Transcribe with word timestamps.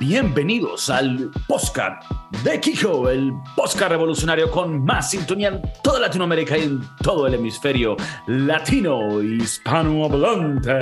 Bienvenidos 0.00 0.90
al 0.90 1.32
podcast 1.48 2.08
de 2.44 2.60
Kiko, 2.60 3.10
el 3.10 3.32
podcast 3.56 3.90
revolucionario 3.90 4.48
con 4.48 4.84
más 4.84 5.10
sintonía 5.10 5.48
en 5.48 5.60
toda 5.82 5.98
Latinoamérica 5.98 6.56
y 6.56 6.62
en 6.62 6.80
todo 7.02 7.26
el 7.26 7.34
hemisferio 7.34 7.96
latino 8.28 9.20
hispanohablante. 9.20 10.78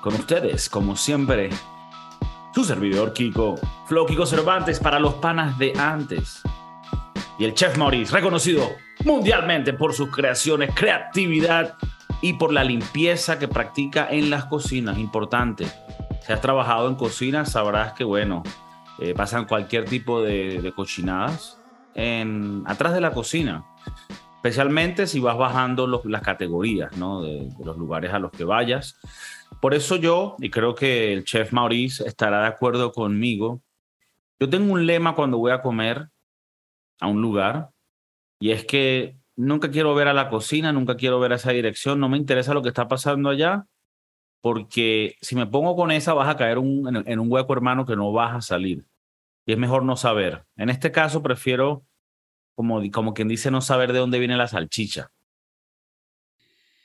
Con 0.00 0.14
ustedes, 0.14 0.68
como 0.68 0.96
siempre, 0.96 1.50
su 2.52 2.64
servidor 2.64 3.12
Kiko, 3.12 3.54
Flow 3.86 4.04
Kiko 4.04 4.26
Cervantes 4.26 4.80
para 4.80 4.98
los 4.98 5.14
panas 5.14 5.56
de 5.56 5.72
antes. 5.78 6.42
Y 7.38 7.44
el 7.44 7.54
chef 7.54 7.78
Maurice, 7.78 8.12
reconocido 8.12 8.68
mundialmente 9.04 9.72
por 9.74 9.94
sus 9.94 10.10
creaciones, 10.10 10.74
creatividad 10.74 11.76
y 12.20 12.32
por 12.32 12.52
la 12.52 12.64
limpieza 12.64 13.38
que 13.38 13.46
practica 13.46 14.08
en 14.10 14.28
las 14.28 14.46
cocinas. 14.46 14.98
Importante 14.98 15.68
si 16.26 16.32
has 16.32 16.40
trabajado 16.40 16.88
en 16.88 16.96
cocina, 16.96 17.44
sabrás 17.44 17.92
que, 17.92 18.02
bueno, 18.02 18.42
eh, 18.98 19.14
pasan 19.14 19.44
cualquier 19.44 19.84
tipo 19.84 20.22
de, 20.22 20.72
cochinadas 20.74 21.62
en, 21.94 22.64
atrás 22.66 22.94
de 22.94 23.00
la 23.00 23.12
cocina. 23.12 23.64
Especialmente 24.34 25.06
si 25.06 25.20
vas 25.20 25.36
bajando 25.36 25.86
las 26.04 26.22
categorías, 26.22 26.96
¿no? 26.96 27.22
De, 27.22 27.48
los 27.64 27.76
lugares 27.76 28.12
a 28.12 28.18
los 28.18 28.32
que 28.32 28.42
vayas. 28.42 28.98
Por 29.60 29.72
eso 29.72 29.94
yo, 29.94 30.34
y 30.40 30.50
creo 30.50 30.74
que 30.74 31.12
el 31.12 31.22
chef 31.22 31.52
Maurice 31.52 32.04
estará 32.08 32.40
de 32.40 32.48
acuerdo 32.48 32.90
conmigo, 32.90 33.62
yo 34.40 34.50
tengo 34.50 34.72
un 34.72 34.84
lema 34.84 35.14
cuando 35.14 35.38
voy 35.38 35.52
a 35.52 35.62
comer 35.62 36.08
a 36.98 37.06
un 37.06 37.22
lugar, 37.22 37.70
y 38.40 38.50
es 38.50 38.64
que 38.64 39.16
nunca 39.36 39.70
quiero 39.70 39.94
ver 39.94 40.08
a 40.08 40.12
la 40.12 40.28
cocina, 40.28 40.72
nunca 40.72 40.96
quiero 40.96 41.20
ver 41.20 41.32
a 41.32 41.36
esa 41.36 41.52
dirección, 41.52 42.00
no 42.00 42.08
me 42.08 42.18
interesa 42.18 42.52
lo 42.52 42.62
que 42.62 42.68
está 42.70 42.88
pasando 42.88 43.28
allá, 43.28 43.66
porque 44.46 45.16
si 45.22 45.34
me 45.34 45.44
pongo 45.44 45.74
con 45.74 45.90
esa 45.90 46.14
vas 46.14 46.28
a 46.28 46.36
caer 46.36 46.58
en, 46.58 47.18
un 47.18 47.32
hueco, 47.32 47.52
hermano, 47.52 47.84
que 47.84 47.96
no 47.96 48.12
vas 48.12 48.32
a 48.32 48.40
salir. 48.40 48.84
Y 49.44 49.50
es 49.50 49.58
mejor 49.58 49.82
no 49.82 49.96
saber. 49.96 50.44
En 50.56 50.70
este 50.70 50.92
caso 50.92 51.20
prefiero, 51.20 51.84
como, 52.54 52.80
como 52.92 53.12
quien 53.12 53.26
dice, 53.26 53.50
no 53.50 53.60
saber 53.60 53.92
de 53.92 53.98
dónde 53.98 54.20
viene 54.20 54.36
la 54.36 54.46
salchicha. 54.46 55.10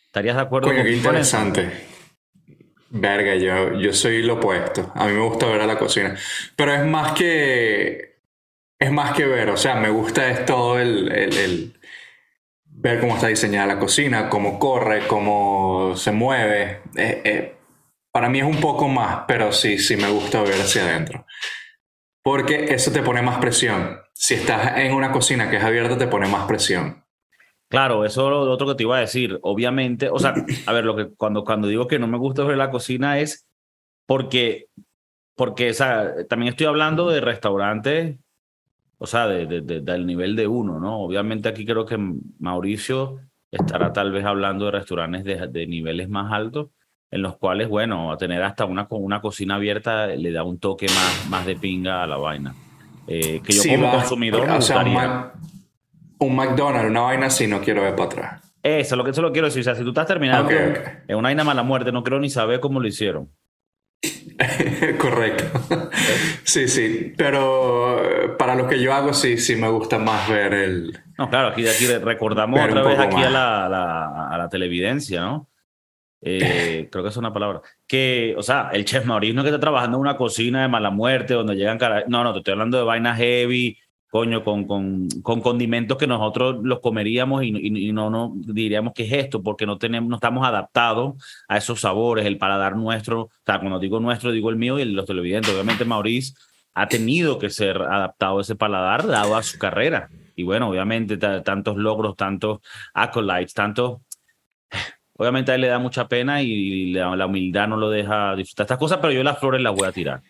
¿Estarías 0.08 0.38
de 0.38 0.42
acuerdo 0.42 0.70
con 0.70 0.84
qué 0.84 0.92
interesante. 0.92 1.86
Verga, 2.90 3.36
yo, 3.36 3.80
yo 3.80 3.94
soy 3.94 4.23
lo 4.23 4.38
opuesto. 4.38 4.92
A 4.96 5.06
mí 5.06 5.14
me 5.14 5.22
gusta 5.22 5.46
ver 5.46 5.62
a 5.62 5.68
la 5.68 5.78
cocina. 5.78 6.18
Pero 6.56 6.73
es 6.73 6.84
más 6.84 7.12
que. 7.12 8.22
Es 8.80 8.92
más 8.92 9.16
que 9.16 9.28
ver. 9.28 9.52
O 9.52 9.58
sea, 9.58 9.75
me 9.75 9.92
gusta 9.92 10.28
es 10.31 10.48
todo 10.48 10.80
el, 10.80 11.12
el 11.12 11.80
ver 12.82 13.00
cómo 13.00 13.16
está 13.16 13.28
diseñada 13.28 13.68
la 13.68 13.80
cocina, 13.80 14.28
cómo 14.28 14.58
corre, 14.58 15.06
cómo 15.08 15.96
se 15.96 16.12
mueve. 16.12 16.82
Eh, 16.96 17.22
eh, 17.24 17.56
para 18.12 18.28
mí 18.28 18.40
es 18.40 18.46
un 18.46 18.60
poco 18.60 18.88
más, 18.88 19.24
pero 19.28 19.52
sí, 19.52 19.78
sí 19.78 19.96
me 19.96 20.10
gusta 20.10 20.42
ver 20.42 20.60
hacia 20.60 20.84
adentro. 20.84 21.26
Porque 22.24 22.74
eso 22.74 22.92
te 22.92 23.04
pone 23.04 23.22
más 23.22 23.38
presión. 23.38 24.00
Si 24.14 24.34
estás 24.34 24.78
en 24.78 24.94
una 24.94 25.12
cocina 25.12 25.50
que 25.50 25.58
es 25.58 25.64
abierta, 25.64 25.98
te 25.98 26.08
pone 26.08 26.28
más 26.28 26.46
presión. 26.46 27.06
Claro, 27.70 28.04
eso 28.04 28.26
es 28.26 28.32
lo 28.32 28.52
otro 28.52 28.68
que 28.68 28.76
te 28.76 28.84
iba 28.84 28.98
a 28.98 29.02
decir. 29.02 29.40
Obviamente, 29.44 30.09
o 30.09 30.20
sea, 30.20 30.34
a 30.66 30.74
ver, 30.74 30.84
lo 30.84 30.96
que 30.96 31.09
cuando, 31.16 31.44
cuando 31.44 31.68
digo 31.68 31.88
que 31.88 32.00
no 32.00 32.08
me 32.08 32.18
gusta 32.18 32.44
ver 32.44 32.58
la 32.58 32.72
cocina 32.72 33.20
es 33.20 33.48
porque, 34.08 34.68
porque 35.36 35.70
o 35.70 35.74
sea, 35.74 36.28
también 36.28 36.50
estoy 36.50 36.66
hablando 36.66 37.09
de 37.09 37.22
restaurantes 37.22 38.18
o 39.03 39.07
sea, 39.07 39.25
de, 39.25 39.61
del 39.61 40.05
nivel 40.05 40.35
de 40.35 40.45
uno, 40.45 40.80
¿no? 40.80 40.99
Obviamente 40.99 41.49
aquí 41.49 41.66
creo 41.66 41.88
que 41.88 41.97
Mauricio 42.38 43.17
estará 43.49 43.91
tal 43.91 44.11
vez 44.11 44.23
hablando 44.25 44.66
de 44.66 44.71
restaurantes 44.71 45.23
de, 45.23 45.66
niveles 45.66 46.07
más 46.07 46.31
altos, 46.31 46.67
en 47.09 47.23
los 47.23 47.35
cuales, 47.35 47.67
bueno, 47.67 48.11
a 48.11 48.17
tener 48.17 48.44
hasta 48.44 48.66
una, 48.66 48.85
una 48.91 49.19
cocina 49.19 49.56
abierta 49.56 50.06
le 50.06 50.31
da 50.31 50.44
un 50.44 50.59
toque 50.59 50.85
más, 50.85 51.28
más 51.31 51.45
de 51.47 51.56
pinga 51.56 52.03
a 52.03 52.07
la 52.07 52.17
vaina. 52.17 52.53
Eh, 53.07 53.41
que 53.44 53.53
yo 53.53 53.63
como 53.67 53.90
consumidor 53.90 54.47
me 54.47 54.56
gustaría... 54.57 55.31
un, 56.19 56.35
McDonald's, 56.35 56.91
una 56.91 57.01
vaina 57.01 57.25
así, 57.25 57.47
no 57.47 57.59
quiero 57.59 57.81
ver 57.81 57.95
para 57.95 58.06
atrás. 58.06 58.53
Eso, 58.61 58.95
lo 58.95 59.03
que 59.03 59.09
eso 59.09 59.23
lo 59.23 59.31
quiero 59.31 59.47
decir. 59.47 59.61
O 59.61 59.63
sea, 59.63 59.73
si 59.73 59.81
tú 59.81 59.90
estás 59.90 60.06
terminando 60.06 60.51
en 60.51 61.17
una 61.17 61.29
vaina 61.29 61.44
mala 61.44 61.63
muerte, 61.63 61.91
no 61.91 62.03
creo 62.03 62.19
ni 62.19 62.29
saber 62.29 62.59
cómo 62.59 62.79
lo 62.79 62.88
hicieron. 62.88 63.31
Correcto. 65.00 65.81
Sí, 66.51 66.67
sí. 66.67 67.13
Pero 67.16 68.03
eh, 68.03 68.29
para 68.38 68.56
lo 68.56 68.67
que 68.67 68.81
yo 68.81 68.94
hago, 68.94 69.13
sí, 69.13 69.38
sí 69.38 69.56
me 69.56 69.69
gusta 69.69 69.97
más 69.97 70.28
ver 70.29 70.53
el. 70.53 71.00
No, 71.17 71.29
claro, 71.29 71.47
aquí, 71.47 71.66
aquí 71.66 71.88
recordamos 71.88 72.59
otra 72.59 72.81
vez 72.81 73.00
aquí 73.00 73.23
a 73.23 73.29
la, 73.29 74.28
a 74.28 74.38
la, 74.38 74.50
televidencia, 74.50 75.22
¿no? 75.22 75.50
Eh, 76.22 76.90
creo 76.91 77.06
que 77.06 77.09
es 77.09 77.16
una 77.16 77.31
palabra. 77.31 77.61
Que, 77.88 78.35
o 78.38 78.44
sea, 78.44 78.69
el 78.73 78.84
chef 78.84 79.06
Mauricio 79.06 79.41
que 79.44 79.47
está 79.47 79.61
trabajando 79.61 79.95
en 79.95 80.01
una 80.01 80.17
cocina 80.17 80.63
de 80.63 80.67
mala 80.67 80.90
muerte 80.90 81.35
donde 81.35 81.56
llegan 81.56 81.78
cara. 81.78 82.03
No, 82.09 82.22
no, 82.22 82.34
te 82.34 82.40
estoy 82.40 82.51
hablando 82.51 82.78
de 82.78 82.84
vainas 82.84 83.17
heavy, 83.17 83.79
coño, 84.11 84.44
con, 84.44 84.66
con, 84.66 85.07
con 85.23 85.39
condimentos 85.39 85.97
que 85.97 86.05
nosotros 86.05 86.59
los 86.63 86.81
comeríamos 86.81 87.45
y, 87.45 87.94
no, 87.94 88.09
no 88.09 88.33
diríamos 88.35 88.91
que 88.94 89.05
es 89.05 89.13
esto, 89.13 89.41
porque 89.41 89.66
no, 89.66 89.77
tenemos, 89.77 90.09
no 90.09 90.17
estamos 90.17 90.45
adaptados 90.45 91.16
a 91.47 91.55
esos 91.55 91.79
sabores, 91.79 92.25
el 92.25 92.38
paladar 92.38 92.75
nuestro, 92.75 93.22
o 93.22 93.29
sea, 93.45 93.59
cuando 93.59 93.79
digo 93.79 94.01
nuestro, 94.01 94.33
digo 94.33 94.49
el 94.49 94.57
mío 94.57 94.77
y 94.79 94.85
los 94.85 95.05
televidentes. 95.05 95.53
Obviamente 95.53 95.85
Maurice 95.85 96.33
ha 96.73 96.89
tenido 96.89 97.39
que 97.39 97.49
ser 97.49 97.81
adaptado 97.81 98.39
a 98.39 98.41
ese 98.41 98.57
paladar 98.57 99.07
dado 99.07 99.38
a 99.38 99.44
su 99.44 99.57
carrera. 99.57 100.09
Y 100.35 100.43
bueno, 100.43 100.67
obviamente 100.67 101.16
tantos 101.16 101.78
logros, 101.78 102.17
tantos 102.17 102.59
acolytes, 102.93 103.53
tantos... 103.53 104.01
Obviamente 105.16 105.53
a 105.53 105.55
él 105.55 105.61
le 105.61 105.67
da 105.67 105.79
mucha 105.79 106.09
pena 106.09 106.41
y 106.41 106.91
la, 106.91 107.16
la 107.16 107.28
humildad 107.28 107.69
no 107.69 107.78
lo 107.78 107.89
deja 107.89 108.35
disfrutar 108.35 108.66
estas 108.66 108.78
cosas, 108.78 108.97
pero 109.01 109.13
yo 109.13 109.23
las 109.23 109.39
flores 109.39 109.61
las 109.61 109.73
voy 109.73 109.88
a 109.88 109.93
tirar. 109.93 110.22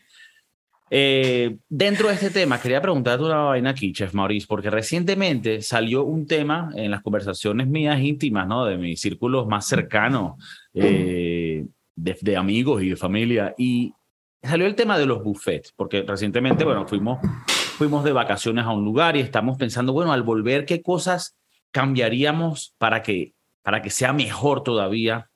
Eh, 0.93 1.55
dentro 1.69 2.09
de 2.09 2.15
este 2.15 2.29
tema, 2.31 2.59
quería 2.59 2.81
preguntarte 2.81 3.23
una 3.23 3.43
vaina 3.43 3.69
aquí, 3.69 3.93
Chef 3.93 4.13
Maurice, 4.13 4.45
porque 4.45 4.69
recientemente 4.69 5.61
salió 5.61 6.03
un 6.03 6.27
tema 6.27 6.69
en 6.75 6.91
las 6.91 7.01
conversaciones 7.01 7.65
mías 7.67 7.97
íntimas, 8.01 8.45
¿no? 8.45 8.65
De 8.65 8.77
mis 8.77 8.99
círculos 8.99 9.47
más 9.47 9.65
cercanos, 9.65 10.33
eh, 10.73 11.65
de, 11.95 12.35
amigos 12.35 12.83
y 12.83 12.89
de 12.89 12.97
familia, 12.97 13.55
y 13.57 13.93
salió 14.43 14.65
el 14.65 14.75
tema 14.75 14.97
de 14.99 15.05
los 15.05 15.23
buffets, 15.23 15.71
porque 15.71 16.01
recientemente, 16.01 16.65
bueno, 16.65 16.85
fuimos, 16.85 17.19
fuimos 17.47 18.03
de 18.03 18.11
vacaciones 18.11 18.65
a 18.65 18.71
un 18.71 18.83
lugar 18.83 19.15
y 19.15 19.21
estamos 19.21 19.57
pensando, 19.57 19.93
bueno, 19.93 20.11
al 20.11 20.23
volver, 20.23 20.65
¿qué 20.65 20.81
cosas 20.81 21.37
cambiaríamos 21.71 22.75
para 22.77 23.01
que, 23.01 23.33
para 23.61 23.81
que 23.81 23.91
sea 23.91 24.11
mejor 24.11 24.61
todavía 24.61 25.30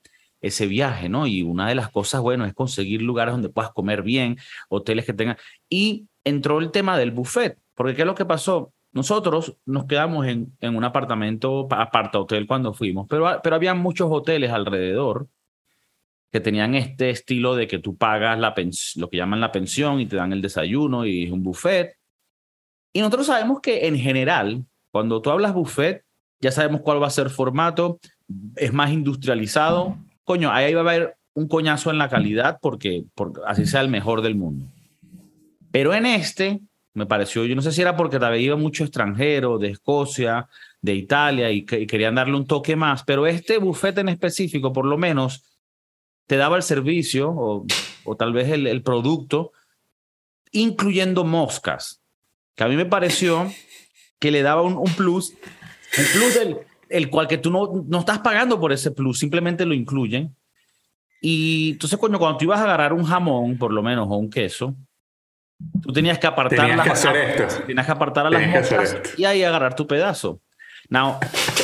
ese 0.46 0.66
viaje, 0.66 1.08
¿no? 1.08 1.26
Y 1.26 1.42
una 1.42 1.68
de 1.68 1.74
las 1.74 1.90
cosas, 1.90 2.20
bueno, 2.20 2.44
es 2.44 2.54
conseguir 2.54 3.02
lugares 3.02 3.32
donde 3.32 3.48
puedas 3.48 3.72
comer 3.72 4.02
bien, 4.02 4.38
hoteles 4.68 5.04
que 5.04 5.12
tengan. 5.12 5.36
Y 5.68 6.08
entró 6.24 6.58
el 6.58 6.70
tema 6.70 6.98
del 6.98 7.10
buffet, 7.10 7.58
porque 7.74 7.94
¿qué 7.94 8.02
es 8.02 8.06
lo 8.06 8.14
que 8.14 8.24
pasó? 8.24 8.72
Nosotros 8.92 9.56
nos 9.66 9.84
quedamos 9.86 10.26
en, 10.26 10.56
en 10.60 10.76
un 10.76 10.84
apartamento, 10.84 11.68
aparta 11.70 12.18
hotel 12.18 12.46
cuando 12.46 12.72
fuimos, 12.72 13.06
pero, 13.08 13.40
pero 13.42 13.56
había 13.56 13.74
muchos 13.74 14.08
hoteles 14.10 14.50
alrededor 14.50 15.28
que 16.32 16.40
tenían 16.40 16.74
este 16.74 17.10
estilo 17.10 17.54
de 17.54 17.66
que 17.66 17.78
tú 17.78 17.96
pagas 17.96 18.38
la 18.38 18.54
lo 18.96 19.08
que 19.10 19.16
llaman 19.16 19.40
la 19.40 19.52
pensión 19.52 20.00
y 20.00 20.06
te 20.06 20.16
dan 20.16 20.32
el 20.32 20.42
desayuno 20.42 21.06
y 21.06 21.24
es 21.24 21.30
un 21.30 21.42
buffet. 21.42 21.96
Y 22.92 23.00
nosotros 23.00 23.26
sabemos 23.26 23.60
que 23.60 23.86
en 23.86 23.98
general, 23.98 24.64
cuando 24.90 25.20
tú 25.20 25.30
hablas 25.30 25.54
buffet, 25.54 26.04
ya 26.40 26.50
sabemos 26.50 26.80
cuál 26.80 27.02
va 27.02 27.06
a 27.06 27.10
ser 27.10 27.30
formato, 27.30 27.98
es 28.56 28.72
más 28.72 28.90
industrializado, 28.90 29.96
coño, 30.26 30.50
ahí 30.50 30.74
va 30.74 30.80
a 30.80 30.84
haber 30.84 31.16
un 31.34 31.46
coñazo 31.46 31.90
en 31.90 31.98
la 31.98 32.08
calidad 32.08 32.58
porque, 32.60 33.04
así 33.46 33.64
sea 33.64 33.80
el 33.80 33.88
mejor 33.88 34.22
del 34.22 34.34
mundo. 34.34 34.66
Pero 35.70 35.94
en 35.94 36.04
este, 36.04 36.60
me 36.94 37.06
pareció, 37.06 37.44
yo 37.44 37.54
no 37.54 37.62
sé 37.62 37.70
si 37.70 37.80
era 37.80 37.96
porque 37.96 38.16
había 38.16 38.40
iba 38.40 38.56
mucho 38.56 38.82
extranjero 38.82 39.58
de 39.58 39.68
Escocia, 39.68 40.48
de 40.82 40.94
Italia 40.94 41.50
y, 41.52 41.64
querían 41.64 42.16
darle 42.16 42.34
un 42.34 42.46
toque 42.46 42.74
más, 42.74 43.04
pero 43.04 43.26
este 43.26 43.58
bufete 43.58 44.00
en 44.00 44.08
específico, 44.08 44.72
por 44.72 44.84
lo 44.84 44.98
menos, 44.98 45.44
te 46.26 46.36
daba 46.36 46.56
el 46.56 46.64
servicio 46.64 47.32
o, 47.32 48.16
tal 48.18 48.32
vez 48.32 48.48
el, 48.48 48.66
el, 48.66 48.82
producto, 48.82 49.52
incluyendo 50.50 51.22
moscas, 51.22 52.02
que 52.56 52.64
a 52.64 52.68
mí 52.68 52.74
me 52.74 52.86
pareció 52.86 53.52
que 54.18 54.32
le 54.32 54.42
daba 54.42 54.62
un, 54.62 54.76
un 54.76 54.92
plus, 54.94 55.34
un 55.98 56.04
plus 56.12 56.34
del, 56.34 56.65
el 56.88 57.10
cual 57.10 57.26
que 57.28 57.38
tú 57.38 57.50
no, 57.50 57.84
no 57.86 58.00
estás 58.00 58.18
pagando 58.20 58.58
por 58.60 58.72
ese 58.72 58.90
plus, 58.90 59.18
simplemente 59.18 59.64
lo 59.64 59.74
incluyen. 59.74 60.34
Y 61.20 61.72
entonces, 61.72 61.98
cuando, 61.98 62.18
cuando 62.18 62.38
tú 62.38 62.44
ibas 62.44 62.60
a 62.60 62.64
agarrar 62.64 62.92
un 62.92 63.04
jamón, 63.04 63.58
por 63.58 63.72
lo 63.72 63.82
menos, 63.82 64.06
o 64.08 64.16
un 64.16 64.30
queso, 64.30 64.76
tú 65.82 65.92
tenías 65.92 66.18
que 66.18 66.26
apartar 66.26 66.68
tenías 66.68 66.86
las 66.86 67.04
que 67.04 67.62
Tenías 67.66 67.86
que 67.86 67.92
apartar 67.92 68.26
a 68.26 68.30
las 68.30 68.46
moscas 68.46 68.96
y 69.16 69.24
ahí 69.24 69.42
agarrar 69.42 69.74
tu 69.74 69.86
pedazo. 69.86 70.40
Now, 70.88 71.18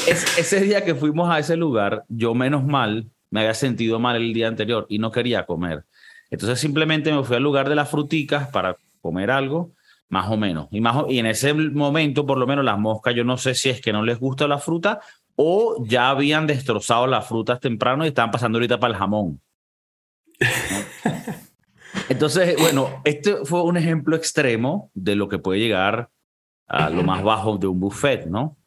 ese 0.07 0.61
día 0.61 0.85
que 0.85 0.95
fuimos 0.95 1.31
a 1.31 1.39
ese 1.39 1.57
lugar, 1.57 2.05
yo 2.09 2.35
menos 2.35 2.65
mal 2.65 3.07
me 3.31 3.41
había 3.41 3.55
sentido 3.55 3.99
mal 3.99 4.17
el 4.17 4.33
día 4.33 4.49
anterior 4.49 4.87
y 4.89 4.99
no 4.99 5.11
quería 5.11 5.47
comer. 5.47 5.85
Entonces 6.31 6.59
simplemente 6.59 7.13
me 7.13 7.23
fui 7.25 7.37
al 7.37 7.43
lugar 7.43 7.69
de 7.69 7.75
las 7.75 7.89
fruticas 7.89 8.49
para 8.49 8.77
comer 9.01 9.31
algo 9.31 9.73
más 10.13 10.31
o 10.31 10.37
menos. 10.37 10.69
Y, 10.71 10.83
más, 10.83 11.07
y 11.09 11.19
en 11.21 11.27
ese 11.27 11.55
momento, 11.55 12.27
por 12.27 12.37
lo 12.37 12.47
menos, 12.47 12.63
las 12.67 12.79
moscas, 12.79 13.15
yo 13.15 13.25
no 13.25 13.39
sé 13.39 13.55
si 13.55 13.71
es 13.71 13.81
que 13.81 13.95
no 13.95 14.05
les 14.05 14.19
gusta 14.19 14.47
la 14.47 14.59
fruta 14.59 15.01
o 15.37 15.83
ya 15.87 16.11
habían 16.11 16.47
destrozado 16.47 17.07
las 17.07 17.27
frutas 17.27 17.61
temprano 17.61 18.05
y 18.05 18.09
estaban 18.09 18.31
pasando 18.31 18.59
ahorita 18.59 18.79
para 18.79 18.93
el 18.93 18.99
jamón. 18.99 19.41
Entonces, 22.11 22.57
bueno, 22.61 23.01
este 23.05 23.47
fue 23.47 23.63
un 23.63 23.79
ejemplo 23.79 24.15
extremo 24.15 24.91
de 24.93 25.17
lo 25.17 25.31
que 25.31 25.39
puede 25.39 25.61
llegar 25.61 26.11
a 26.67 26.91
lo 26.91 27.05
más 27.05 27.23
bajo 27.25 27.57
de 27.57 27.69
un 27.69 27.81
buffet, 27.81 28.27
¿no? 28.27 28.59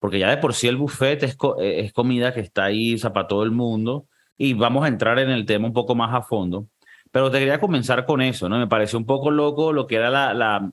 Porque 0.00 0.18
ya 0.18 0.28
de 0.28 0.36
por 0.36 0.52
sí 0.52 0.68
el 0.68 0.76
buffet 0.76 1.22
es, 1.22 1.34
es 1.60 1.92
comida 1.94 2.34
que 2.34 2.40
está 2.40 2.64
ahí 2.64 2.98
para 2.98 3.26
todo 3.26 3.42
el 3.42 3.52
mundo 3.52 4.06
y 4.36 4.52
vamos 4.52 4.84
a 4.84 4.88
entrar 4.88 5.18
en 5.18 5.30
el 5.30 5.46
tema 5.46 5.66
un 5.66 5.72
poco 5.72 5.94
más 5.94 6.14
a 6.14 6.20
fondo. 6.20 6.66
Pero 7.10 7.30
te 7.30 7.38
quería 7.38 7.58
comenzar 7.58 8.04
con 8.04 8.20
eso, 8.20 8.50
¿no? 8.50 8.58
Me 8.58 8.66
pareció 8.66 8.98
un 8.98 9.06
poco 9.06 9.30
loco 9.30 9.72
lo 9.72 9.86
que 9.86 9.96
era 9.96 10.10
la, 10.10 10.34
la 10.34 10.70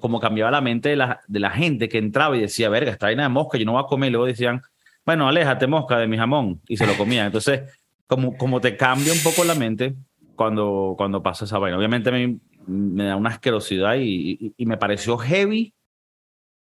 como 0.00 0.20
cambiaba 0.20 0.50
la 0.50 0.60
mente 0.60 0.90
de 0.90 0.96
la, 0.96 1.20
de 1.26 1.40
la 1.40 1.50
gente 1.50 1.88
que 1.88 1.98
entraba 1.98 2.36
y 2.36 2.40
decía, 2.40 2.68
verga, 2.68 2.90
está 2.90 3.08
llena 3.08 3.24
de 3.24 3.28
mosca, 3.28 3.58
yo 3.58 3.64
no 3.64 3.72
voy 3.72 3.82
a 3.82 3.86
comer. 3.86 4.12
Luego 4.12 4.26
decían, 4.26 4.62
bueno, 5.04 5.28
aléjate 5.28 5.66
mosca 5.66 5.98
de 5.98 6.06
mi 6.06 6.16
jamón. 6.16 6.60
Y 6.68 6.76
se 6.76 6.86
lo 6.86 6.96
comían. 6.96 7.26
Entonces, 7.26 7.62
como, 8.06 8.36
como 8.36 8.60
te 8.60 8.76
cambia 8.76 9.12
un 9.12 9.22
poco 9.22 9.44
la 9.44 9.54
mente 9.54 9.94
cuando, 10.36 10.94
cuando 10.96 11.22
pasa 11.22 11.44
esa 11.44 11.58
vaina. 11.58 11.78
Obviamente 11.78 12.10
me, 12.10 12.38
me 12.66 13.04
da 13.04 13.16
una 13.16 13.30
asquerosidad 13.30 13.96
y, 13.98 14.54
y, 14.56 14.66
me 14.66 14.76
pareció 14.76 15.16
heavy 15.18 15.74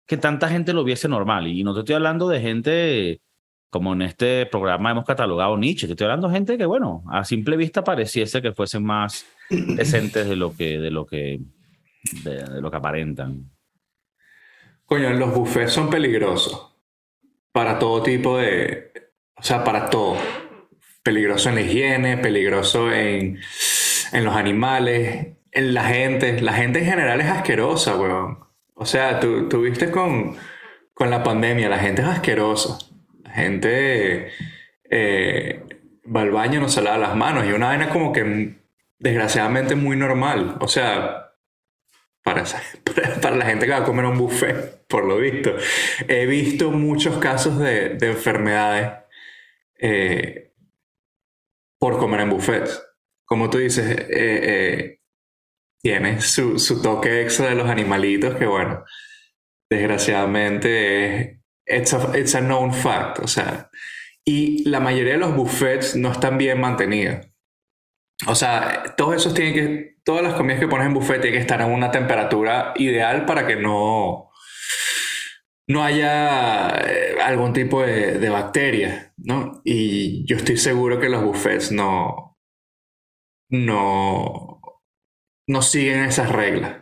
que 0.06 0.18
tanta 0.18 0.50
gente 0.50 0.74
lo 0.74 0.84
viese 0.84 1.08
normal. 1.08 1.48
Y 1.48 1.64
no 1.64 1.74
te 1.74 1.82
estoy 1.82 1.96
hablando 1.96 2.28
de 2.28 2.42
gente 2.42 3.22
como 3.72 3.94
en 3.94 4.02
este 4.02 4.46
programa 4.48 4.92
hemos 4.92 5.06
catalogado 5.06 5.58
Nietzsche, 5.58 5.88
te 5.88 5.94
estoy 5.94 6.04
hablando 6.06 6.28
de 6.28 6.34
gente 6.34 6.58
que, 6.58 6.66
bueno, 6.66 7.06
a 7.10 7.24
simple 7.24 7.56
vista 7.56 7.86
pareciese 7.86 8.42
que 8.42 8.52
fuesen 8.52 8.84
más 8.84 9.26
decentes 9.50 10.28
de 10.28 10.36
lo 10.36 10.54
que, 10.54 10.78
de 10.78 10.92
lo 10.92 11.06
que, 11.06 11.40
de, 12.24 12.62
lo 12.62 12.70
que 12.72 12.78
aparentan. 12.78 13.50
Coño, 14.86 15.10
los 15.12 15.34
buffets 15.34 15.72
son 15.72 15.90
peligrosos 15.90 16.76
para 17.52 17.80
todo 17.80 18.04
tipo 18.04 18.38
de, 18.38 18.92
o 19.36 19.44
sea, 19.44 19.64
para 19.64 19.90
todo. 19.90 20.18
Peligroso 21.04 21.50
en 21.50 21.56
la 21.56 21.62
higiene, 21.62 22.18
peligroso 22.18 22.92
en, 22.92 23.40
en 24.12 24.24
los 24.24 24.36
animales, 24.36 25.38
en 25.52 25.74
la 25.74 25.86
gente. 25.86 26.42
La 26.42 26.54
gente 26.54 26.80
en 26.80 26.86
general 26.86 27.22
es 27.22 27.28
asquerosa, 27.28 27.96
weón. 27.98 28.40
O 28.76 28.86
sea, 28.86 29.20
tú, 29.20 29.48
tú 29.50 29.62
viste 29.62 29.90
con, 29.90 30.36
con 30.94 31.10
la 31.10 31.24
pandemia, 31.24 31.70
la 31.70 31.80
gente 31.80 32.02
es 32.02 32.08
asquerosa 32.08 32.78
gente 33.34 34.32
eh, 34.90 35.64
va 36.14 36.22
al 36.22 36.32
baño, 36.32 36.60
no 36.60 36.70
se 36.70 36.82
lava 36.82 36.98
las 36.98 37.16
manos 37.16 37.46
y 37.46 37.52
una 37.52 37.68
vaina 37.68 37.90
como 37.90 38.12
que 38.12 38.58
desgraciadamente 39.00 39.76
muy 39.76 39.96
normal. 39.96 40.58
O 40.60 40.68
sea, 40.68 41.31
para, 42.24 42.44
para 43.22 43.36
la 43.36 43.46
gente 43.46 43.66
que 43.66 43.72
va 43.72 43.80
a 43.80 43.84
comer 43.84 44.06
un 44.06 44.18
buffet, 44.18 44.86
por 44.88 45.06
lo 45.06 45.18
visto. 45.18 45.56
He 46.08 46.26
visto 46.26 46.72
muchos 46.72 47.18
casos 47.18 47.60
de, 47.60 47.98
enfermedades 48.02 48.94
eh, 49.80 50.54
por 51.80 51.98
comer 51.98 52.22
en 52.22 52.30
buffets. 52.30 52.82
Como 53.26 53.50
tú 53.50 53.58
dices, 53.58 53.90
eh, 53.90 54.06
eh, 54.10 55.00
tiene 55.82 56.22
su, 56.22 56.60
su, 56.60 56.82
toque 56.82 57.22
extra 57.22 57.50
de 57.50 57.56
los 57.56 57.70
animalitos 57.70 58.36
que, 58.36 58.46
bueno, 58.46 58.84
desgraciadamente 59.70 61.42
it's 61.66 61.94
a, 61.94 62.18
it's 62.18 62.36
a 62.36 62.42
known 62.42 62.74
fact, 62.74 63.20
o 63.20 63.28
sea, 63.28 63.70
y 64.26 64.70
la 64.70 64.80
mayoría 64.80 65.14
de 65.14 65.20
los 65.20 65.36
buffets 65.36 65.96
no 65.96 66.12
están 66.12 66.38
bien 66.38 66.60
mantenidos. 66.60 67.31
O 68.28 68.36
sea, 68.36 68.96
todos 68.98 69.16
esos 69.16 69.34
tienen 69.34 69.54
que, 69.54 69.96
todas 70.04 70.24
las 70.24 70.36
comidas 70.36 70.60
que 70.60 70.68
pones 70.68 70.88
en 70.88 70.94
buffet 70.94 71.22
tienen 71.22 71.40
que 71.40 71.42
estar 71.42 71.62
en 71.62 71.72
una 71.72 71.92
temperatura 71.92 72.74
ideal 72.76 73.26
para 73.26 73.48
que 73.48 73.56
no, 73.56 74.30
no 75.68 75.84
haya 75.84 76.70
eh, 76.88 77.16
algún 77.22 77.54
tipo 77.54 77.82
de, 77.82 78.20
de 78.20 78.30
bacteria, 78.30 79.14
¿no? 79.18 79.62
Y 79.64 80.26
yo 80.28 80.38
estoy 80.38 80.58
seguro 80.58 81.00
que 81.00 81.10
los 81.10 81.24
buffets 81.24 81.72
no, 81.72 82.38
no, 83.50 84.62
no 85.48 85.62
siguen 85.62 86.04
esas 86.04 86.30
reglas. 86.30 86.82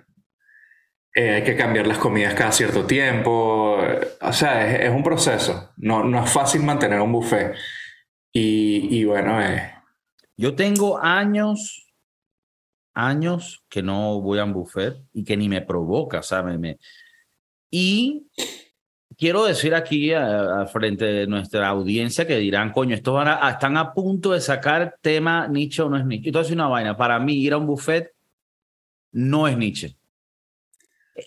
Eh, 1.16 1.32
hay 1.32 1.44
que 1.44 1.56
cambiar 1.56 1.88
las 1.88 1.98
comidas 1.98 2.36
cada 2.36 2.52
cierto 2.52 2.86
tiempo. 2.86 3.78
O 4.22 4.34
sea, 4.34 4.84
es, 4.84 4.92
un 4.92 5.04
proceso. 5.04 5.74
No, 5.78 6.04
no, 6.04 6.24
es 6.24 6.32
fácil 6.32 6.64
mantener 6.64 7.02
un 7.02 7.12
buffet. 7.12 7.56
Y, 8.32 9.00
y 9.00 9.06
bueno, 9.06 9.42
eh. 9.42 9.79
Yo 10.40 10.56
tengo 10.56 10.98
años, 10.98 11.92
años 12.94 13.62
que 13.68 13.84
no 13.84 14.22
voy 14.22 14.40
a 14.40 14.46
un 14.46 14.54
buffet 14.54 14.96
y 15.12 15.26
que 15.26 15.36
ni 15.36 15.50
me 15.50 15.60
provoca, 15.60 16.24
¿sabes? 16.24 16.58
Y 17.70 18.26
quiero 19.18 19.44
decir 19.44 19.76
aquí 19.76 20.14
al 20.14 20.66
frente 20.70 21.04
de 21.04 21.28
nuestra 21.28 21.68
audiencia 21.68 22.26
que 22.26 22.38
dirán, 22.38 22.72
coño, 22.72 22.96
estos 22.96 23.16
van 23.16 23.28
a, 23.28 23.50
están 23.50 23.76
a 23.76 23.94
punto 23.94 24.32
de 24.32 24.40
sacar 24.40 24.96
tema 25.02 25.46
Nietzsche 25.50 25.82
o 25.82 25.90
no 25.90 25.98
es 25.98 26.06
Nietzsche. 26.06 26.30
Entonces, 26.30 26.54
una 26.54 26.70
vaina. 26.70 26.96
Para 26.96 27.20
mí, 27.20 27.34
ir 27.34 27.52
a 27.52 27.58
un 27.58 27.68
buffet 27.68 28.14
no 29.12 29.46
es 29.46 29.58
Nietzsche. 29.58 29.98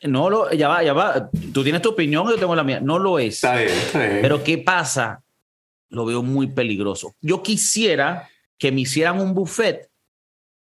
No 0.04 0.30
lo, 0.30 0.50
ya 0.52 0.68
va, 0.68 0.82
ya 0.82 0.94
va. 0.94 1.28
Tú 1.52 1.62
tienes 1.62 1.82
tu 1.82 1.90
opinión, 1.90 2.26
yo 2.30 2.38
tengo 2.38 2.56
la 2.56 2.64
mía. 2.64 2.80
No 2.80 2.98
lo 2.98 3.18
es. 3.18 3.42
Pero 3.92 4.42
¿qué 4.42 4.56
pasa? 4.56 5.22
Lo 5.90 6.06
veo 6.06 6.22
muy 6.22 6.46
peligroso. 6.46 7.14
Yo 7.20 7.42
quisiera 7.42 8.30
que 8.62 8.70
me 8.70 8.82
hicieran 8.82 9.20
un 9.20 9.34
buffet 9.34 9.90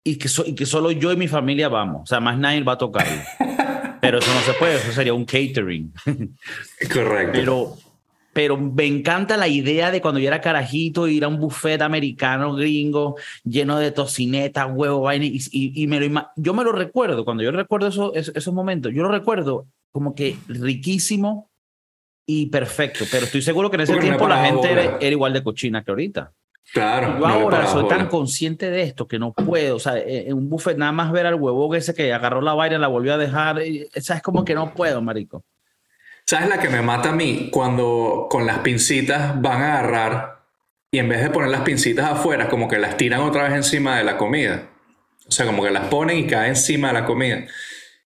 y 0.05 0.17
que, 0.17 0.29
y 0.45 0.55
que 0.55 0.67
solo 0.67 0.91
yo 0.91 1.13
y 1.13 1.17
mi 1.17 1.29
familia 1.29 1.71
vamos. 1.71 2.03
O 2.03 2.07
sea, 2.07 2.21
más 2.21 2.37
nadie 2.37 2.63
va 2.63 2.75
a 2.75 2.77
tocar. 2.79 3.07
Pero 4.03 4.19
eso 4.19 4.35
no 4.35 4.41
se 4.43 4.53
puede, 4.53 4.77
eso 4.77 4.93
sería 4.93 5.15
un 5.15 5.25
catering. 5.25 5.95
Correcto. 6.93 7.33
Pero 7.33 7.79
pero 8.35 8.59
me 8.59 8.85
encanta 8.85 9.39
la 9.39 9.49
idea 9.49 9.91
de 9.91 10.03
cuando 10.03 10.21
yo 10.21 10.29
era 10.29 10.43
carajito 10.43 11.09
ir 11.09 11.25
a 11.25 11.29
un 11.29 11.41
buffet 11.41 11.81
americano 11.81 12.55
gringo 12.55 13.17
lleno 13.45 13.79
de 13.79 13.93
tocineta, 13.93 14.67
huevo, 14.67 15.01
vaina, 15.01 15.25
y, 15.25 15.41
y, 15.51 15.87
me 15.87 15.99
lo, 15.99 16.27
yo 16.37 16.53
me 16.53 16.63
lo 16.63 16.73
recuerdo, 16.73 17.25
cuando 17.25 17.43
yo 17.43 17.51
recuerdo 17.51 17.87
eso, 17.89 18.13
esos, 18.15 18.53
momentos, 18.53 18.93
yo 18.93 19.05
lo 19.05 19.09
recuerdo 19.09 19.69
como 19.91 20.15
que 20.15 20.37
riquísimo 20.49 21.49
y 22.27 22.51
perfecto, 22.51 23.07
pero 23.11 23.25
estoy 23.25 23.41
seguro 23.41 23.71
que 23.71 23.77
en 23.77 23.81
ese 23.81 23.97
tiempo 23.97 24.29
la 24.29 24.45
gente 24.45 24.71
era, 24.71 25.09
igual 25.09 25.33
de 25.33 25.43
cochina 25.43 25.83
que 25.83 25.93
ahorita. 25.93 26.31
Claro. 26.73 27.19
Yo 27.19 27.27
ahora 27.27 27.67
soy 27.67 27.89
tan 27.89 28.09
consciente 28.09 28.71
de 28.71 28.83
esto 28.83 29.07
que 29.07 29.19
no 29.19 29.33
puedo, 29.33 29.77
o 29.77 29.79
sea, 29.79 29.97
en 29.99 30.35
un 30.35 30.51
buffet 30.51 30.77
nada 30.77 30.93
más 30.93 31.13
ver 31.13 31.27
al 31.27 31.37
huevo 31.37 31.75
ese 31.75 31.95
que 31.95 32.13
agarró 32.13 32.41
la 32.41 32.55
vaina, 32.55 32.79
la 32.79 32.89
volvió 32.89 33.15
a 33.15 33.19
dejar, 33.19 33.61
esa 33.61 34.17
es 34.17 34.23
como 34.23 34.45
que 34.45 34.55
no 34.55 34.75
puedo, 34.75 35.01
marico. 35.01 35.45
¿Sabes 36.27 36.49
la 36.49 36.59
que 36.59 36.69
me 36.69 36.83
mata 36.83 37.11
a 37.11 37.13
mí? 37.13 37.51
Cuando 37.53 38.27
con 38.29 38.47
las 38.47 38.59
pincitas 38.59 39.41
van 39.41 39.63
a 39.63 39.79
agarrar 39.79 40.43
y 40.91 40.99
en 40.99 41.09
vez 41.09 41.23
de 41.23 41.31
poner 41.31 41.51
las 41.51 41.61
pincitas 41.61 42.11
afuera, 42.11 42.49
como 42.49 42.69
que 42.69 42.79
las 42.79 42.97
tiran 42.97 43.21
otra 43.21 43.45
vez 43.45 43.53
encima 43.53 43.97
de 43.97 44.05
la 44.05 44.17
comida. 44.17 44.69
O 45.29 45.31
sea, 45.31 45.47
como 45.47 45.63
que 45.63 45.71
las 45.71 45.87
ponen 45.89 46.19
y 46.19 46.27
caen 46.27 46.51
encima 46.51 46.89
de 46.89 46.95
la 46.95 47.05
comida. 47.05 47.45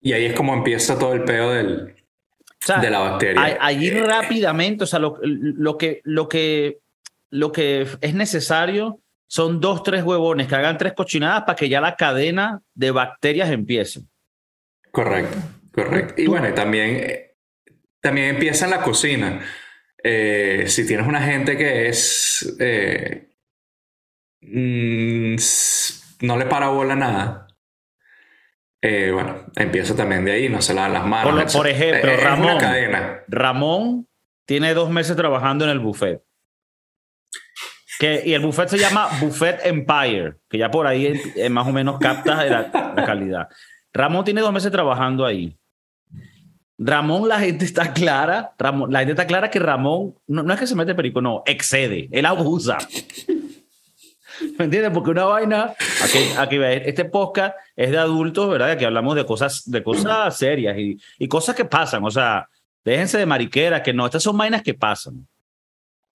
Y 0.01 0.13
ahí 0.13 0.25
es 0.25 0.34
como 0.34 0.54
empieza 0.54 1.00
todo 1.00 1.13
el 1.13 1.24
pedo 1.24 1.54
del, 1.54 1.96
de 2.82 2.89
la 2.89 3.00
bacteria. 3.00 3.58
Allí 3.60 3.89
rápidamente, 3.89 4.84
o 4.84 4.88
sea, 4.88 5.00
lo, 5.00 5.18
lo, 5.24 5.77
que, 5.77 6.01
lo, 6.04 6.27
que, 6.27 6.82
lo 7.34 7.52
que 7.52 7.88
es 8.00 8.13
necesario 8.13 9.00
son 9.28 9.60
dos, 9.60 9.82
tres 9.82 10.04
huevones 10.04 10.48
que 10.48 10.56
hagan 10.56 10.78
tres 10.78 10.94
cochinadas 10.94 11.42
para 11.44 11.56
que 11.56 11.68
ya 11.68 11.82
la 11.82 11.96
cadena 11.96 12.62
de 12.75 12.92
bacterias 12.92 13.50
empiece. 13.50 14.02
Correcto, 14.92 15.38
correcto. 15.74 16.22
Y 16.22 16.28
bueno, 16.28 16.54
también 16.54 17.34
también 18.00 18.36
empieza 18.36 18.66
en 18.66 18.72
la 18.72 18.82
cocina. 18.82 19.40
Eh, 20.04 20.66
si 20.68 20.86
tienes 20.86 21.08
una 21.08 21.22
gente 21.22 21.58
que 21.58 21.88
es... 21.88 22.56
Eh, 22.60 23.30
mm, 24.42 25.36
no 26.22 26.38
le 26.38 26.46
para 26.46 26.68
bola 26.68 26.96
nada. 26.96 27.48
Eh, 28.80 29.10
bueno, 29.12 29.46
empieza 29.56 29.96
también 29.96 30.25
de 30.25 30.34
ahí, 30.34 30.50
no 30.50 30.62
se 30.62 30.75
lavan 30.75 30.94
las 30.94 31.06
manos. 31.06 31.54
Por, 31.56 31.68
ejemplo, 31.68 32.16
Ramón, 32.18 32.58
Ramón 33.28 34.08
tiene 34.46 34.74
dos 34.75 34.92
meses 34.92 35.16
trabajando 35.16 35.63
en 35.63 35.72
el 35.72 35.80
buffet. 35.80 36.22
Que, 38.03 38.22
y 38.25 38.33
el 38.33 38.41
buffet 38.41 38.67
se 38.67 38.77
llama 38.77 39.07
Buffet 39.22 39.62
Empire, 39.63 40.33
que 40.50 40.57
ya 40.57 40.69
por 40.69 40.86
ahí 40.86 41.17
más 41.50 41.65
o 41.65 41.72
menos 41.72 41.98
capta 42.00 42.43
la, 42.43 42.93
la 42.98 43.05
calidad. 43.05 43.48
Ramón 43.93 44.25
tiene 44.25 44.41
dos 44.41 44.51
meses 44.51 44.74
trabajando 44.74 45.25
ahí. 45.25 45.57
Ramón, 46.77 47.29
la 47.29 47.39
gente 47.39 47.63
está 47.63 47.93
clara, 47.93 48.55
Ramón, 48.60 48.91
la 48.91 49.00
gente 49.00 49.13
está 49.13 49.25
clara 49.25 49.50
que 49.50 49.57
Ramón 49.57 50.15
no, 50.27 50.53
es 50.53 50.60
que 50.60 50.67
se 50.67 50.75
mete 50.75 50.93
perico, 50.95 51.22
no, 51.22 51.43
excede, 51.45 52.10
él 52.12 52.25
abusa. 52.25 52.77
¿Me 54.60 54.65
entiendes? 54.65 54.91
Porque 54.93 55.12
una 55.12 55.24
vaina, 55.24 55.74
aquí, 56.03 56.19
aquí 56.38 56.57
este 56.62 57.05
podcast 57.05 57.55
es 57.74 57.91
de 57.91 58.00
adultos, 58.00 58.50
¿verdad? 58.50 58.72
Aquí 58.72 58.83
hablamos 58.83 59.15
de 59.15 59.25
cosas, 59.25 59.63
de 59.72 59.81
cosas 59.81 60.36
serias 60.38 60.77
y, 60.77 60.98
y 61.19 61.29
cosas 61.29 61.55
que 61.55 61.63
pasan, 61.63 62.03
o 62.03 62.12
sea, 62.12 62.50
déjense 62.83 63.17
de 63.17 63.25
mariquera, 63.25 63.81
que 63.81 63.93
no, 63.93 64.05
estas 64.05 64.24
son 64.24 64.38
vainas 64.38 64.62
que 64.62 64.74
pasan. 64.74 65.25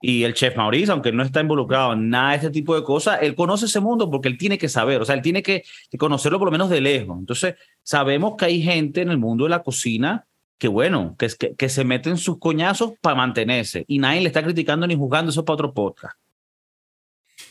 Y 0.00 0.22
el 0.22 0.34
chef 0.34 0.56
Mauricio, 0.56 0.92
aunque 0.92 1.10
no 1.10 1.24
está 1.24 1.40
involucrado 1.40 1.92
en 1.92 2.08
nada 2.08 2.30
de 2.30 2.36
este 2.36 2.50
tipo 2.50 2.74
de 2.76 2.84
cosas, 2.84 3.18
él 3.20 3.34
conoce 3.34 3.66
ese 3.66 3.80
mundo 3.80 4.10
porque 4.10 4.28
él 4.28 4.38
tiene 4.38 4.56
que 4.56 4.68
saber, 4.68 5.00
o 5.00 5.04
sea, 5.04 5.16
él 5.16 5.22
tiene 5.22 5.42
que, 5.42 5.64
conocerlo 5.98 6.38
por 6.38 6.46
lo 6.46 6.52
menos 6.52 6.70
de 6.70 6.80
lejos. 6.80 7.18
Entonces, 7.18 7.56
sabemos 7.82 8.34
que 8.36 8.44
hay 8.44 8.62
gente 8.62 9.00
en 9.00 9.10
el 9.10 9.18
mundo 9.18 9.44
de 9.44 9.50
la 9.50 9.62
cocina 9.62 10.24
que 10.56 10.68
bueno, 10.68 11.14
que, 11.18 11.28
que, 11.38 11.54
que 11.54 11.68
se 11.68 11.84
meten 11.84 12.16
sus 12.16 12.38
coñazos 12.38 12.94
para 13.00 13.14
mantenerse 13.14 13.84
y 13.86 13.98
nadie 13.98 14.20
le 14.20 14.26
está 14.26 14.42
criticando 14.42 14.86
ni 14.86 14.96
juzgando 14.96 15.30
eso 15.30 15.44
para 15.44 15.54
otro 15.54 15.72
podcast. 15.72 16.18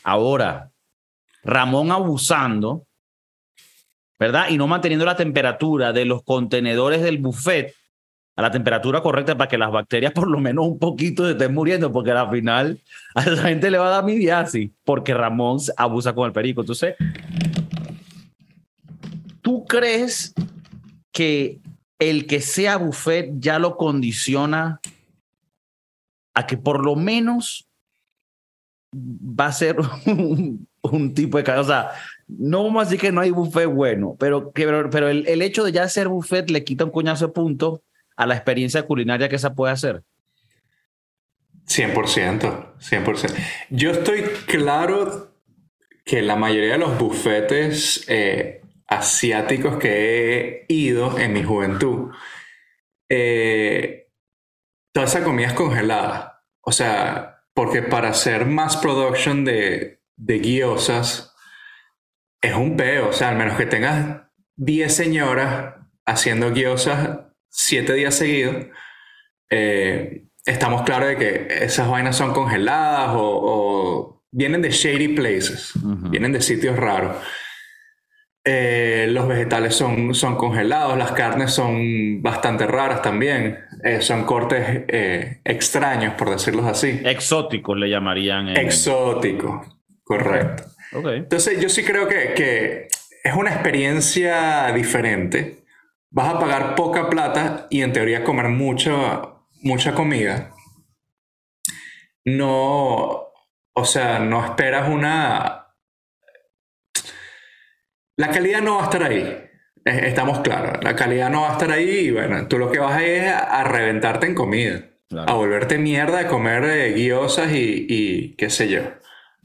Ahora, 0.03 0.71
Ramón 1.43 1.91
abusando, 1.91 2.85
¿verdad? 4.19 4.49
Y 4.49 4.57
no 4.57 4.67
manteniendo 4.67 5.05
la 5.05 5.15
temperatura 5.15 5.93
de 5.93 6.05
los 6.05 6.23
contenedores 6.23 7.01
del 7.01 7.19
buffet 7.19 7.73
a 8.37 8.41
la 8.43 8.51
temperatura 8.51 9.01
correcta 9.01 9.35
para 9.35 9.49
que 9.49 9.57
las 9.57 9.71
bacterias 9.71 10.13
por 10.13 10.29
lo 10.29 10.39
menos 10.39 10.67
un 10.67 10.77
poquito 10.77 11.25
se 11.25 11.31
estén 11.31 11.55
muriendo, 11.55 11.91
porque 11.91 12.11
al 12.11 12.29
final 12.29 12.79
a 13.15 13.21
esa 13.23 13.47
gente 13.47 13.71
le 13.71 13.79
va 13.79 13.87
a 13.87 13.89
dar 13.89 14.05
midiasis, 14.05 14.69
porque 14.85 15.15
Ramón 15.15 15.57
abusa 15.75 16.13
con 16.13 16.27
el 16.27 16.33
perico. 16.33 16.61
Entonces, 16.61 16.95
¿tú 19.41 19.65
crees 19.65 20.35
que 21.11 21.59
el 21.97 22.27
que 22.27 22.39
sea 22.39 22.77
buffet 22.77 23.31
ya 23.39 23.57
lo 23.57 23.75
condiciona 23.75 24.79
a 26.35 26.45
que 26.45 26.57
por 26.57 26.85
lo 26.85 26.95
menos 26.95 27.67
va 28.93 29.47
a 29.47 29.51
ser 29.51 29.77
un, 30.05 31.13
tipo 31.15 31.39
de 31.39 31.43
casa? 31.43 31.61
O 31.61 31.63
sea, 31.63 31.91
no 32.27 32.65
vamos 32.65 32.81
a 32.81 32.85
decir 32.85 32.99
que 32.99 33.11
no 33.11 33.21
hay 33.21 33.31
buffet 33.31 33.65
bueno, 33.65 34.15
pero, 34.19 34.51
pero, 34.51 35.09
el, 35.09 35.27
el, 35.27 35.41
hecho 35.41 35.63
de 35.63 35.71
ya 35.71 35.89
ser 35.89 36.07
buffet 36.07 36.51
le 36.51 36.63
quita 36.63 36.85
un 36.85 36.91
coñazo 36.91 37.25
de 37.25 37.33
puntos 37.33 37.79
a 38.17 38.25
la 38.25 38.35
experiencia 38.35 38.83
culinaria 38.83 39.29
que 39.29 39.37
esa 39.37 39.53
puede 39.53 39.71
hacer? 39.71 40.03
100%, 41.67 42.77
100%. 42.79 43.35
Yo 43.69 43.91
estoy 43.91 44.23
claro 44.47 45.33
que 46.03 46.21
la 46.21 46.35
mayoría 46.35 46.73
de 46.73 46.77
los 46.77 46.97
bufetes 46.97 48.05
eh, 48.07 48.61
asiáticos 48.87 49.77
que 49.77 49.89
he 49.99 50.65
ido 50.69 51.19
en 51.19 51.33
mi 51.33 51.43
juventud, 51.43 52.11
eh, 53.09 54.09
toda 54.93 55.05
esa 55.05 55.23
comida 55.23 55.47
es 55.47 55.53
congelada. 55.53 56.43
O 56.61 56.71
sea, 56.71 57.43
porque 57.53 57.81
para 57.81 58.09
hacer 58.09 58.45
más 58.45 58.77
production 58.77 59.43
de, 59.43 60.01
de 60.15 60.39
guiosas 60.39 61.35
es 62.41 62.55
un 62.55 62.77
peo. 62.77 63.09
O 63.09 63.13
sea, 63.13 63.29
al 63.29 63.35
menos 63.35 63.57
que 63.57 63.65
tengas 63.65 64.21
10 64.55 64.93
señoras 64.95 65.75
haciendo 66.05 66.53
guiosas 66.53 67.26
siete 67.57 67.93
días 67.93 68.13
seguidos, 68.13 68.67
eh, 69.49 70.25
estamos 70.45 70.83
claros 70.83 71.09
de 71.09 71.17
que 71.17 71.47
esas 71.65 71.89
vainas 71.89 72.15
son 72.15 72.31
congeladas 72.31 73.11
o, 73.13 74.23
vienen 74.31 74.61
de 74.61 74.69
shady 74.69 75.09
places, 75.09 75.71
vienen 76.11 76.31
de 76.31 76.41
sitios 76.41 76.77
raros. 76.77 77.17
Eh, 78.45 79.07
los 79.09 79.27
vegetales 79.27 79.75
son, 79.75 80.13
son 80.13 80.35
congelados, 80.35 80.97
las 80.97 81.11
carnes 81.11 81.51
son 81.51 82.21
bastante 82.21 82.67
raras 82.67 83.01
también, 83.01 83.59
eh, 83.83 84.01
son 84.01 84.23
cortes 84.23 84.85
extraños, 85.43 86.13
por 86.13 86.29
decirlo 86.29 86.65
así. 86.67 87.01
Exóticos 87.03 87.75
le 87.77 87.89
llamarían. 87.89 88.49
Exóticos, 88.49 89.67
correcto. 90.03 90.63
Entonces 90.91 91.59
yo 91.59 91.67
sí 91.67 91.83
creo 91.83 92.07
que, 92.07 92.33
que 92.35 92.87
es 93.23 93.33
una 93.33 93.51
experiencia 93.51 94.71
diferente 94.73 95.66
vas 96.17 96.33
a 96.33 96.39
pagar 96.39 96.73
poca 96.73 97.11
plata 97.11 97.67
y 97.69 97.83
en 97.83 97.93
teoría 97.93 98.23
comer 98.23 98.47
mucho, 98.47 99.45
mucha 99.61 99.93
comida. 99.93 100.51
No, 102.25 103.27
o 103.73 103.85
sea, 103.85 104.17
no 104.17 104.43
esperas 104.43 104.89
una... 104.89 105.67
La 108.15 108.31
calidad 108.31 108.61
no 108.61 108.77
va 108.77 108.81
a 108.81 108.85
estar 108.85 109.03
ahí. 109.03 109.43
Estamos 109.85 110.39
claros, 110.39 110.83
la 110.83 110.95
calidad 110.95 111.29
no 111.29 111.41
va 111.41 111.51
a 111.51 111.53
estar 111.53 111.71
ahí 111.71 112.07
y 112.07 112.11
bueno, 112.11 112.47
tú 112.47 112.57
lo 112.57 112.71
que 112.71 112.79
vas 112.79 112.97
a 112.97 113.03
ir 113.03 113.23
es 113.23 113.31
a, 113.31 113.63
reventarte 113.63 114.25
en 114.25 114.33
comida, 114.33 114.81
a 115.15 115.33
volverte 115.33 115.77
mierda 115.77 116.17
de 116.17 116.27
comer 116.27 116.63
eh, 116.65 116.93
guiosas 116.93 117.51
y, 117.53 118.35
qué 118.37 118.49
sé 118.49 118.69
yo. 118.69 118.81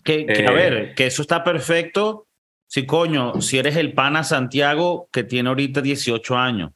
Que, 0.02 0.26
a 0.26 0.32
eh, 0.32 0.54
ver, 0.54 0.94
que 0.94 1.06
eso 1.06 1.20
está 1.20 1.44
perfecto 1.44 2.26
Sí, 2.72 2.86
coño, 2.86 3.38
si 3.42 3.58
eres 3.58 3.76
el 3.76 3.92
pana 3.92 4.24
Santiago 4.24 5.10
que 5.12 5.24
tiene 5.24 5.50
ahorita 5.50 5.82
18 5.82 6.38
años, 6.38 6.70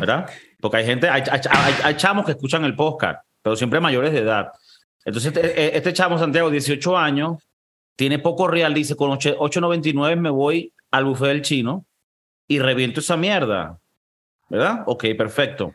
¿verdad? 0.00 0.28
Porque 0.60 0.78
hay 0.78 0.84
gente, 0.84 1.08
hay, 1.08 1.94
chamos 1.94 2.26
que 2.26 2.32
escuchan 2.32 2.64
el 2.64 2.74
podcast, 2.74 3.24
pero 3.40 3.54
siempre 3.54 3.78
mayores 3.78 4.10
de 4.12 4.18
edad. 4.18 4.50
Entonces, 5.04 5.32
este, 5.36 5.76
este 5.76 5.92
chamo 5.92 6.18
Santiago, 6.18 6.50
18 6.50 6.98
años, 6.98 7.36
tiene 7.94 8.18
poco 8.18 8.48
real, 8.48 8.74
dice, 8.74 8.96
con 8.96 9.12
8.99 9.12 10.16
me 10.16 10.30
voy 10.30 10.74
al 10.90 11.04
buffet 11.04 11.28
del 11.28 11.42
chino 11.42 11.86
y 12.48 12.58
reviento 12.58 12.98
esa 12.98 13.16
mierda, 13.16 13.78
¿verdad? 14.48 14.82
Ok, 14.86 15.04
perfecto. 15.16 15.72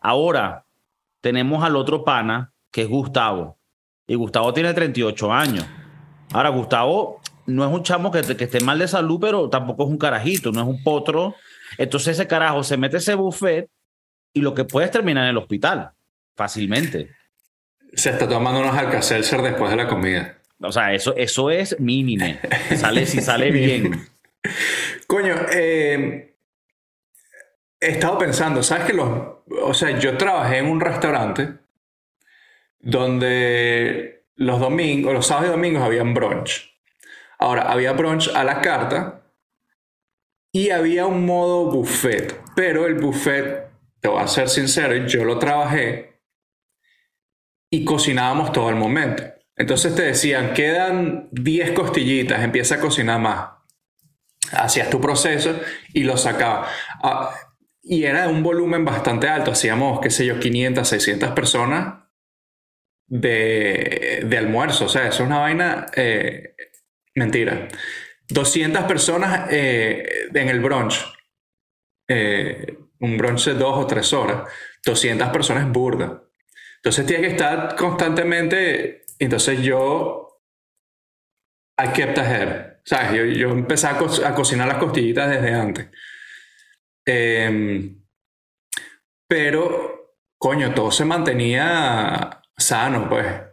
Ahora, 0.00 0.66
tenemos 1.20 1.62
al 1.62 1.76
otro 1.76 2.02
pana, 2.02 2.52
que 2.72 2.82
es 2.82 2.88
Gustavo, 2.88 3.60
y 4.08 4.16
Gustavo 4.16 4.52
tiene 4.52 4.74
38 4.74 5.32
años. 5.32 5.64
Ahora, 6.32 6.48
Gustavo 6.48 7.21
no 7.46 7.64
es 7.64 7.72
un 7.72 7.82
chamo 7.82 8.10
que, 8.10 8.22
que 8.22 8.44
esté 8.44 8.60
mal 8.60 8.78
de 8.78 8.88
salud, 8.88 9.18
pero 9.20 9.48
tampoco 9.48 9.84
es 9.84 9.90
un 9.90 9.98
carajito, 9.98 10.52
no 10.52 10.60
es 10.62 10.66
un 10.66 10.82
potro. 10.82 11.34
Entonces 11.78 12.18
ese 12.18 12.26
carajo 12.26 12.62
se 12.62 12.76
mete 12.76 12.98
ese 12.98 13.14
buffet 13.14 13.68
y 14.32 14.40
lo 14.40 14.54
que 14.54 14.64
puede 14.64 14.86
es 14.86 14.92
terminar 14.92 15.24
en 15.24 15.30
el 15.30 15.38
hospital, 15.38 15.90
fácilmente. 16.36 17.10
Se 17.94 18.10
está 18.10 18.28
tomando 18.28 18.60
unos 18.60 18.76
alcacelser 18.76 19.42
después 19.42 19.70
de 19.70 19.76
la 19.76 19.88
comida. 19.88 20.38
O 20.60 20.72
sea, 20.72 20.92
eso, 20.94 21.14
eso 21.16 21.50
es 21.50 21.78
mínimo. 21.80 22.24
Sale, 22.76 23.04
si 23.06 23.20
sale 23.20 23.50
bien. 23.50 24.08
Coño, 25.06 25.34
eh, 25.52 26.34
he 27.80 27.88
estado 27.88 28.18
pensando, 28.18 28.62
¿sabes 28.62 28.86
que 28.86 28.92
los... 28.94 29.08
O 29.62 29.74
sea, 29.74 29.98
yo 29.98 30.16
trabajé 30.16 30.58
en 30.58 30.66
un 30.66 30.80
restaurante 30.80 31.54
donde 32.78 34.24
los 34.36 34.60
domingos, 34.60 35.12
los 35.12 35.26
sábados 35.26 35.50
y 35.50 35.52
domingos 35.52 35.82
habían 35.82 36.14
brunch. 36.14 36.71
Ahora, 37.42 37.62
había 37.72 37.92
brunch 37.92 38.30
a 38.36 38.44
la 38.44 38.60
carta 38.60 39.20
y 40.52 40.70
había 40.70 41.06
un 41.06 41.26
modo 41.26 41.72
buffet, 41.72 42.40
pero 42.54 42.86
el 42.86 42.94
buffet, 42.94 43.68
te 43.98 44.06
voy 44.06 44.22
a 44.22 44.28
ser 44.28 44.48
sincero, 44.48 44.94
yo 45.08 45.24
lo 45.24 45.40
trabajé 45.40 46.20
y 47.68 47.84
cocinábamos 47.84 48.52
todo 48.52 48.70
el 48.70 48.76
momento. 48.76 49.24
Entonces 49.56 49.92
te 49.96 50.02
decían, 50.02 50.54
quedan 50.54 51.30
10 51.32 51.72
costillitas, 51.72 52.44
empieza 52.44 52.76
a 52.76 52.80
cocinar 52.80 53.18
más. 53.18 53.50
Hacías 54.52 54.88
tu 54.88 55.00
proceso 55.00 55.58
y 55.92 56.04
lo 56.04 56.16
sacabas. 56.16 56.70
Ah, 57.02 57.34
y 57.82 58.04
era 58.04 58.28
un 58.28 58.44
volumen 58.44 58.84
bastante 58.84 59.26
alto, 59.26 59.50
hacíamos, 59.50 59.98
qué 59.98 60.10
sé 60.10 60.26
yo, 60.26 60.38
500, 60.38 60.86
600 60.86 61.32
personas 61.32 62.04
de, 63.08 64.22
de 64.28 64.38
almuerzo. 64.38 64.84
O 64.84 64.88
sea, 64.88 65.08
eso 65.08 65.24
es 65.24 65.26
una 65.26 65.40
vaina 65.40 65.86
eh, 65.96 66.54
Mentira. 67.14 67.68
200 68.28 68.84
personas 68.84 69.48
eh, 69.50 70.28
en 70.32 70.48
el 70.48 70.60
brunch. 70.60 71.04
Eh, 72.08 72.78
un 73.00 73.16
brunch 73.16 73.46
de 73.46 73.54
dos 73.54 73.78
o 73.78 73.86
tres 73.86 74.12
horas. 74.12 74.50
200 74.84 75.28
personas 75.28 75.70
burda. 75.70 76.22
Entonces 76.76 77.06
tiene 77.06 77.28
que 77.28 77.32
estar 77.34 77.76
constantemente. 77.76 79.04
Entonces 79.18 79.60
yo. 79.60 80.40
I 81.78 81.88
kept 81.92 82.18
ahead. 82.18 82.72
¿Sabes? 82.84 83.12
Yo, 83.12 83.24
yo 83.24 83.50
empecé 83.50 83.86
a, 83.86 83.96
cocinar 84.34 84.66
las 84.66 84.78
costillitas 84.78 85.30
desde 85.30 85.54
antes. 85.54 85.88
Em, 87.04 88.02
pero, 89.28 90.16
coño, 90.36 90.74
todo 90.74 90.90
se 90.90 91.04
mantenía 91.04 92.42
sano, 92.56 93.08
pues. 93.08 93.51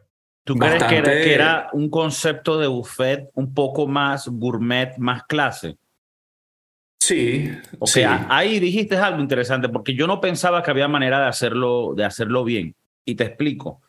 ¿Tú 0.50 0.56
crees 0.56 0.84
que 0.84 1.32
era, 1.32 1.70
un 1.74 1.92
concepto 1.92 2.58
de 2.58 2.66
buffet 2.66 3.30
un 3.36 3.54
poco 3.54 3.86
más 3.86 4.28
gourmet, 4.28 4.98
más 4.98 5.22
clase? 5.26 5.78
Sí. 7.00 7.52
O 7.78 7.86
sea, 7.86 8.26
ahí 8.32 8.60
dijiste 8.60 8.98
algo 8.98 9.22
interesante, 9.22 9.70
porque 9.70 9.94
yo 9.94 10.08
no 10.08 10.20
pensaba 10.20 10.64
que 10.64 10.72
había 10.72 10.88
manera 10.88 11.20
de 11.20 11.28
hacerlo, 11.28 11.94
de 11.96 12.04
hacerlo 12.04 12.44
bien. 12.44 12.74
Y 13.06 13.14
te 13.14 13.26
explico. 13.26 13.84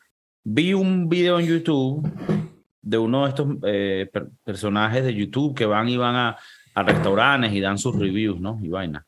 Vi 0.44 0.74
un 0.74 1.08
video 1.08 1.40
en 1.40 1.46
YouTube 1.46 2.06
de 2.82 2.98
uno 2.98 3.22
de 3.22 3.28
estos 3.30 3.48
eh, 3.62 4.10
personajes 4.44 5.02
de 5.02 5.14
YouTube 5.14 5.56
que 5.56 5.64
van 5.64 5.88
y 5.88 5.96
van 5.96 6.14
a, 6.14 6.36
a 6.74 6.82
restaurantes 6.82 7.54
y 7.54 7.60
dan 7.60 7.78
sus 7.78 7.96
reviews, 7.98 8.38
¿no? 8.38 8.60
Y 8.62 8.68
vaina. 8.68 9.06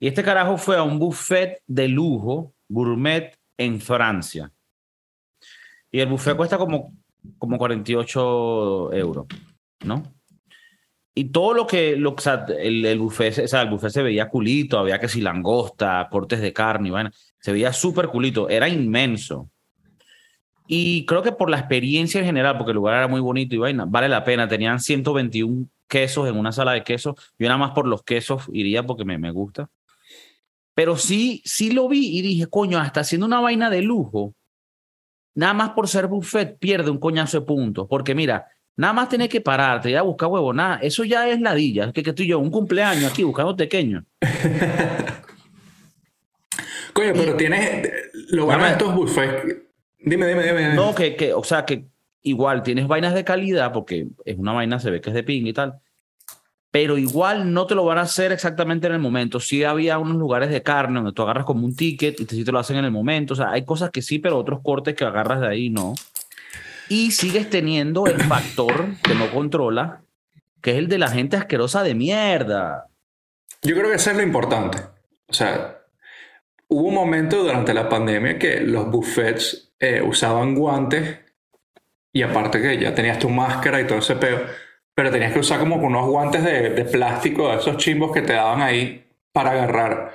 Y 0.00 0.06
este 0.06 0.22
carajo 0.22 0.56
fue 0.56 0.78
a 0.78 0.82
un 0.82 0.98
buffet 0.98 1.60
de 1.66 1.88
lujo, 1.88 2.54
gourmet, 2.70 3.36
en 3.58 3.82
Francia. 3.82 4.50
Y 5.96 6.00
el 6.00 6.08
buffet 6.08 6.36
cuesta 6.36 6.58
como, 6.58 6.92
como 7.38 7.56
48 7.56 8.92
euros, 8.92 9.26
¿no? 9.82 10.02
Y 11.14 11.30
todo 11.30 11.54
lo 11.54 11.66
que, 11.66 11.96
lo, 11.96 12.10
o 12.10 12.18
sea, 12.18 12.44
el, 12.58 12.84
el, 12.84 12.98
buffet, 12.98 13.44
o 13.44 13.48
sea, 13.48 13.62
el 13.62 13.70
buffet 13.70 13.88
se 13.88 14.02
veía 14.02 14.28
culito, 14.28 14.78
había 14.78 15.00
que 15.00 15.08
si 15.08 15.22
langosta, 15.22 16.06
cortes 16.10 16.42
de 16.42 16.52
carne, 16.52 16.88
y 16.88 16.90
vaina. 16.90 17.10
Se 17.40 17.50
veía 17.50 17.72
súper 17.72 18.08
culito, 18.08 18.50
era 18.50 18.68
inmenso. 18.68 19.48
Y 20.66 21.06
creo 21.06 21.22
que 21.22 21.32
por 21.32 21.48
la 21.48 21.60
experiencia 21.60 22.20
en 22.20 22.26
general, 22.26 22.58
porque 22.58 22.72
el 22.72 22.76
lugar 22.76 22.96
era 22.96 23.08
muy 23.08 23.22
bonito 23.22 23.54
y 23.54 23.58
vaina, 23.58 23.86
vale 23.88 24.10
la 24.10 24.22
pena. 24.22 24.46
Tenían 24.46 24.80
121 24.80 25.66
quesos 25.88 26.28
en 26.28 26.36
una 26.36 26.52
sala 26.52 26.72
de 26.72 26.84
quesos. 26.84 27.14
Yo 27.38 27.48
nada 27.48 27.56
más 27.56 27.70
por 27.70 27.86
los 27.86 28.02
quesos 28.02 28.50
iría 28.52 28.82
porque 28.82 29.06
me, 29.06 29.16
me 29.16 29.30
gusta. 29.30 29.70
Pero 30.74 30.98
sí, 30.98 31.40
sí 31.46 31.72
lo 31.72 31.88
vi 31.88 32.18
y 32.18 32.20
dije, 32.20 32.48
coño, 32.48 32.78
hasta 32.78 33.00
haciendo 33.00 33.24
una 33.24 33.40
vaina 33.40 33.70
de 33.70 33.80
lujo, 33.80 34.34
nada 35.36 35.54
más 35.54 35.70
por 35.70 35.86
ser 35.86 36.08
buffet 36.08 36.58
pierde 36.58 36.90
un 36.90 36.98
coñazo 36.98 37.40
de 37.40 37.46
puntos. 37.46 37.86
Porque 37.88 38.14
mira, 38.14 38.48
Nada 38.78 38.92
más 38.92 39.08
tienes 39.08 39.30
que 39.30 39.40
pararte, 39.40 39.90
ir 39.90 39.96
a 39.96 40.02
buscar 40.02 40.28
huevo, 40.28 40.52
nada. 40.52 40.78
Eso 40.82 41.02
ya 41.02 41.26
es 41.30 41.40
ladilla. 41.40 41.92
Que, 41.92 42.02
que 42.02 42.12
tú 42.12 42.22
y 42.22 42.26
yo, 42.26 42.38
un 42.38 42.50
cumpleaños 42.50 43.10
aquí 43.10 43.22
buscando 43.22 43.56
pequeño. 43.56 44.04
Coño, 46.92 47.12
pero 47.14 47.36
tienes. 47.36 47.90
Lo 48.28 48.44
bueno 48.44 48.64
de 48.64 48.72
estos 48.72 48.94
buffets. 48.94 49.56
Dime, 49.98 50.26
dime, 50.26 50.44
dime. 50.44 50.74
No, 50.74 50.94
que, 50.94 51.16
que, 51.16 51.32
o 51.32 51.42
sea, 51.42 51.64
que 51.64 51.86
igual 52.20 52.62
tienes 52.62 52.86
vainas 52.86 53.14
de 53.14 53.24
calidad, 53.24 53.72
porque 53.72 54.08
es 54.26 54.36
una 54.36 54.52
vaina, 54.52 54.78
se 54.78 54.90
ve 54.90 55.00
que 55.00 55.08
es 55.08 55.14
de 55.14 55.22
ping 55.22 55.46
y 55.46 55.54
tal. 55.54 55.80
Pero 56.70 56.98
igual 56.98 57.52
no 57.52 57.66
te 57.66 57.74
lo 57.74 57.84
van 57.84 57.98
a 57.98 58.02
hacer 58.02 58.32
exactamente 58.32 58.86
en 58.86 58.92
el 58.92 58.98
momento. 58.98 59.40
Sí 59.40 59.64
había 59.64 59.98
unos 59.98 60.16
lugares 60.16 60.50
de 60.50 60.62
carne 60.62 60.96
donde 60.96 61.12
tú 61.12 61.22
agarras 61.22 61.44
como 61.44 61.64
un 61.64 61.74
ticket 61.74 62.20
y 62.20 62.26
te, 62.26 62.34
sí 62.34 62.44
te 62.44 62.52
lo 62.52 62.58
hacen 62.58 62.76
en 62.76 62.84
el 62.84 62.90
momento. 62.90 63.32
O 63.34 63.36
sea, 63.36 63.50
hay 63.50 63.64
cosas 63.64 63.90
que 63.90 64.02
sí, 64.02 64.18
pero 64.18 64.36
otros 64.36 64.60
cortes 64.62 64.94
que 64.94 65.04
agarras 65.04 65.40
de 65.40 65.48
ahí 65.48 65.70
no 65.70 65.94
y 66.88 67.10
sigues 67.12 67.50
teniendo 67.50 68.06
el 68.06 68.20
factor 68.28 68.86
que 69.02 69.14
no 69.14 69.30
controla, 69.30 70.02
que 70.60 70.72
es 70.72 70.78
el 70.78 70.88
de 70.88 70.98
la 70.98 71.08
gente 71.08 71.36
asquerosa 71.36 71.82
de 71.82 71.94
mierda. 71.94 72.86
Yo 73.62 73.74
creo 73.74 73.90
que 73.90 73.96
eso 73.96 74.10
es 74.10 74.16
lo 74.16 74.22
importante. 74.22 74.78
O 75.28 75.32
sea, 75.32 75.78
hubo 76.68 76.88
un 76.88 76.94
momento 76.94 77.42
durante 77.42 77.74
la 77.74 77.88
pandemia 77.88 78.38
que 78.38 78.60
los 78.60 78.90
buffets 78.90 79.72
eh, 79.78 80.02
usaban 80.02 80.54
guantes 80.54 81.18
y 82.12 82.22
aparte 82.22 82.60
que 82.60 82.78
ya 82.78 82.94
tenías 82.94 83.18
tu 83.18 83.28
máscara 83.28 83.80
y 83.80 83.86
todo 83.86 83.98
ese 83.98 84.16
peo, 84.16 84.40
pero 84.96 85.10
tenías 85.10 85.34
que 85.34 85.40
usar 85.40 85.60
como 85.60 85.76
unos 85.76 86.08
guantes 86.08 86.42
de, 86.42 86.70
de 86.70 86.84
plástico, 86.86 87.50
de 87.50 87.58
esos 87.58 87.76
chimbos 87.76 88.12
que 88.12 88.22
te 88.22 88.32
daban 88.32 88.62
ahí 88.62 89.06
para 89.30 89.50
agarrar 89.50 90.14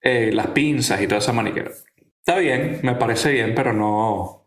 eh, 0.00 0.30
las 0.32 0.46
pinzas 0.48 1.02
y 1.02 1.06
toda 1.06 1.18
esa 1.18 1.34
maniquera. 1.34 1.70
Está 2.18 2.38
bien, 2.38 2.80
me 2.82 2.94
parece 2.94 3.30
bien, 3.30 3.54
pero 3.54 3.74
no, 3.74 4.46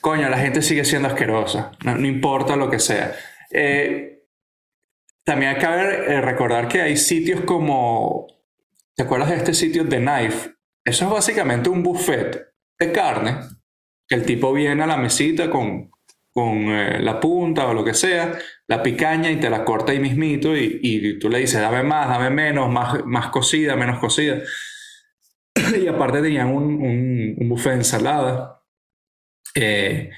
coño, 0.00 0.30
la 0.30 0.38
gente 0.38 0.62
sigue 0.62 0.86
siendo 0.86 1.08
asquerosa, 1.08 1.72
no, 1.84 2.06
importa 2.06 2.56
lo 2.56 2.70
que 2.70 2.78
sea. 2.78 3.14
Eh, 3.50 4.22
también 5.22 5.58
que 5.58 5.66
eh, 5.66 6.20
recordar 6.22 6.66
que 6.66 6.80
hay 6.80 6.96
sitios 6.96 7.42
como, 7.42 8.26
¿te 8.96 9.02
acuerdas 9.02 9.28
de 9.28 9.36
este 9.36 9.52
sitio 9.52 9.86
The 9.86 9.98
Knife? 9.98 10.54
Eso 10.82 11.04
es 11.04 11.10
básicamente 11.10 11.68
un 11.68 11.82
buffet 11.82 12.48
de 12.78 12.92
carne, 12.92 13.40
que 14.08 14.14
el 14.14 14.24
tipo 14.24 14.54
viene 14.54 14.82
a 14.82 14.86
la 14.86 14.96
mesita 14.96 15.50
con, 15.50 15.90
con 16.34 16.68
eh, 16.68 16.98
la 17.00 17.20
punta 17.20 17.66
o 17.68 17.74
lo 17.74 17.84
que 17.84 17.94
sea, 17.94 18.36
la 18.66 18.82
picaña 18.82 19.30
y 19.30 19.36
te 19.36 19.48
la 19.48 19.64
corta 19.64 19.92
ahí 19.92 20.00
mismito 20.00 20.56
y, 20.56 20.80
y 20.82 21.18
tú 21.18 21.30
le 21.30 21.38
dices, 21.38 21.60
dame 21.60 21.84
más, 21.84 22.08
dame 22.08 22.30
menos, 22.30 22.68
más, 22.70 23.04
más 23.06 23.28
cocida, 23.28 23.76
menos 23.76 24.00
cocida. 24.00 24.42
y 25.80 25.86
aparte 25.86 26.20
tenían 26.20 26.48
un, 26.48 26.64
un, 26.64 27.36
un 27.38 27.48
buffet 27.48 27.70
de 27.70 27.78
ensalada 27.78 28.54
eh, 29.54 30.10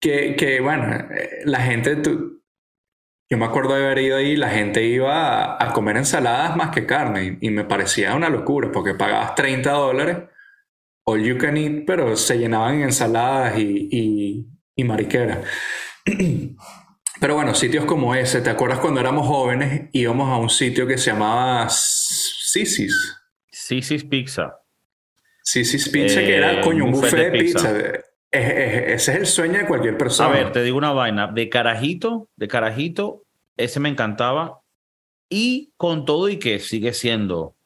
que, 0.00 0.34
que, 0.36 0.60
bueno, 0.60 0.94
eh, 1.10 1.42
la 1.44 1.60
gente, 1.60 2.00
yo 3.30 3.38
me 3.38 3.44
acuerdo 3.44 3.74
de 3.74 3.84
haber 3.84 3.98
ido 3.98 4.16
ahí, 4.16 4.36
la 4.36 4.50
gente 4.50 4.84
iba 4.84 5.62
a, 5.62 5.72
comer 5.72 5.98
ensaladas 5.98 6.56
más 6.56 6.70
que 6.70 6.86
carne 6.86 7.38
y, 7.40 7.50
me 7.50 7.64
parecía 7.64 8.14
una 8.14 8.30
locura 8.30 8.70
porque 8.72 8.94
pagabas 8.94 9.34
30 9.34 9.70
dólares, 9.70 10.18
all 11.04 11.22
you 11.22 11.38
can 11.38 11.56
eat, 11.56 11.84
pero 11.86 12.16
se 12.16 12.38
llenaban 12.38 12.76
en 12.76 12.82
ensaladas 12.84 13.58
y, 13.58 13.88
y, 13.90 14.46
y 14.76 14.84
mariquera. 14.84 15.42
Pero 17.20 17.34
bueno, 17.34 17.54
sitios 17.54 17.86
como 17.86 18.14
ese, 18.14 18.42
¿te 18.42 18.50
acuerdas 18.50 18.78
cuando 18.78 19.00
éramos 19.00 19.26
jóvenes 19.26 19.88
íbamos 19.92 20.28
a 20.28 20.36
un 20.36 20.50
sitio 20.50 20.86
que 20.86 20.98
se 20.98 21.10
llamaba 21.10 21.66
Sisis? 21.70 22.94
Sisis 23.50 24.04
Pizza. 24.04 24.60
Sisis 25.42 25.88
Pizza, 25.88 26.20
que 26.20 26.36
era, 26.36 26.60
coño, 26.60 26.84
un 26.84 26.92
buffet, 26.92 27.32
de 27.32 27.38
pizza 27.38 27.72
ese 28.30 28.94
es 28.94 29.08
el 29.08 29.26
sueño 29.26 29.58
de 29.58 29.66
cualquier 29.66 29.96
persona. 29.96 30.28
A 30.28 30.32
ver, 30.32 30.52
te 30.52 30.62
digo 30.62 30.76
una 30.76 30.92
vaina. 30.92 31.28
De 31.28 31.48
carajito, 31.48 32.28
de 32.36 32.48
carajito, 32.48 33.24
ese 33.56 33.80
me 33.80 33.88
encantaba. 33.88 34.60
Y 35.28 35.72
con 35.76 36.04
todo 36.04 36.28
y 36.28 36.38
que 36.38 36.58
sigue 36.58 36.92
siendo 36.92 37.56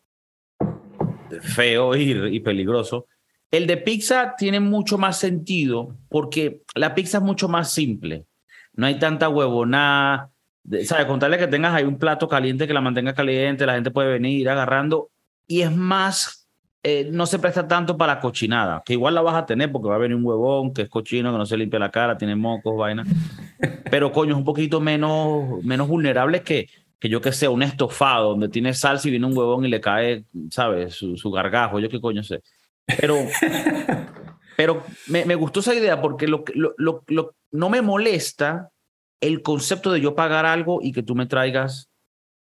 feo 1.43 1.95
y, 1.95 2.41
peligroso, 2.41 3.07
el 3.51 3.67
de 3.67 3.77
pizza 3.77 4.35
tiene 4.37 4.61
mucho 4.61 4.99
más 4.99 5.19
sentido 5.19 5.97
porque 6.09 6.63
la 6.75 6.95
pizza 6.95 7.19
es 7.19 7.25
mucho 7.25 7.49
más 7.49 7.73
simple. 7.73 8.27
No 8.75 8.87
hay 8.87 8.99
tanta 8.99 9.29
huevonada. 9.29 10.31
¿Sabes? 10.85 11.07
Contarle 11.07 11.39
que 11.39 11.47
tengas 11.47 11.75
ahí 11.75 11.85
un 11.85 11.99
plato 11.99 12.29
caliente 12.29 12.67
que 12.67 12.75
la 12.75 12.81
mantenga 12.81 13.15
caliente, 13.15 13.67
la 13.67 13.75
gente 13.75 13.91
puede 13.91 14.11
venir 14.11 14.49
agarrando. 14.49 15.11
Y 15.47 15.63
es 15.63 15.75
más 15.75 16.41
eh, 16.83 17.11
no 17.13 17.27
se 17.27 17.39
presta 17.39 17.69
tanto 17.69 17.99
para 17.99 18.21
cochinada, 18.21 18.83
que 18.87 18.95
igual 18.95 19.15
la 19.15 19.21
vas 19.21 19.35
a 19.35 19.45
tener 19.45 19.71
porque 19.71 19.91
va 19.91 19.97
a 19.97 19.99
venir 19.99 20.17
un 20.17 20.25
huevón 20.25 20.73
que 20.73 20.83
es 20.83 20.89
cochino, 20.89 21.31
que 21.31 21.37
no 21.37 21.45
se 21.45 21.59
limpia 21.59 21.79
la 21.79 21.91
cara, 21.91 22.17
tiene 22.17 22.35
mocos, 22.37 22.75
vaina. 22.75 23.05
Pero 23.91 24.11
coño, 24.13 24.33
es 24.33 24.39
un 24.39 24.45
poquito 24.45 24.81
menos, 24.81 25.63
menos 25.63 25.89
vulnerable 25.89 26.43
que, 26.43 26.71
que 26.99 27.11
yo 27.11 27.21
que 27.21 27.33
sé, 27.33 27.49
un 27.49 27.63
estofado 27.63 28.31
donde 28.31 28.49
tiene 28.49 28.73
salsa 28.73 29.09
y 29.09 29.11
viene 29.11 29.27
un 29.27 29.37
huevón 29.37 29.67
y 29.67 29.69
le 29.69 29.79
cae, 29.79 30.25
¿sabes? 30.51 30.95
Su, 30.95 31.19
su 31.19 31.31
gargajo, 31.31 31.81
yo 31.81 31.91
qué 31.91 32.01
coño 32.01 32.23
sé. 32.23 32.41
Pero, 32.99 33.17
pero 34.57 34.83
me, 35.09 35.25
me, 35.25 35.35
gustó 35.35 35.61
esa 35.61 35.75
idea 35.75 36.01
porque 36.01 36.27
lo, 36.27 36.45
lo, 36.55 36.75
lo, 36.79 37.05
lo, 37.07 37.35
no 37.51 37.69
me 37.71 37.83
molesta 37.83 38.71
el 39.21 39.43
concepto 39.43 39.93
de 39.93 40.01
yo 40.01 40.15
pagar 40.15 40.47
algo 40.47 40.81
y 40.83 40.93
que 40.93 41.03
tú 41.03 41.15
me 41.15 41.27
traigas 41.27 41.91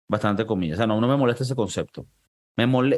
bastante 0.08 0.46
comida. 0.46 0.74
O 0.74 0.78
sea, 0.78 0.88
no, 0.88 1.00
no 1.00 1.08
me 1.08 1.18
molesta 1.18 1.44
ese 1.44 1.56
concepto 1.56 2.06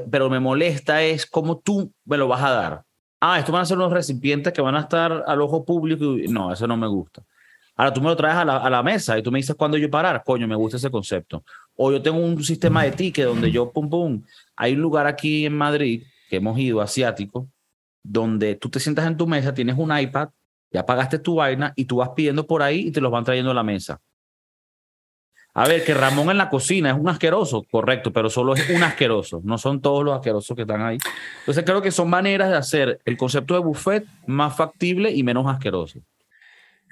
pero 0.10 0.30
me 0.30 0.40
molesta 0.40 1.04
es 1.04 1.26
cómo 1.26 1.60
tú 1.60 1.92
me 2.06 2.18
lo 2.18 2.28
vas 2.28 2.42
a 2.44 2.52
dar. 2.52 2.84
Ah, 3.20 3.40
esto 3.40 3.52
van 3.52 3.64
a 3.64 3.66
ser 3.66 3.78
unos 3.78 3.92
recipientes 3.92 4.54
que 4.54 4.62
van 4.62 4.76
a 4.76 4.82
estar 4.82 5.26
al 5.28 5.42
ojo 5.42 5.66
público. 5.66 6.16
no, 6.30 6.54
eso 6.54 6.66
no 6.66 6.78
me 6.78 6.88
gusta. 6.88 7.22
Ahora 7.76 7.94
tú 7.94 8.02
me 8.02 8.08
lo 8.08 8.16
traes 8.16 8.38
a 8.38 8.46
la, 8.46 8.58
a 8.58 8.70
la 8.70 8.84
mesa 8.84 9.18
y 9.18 9.24
tú 9.24 9.32
me 9.32 9.40
dices 9.40 9.56
cuándo 9.56 9.78
yo 9.78 9.90
parar. 9.90 10.24
Coño, 10.26 10.48
me 10.48 10.56
gusta 10.56 10.78
ese 10.78 10.90
concepto. 10.90 11.44
O 11.76 11.92
yo 11.92 12.02
tengo 12.02 12.20
un 12.20 12.42
sistema 12.44 12.84
de 12.84 12.92
ticket 12.92 13.26
donde 13.26 13.52
yo, 13.52 13.72
pum, 13.72 13.90
pum. 13.90 14.24
Hay 14.56 14.74
un 14.74 14.82
lugar 14.82 15.08
aquí 15.08 15.46
en 15.46 15.58
Madrid 15.58 16.04
que 16.30 16.38
hemos 16.38 16.58
ido, 16.60 16.82
asiático, 16.82 17.50
donde 18.04 18.56
tú 18.56 18.70
te 18.70 18.80
sientas 18.80 19.06
en 19.08 19.18
tu 19.18 19.28
mesa, 19.28 19.54
tienes 19.54 19.78
un 19.78 19.98
iPad, 19.98 20.30
ya 20.72 20.86
pagaste 20.86 21.20
tu 21.20 21.36
vaina 21.36 21.74
y 21.76 21.86
tú 21.86 21.98
vas 21.98 22.10
pidiendo 22.16 22.46
por 22.46 22.62
ahí 22.62 22.88
y 22.88 22.92
te 22.92 23.02
los 23.02 23.12
van 23.12 23.24
trayendo 23.24 23.52
a 23.52 23.56
la 23.56 23.64
mesa. 23.64 24.00
A 25.56 25.68
ver, 25.68 25.84
que 25.84 25.94
Ramón 25.94 26.30
en 26.30 26.38
la 26.38 26.50
cocina 26.50 26.92
es 26.92 26.96
un 26.96 27.10
asqueroso, 27.10 27.66
correcto, 27.70 28.14
pero 28.14 28.30
solo 28.30 28.54
es 28.54 28.70
un 28.70 28.84
asqueroso, 28.84 29.42
no 29.44 29.58
son 29.58 29.82
todos 29.82 30.06
los 30.06 30.16
asquerosos 30.16 30.56
que 30.56 30.62
están 30.62 30.82
ahí. 30.82 30.98
Entonces 31.40 31.66
creo 31.66 31.82
que 31.82 31.92
son 31.92 32.10
maneras 32.10 32.50
de 32.50 32.56
hacer 32.56 33.02
el 33.04 33.18
concepto 33.18 33.56
de 33.56 33.60
buffet 33.62 34.06
más 34.28 34.56
factible 34.56 35.12
y 35.12 35.24
menos 35.24 35.48
asqueroso. 35.48 36.00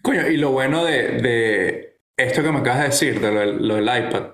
Coño, 0.01 0.27
y 0.27 0.37
lo 0.37 0.51
bueno 0.51 0.83
de, 0.83 1.99
esto 2.17 2.43
que 2.43 2.51
me 2.51 2.59
acabas 2.59 2.79
de 2.79 2.85
decir, 2.85 3.19
de 3.19 3.53
lo, 3.53 3.75
del 3.75 3.83
iPad, 3.83 4.31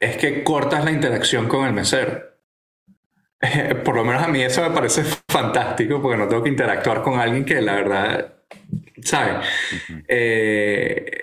es 0.00 0.16
que 0.16 0.44
cortas 0.44 0.84
la 0.84 0.90
interacción 0.90 1.48
con 1.48 1.66
el 1.66 1.72
mesero. 1.72 2.31
Por 3.84 3.96
lo 3.96 4.04
menos 4.04 4.22
a 4.22 4.28
mí 4.28 4.40
eso 4.40 4.62
me 4.62 4.74
parece 4.74 5.02
fantástico 5.28 6.00
porque 6.00 6.16
no 6.16 6.28
tengo 6.28 6.42
que 6.42 6.48
interactuar 6.48 7.02
con 7.02 7.18
alguien 7.18 7.44
que 7.44 7.60
la 7.60 7.74
verdad, 7.74 8.34
¿sabes? 9.02 9.46
eh, 10.08 11.22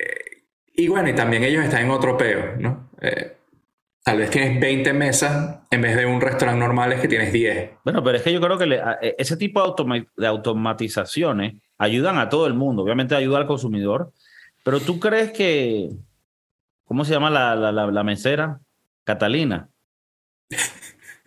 y 0.76 0.88
bueno, 0.88 1.10
y 1.10 1.14
también 1.14 1.44
ellos 1.44 1.64
están 1.64 1.86
en 1.86 1.92
otro 1.92 2.18
peo, 2.18 2.56
¿no? 2.58 2.90
Eh, 3.02 3.36
tal 4.04 4.18
vez 4.18 4.30
tienes 4.30 4.60
20 4.60 4.94
mesas 4.94 5.60
en 5.70 5.82
vez 5.82 5.96
de 5.96 6.06
un 6.06 6.20
restaurante 6.20 6.60
normal 6.60 6.94
es 6.94 7.02
que 7.02 7.08
tienes 7.08 7.32
10. 7.32 7.72
Bueno, 7.84 8.04
pero 8.04 8.18
es 8.18 8.24
que 8.24 8.34
yo 8.34 8.42
creo 8.42 8.58
que 8.58 8.66
e, 8.66 9.16
ese 9.18 9.38
tipo 9.38 9.62
de, 9.62 10.08
de, 10.18 10.28
automatizaciones 10.28 11.56
ayudan 11.78 12.18
a 12.18 12.30
todo 12.30 12.48
el 12.48 12.54
mundo. 12.54 12.84
Obviamente 12.84 13.16
ayuda 13.16 13.38
al 13.38 13.48
consumidor. 13.48 14.12
Pero 14.64 14.80
tú 14.80 15.00
crees 15.00 15.32
que, 15.32 15.90
¿cómo 16.86 17.06
se 17.06 17.14
llama 17.14 17.30
la, 17.30 17.56
la, 17.56 17.72
la, 17.72 18.04
mesera? 18.04 18.60
Catalina. 19.04 19.70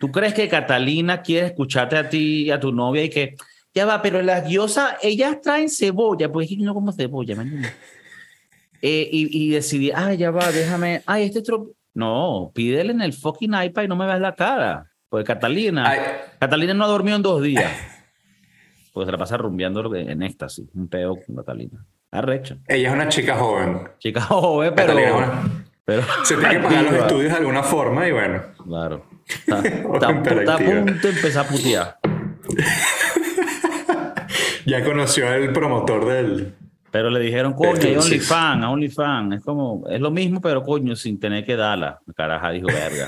¿Tú 0.03 0.11
crees 0.11 0.33
que 0.33 0.49
Catalina 0.49 1.21
quiere 1.21 1.47
escucharte 1.47 1.95
a 1.95 2.09
ti 2.09 2.43
y 2.43 2.51
a 2.51 2.59
tu 2.59 2.73
novia 2.73 3.05
y 3.05 3.09
que, 3.09 3.37
ya 3.73 3.85
va, 3.85 4.01
pero 4.01 4.21
las 4.21 4.45
guiosas, 4.45 4.95
ellas 5.01 5.39
traen 5.39 5.69
cebolla, 5.69 6.29
pues 6.29 6.51
es 6.51 6.57
que 6.57 6.61
no 6.61 6.73
como 6.73 6.91
cebolla, 6.91 7.37
¿me 7.37 7.43
entiendes? 7.43 7.73
Eh, 8.81 9.07
y, 9.09 9.45
y, 9.45 9.51
decidí, 9.51 9.91
ah, 9.95 10.13
ya 10.13 10.29
va, 10.29 10.51
déjame, 10.51 11.03
ay, 11.05 11.23
este 11.23 11.39
otro... 11.39 11.69
No, 11.93 12.51
pídele 12.53 12.91
en 12.91 12.99
el 12.99 13.13
fucking 13.13 13.53
iPad 13.53 13.83
y 13.83 13.87
no 13.87 13.95
me 13.95 14.05
veas 14.05 14.19
la 14.19 14.35
cara. 14.35 14.91
Porque 15.07 15.23
Catalina, 15.23 15.89
Catalina 16.37 16.73
no 16.73 16.83
ha 16.83 16.87
dormido 16.87 17.15
en 17.15 17.23
dos 17.23 17.41
días. 17.41 17.71
Pues 18.91 19.05
se 19.05 19.11
la 19.13 19.17
pasa 19.17 19.37
rumbeando 19.37 19.95
en 19.95 20.21
éxtasis, 20.21 20.67
un 20.73 20.89
peo 20.89 21.15
con 21.25 21.37
Catalina. 21.37 21.85
Arrecho. 22.11 22.57
Ella 22.67 22.89
es 22.89 22.93
una 22.93 23.07
chica 23.07 23.37
joven. 23.37 23.87
Chica 23.99 24.19
joven, 24.19 24.73
pero... 24.75 24.95
pero 25.85 26.03
se 26.25 26.35
tiene 26.35 26.55
que 26.55 26.59
pagar 26.59 26.83
los 26.83 26.93
estudios 26.93 27.31
de 27.31 27.37
alguna 27.37 27.63
forma 27.63 28.05
y 28.05 28.11
bueno. 28.11 28.41
Claro. 28.65 29.12
Está, 29.27 29.59
está, 29.59 30.55
a 30.55 30.57
punto 30.57 31.07
empezar 31.07 31.45
a 31.45 31.49
putear. 31.49 31.99
ya 34.65 34.83
conoció 34.83 35.27
al 35.27 35.53
promotor 35.53 36.05
del, 36.05 36.53
pero 36.93 37.09
le 37.09 37.19
dijeron, 37.19 37.53
coño, 37.53 37.73
hay 37.81 37.95
OnlyFans, 37.95 38.65
OnlyFans. 38.65 39.37
Es 39.37 39.43
como, 39.43 39.83
es 39.89 39.99
lo 39.99 40.11
mismo, 40.11 40.39
pero 40.41 40.61
coño, 40.61 40.95
sin 40.95 41.19
tener 41.19 41.43
que 41.43 41.55
darla. 41.55 41.99
Caraja, 42.15 42.51
dijo, 42.51 42.67
verga. 42.67 43.07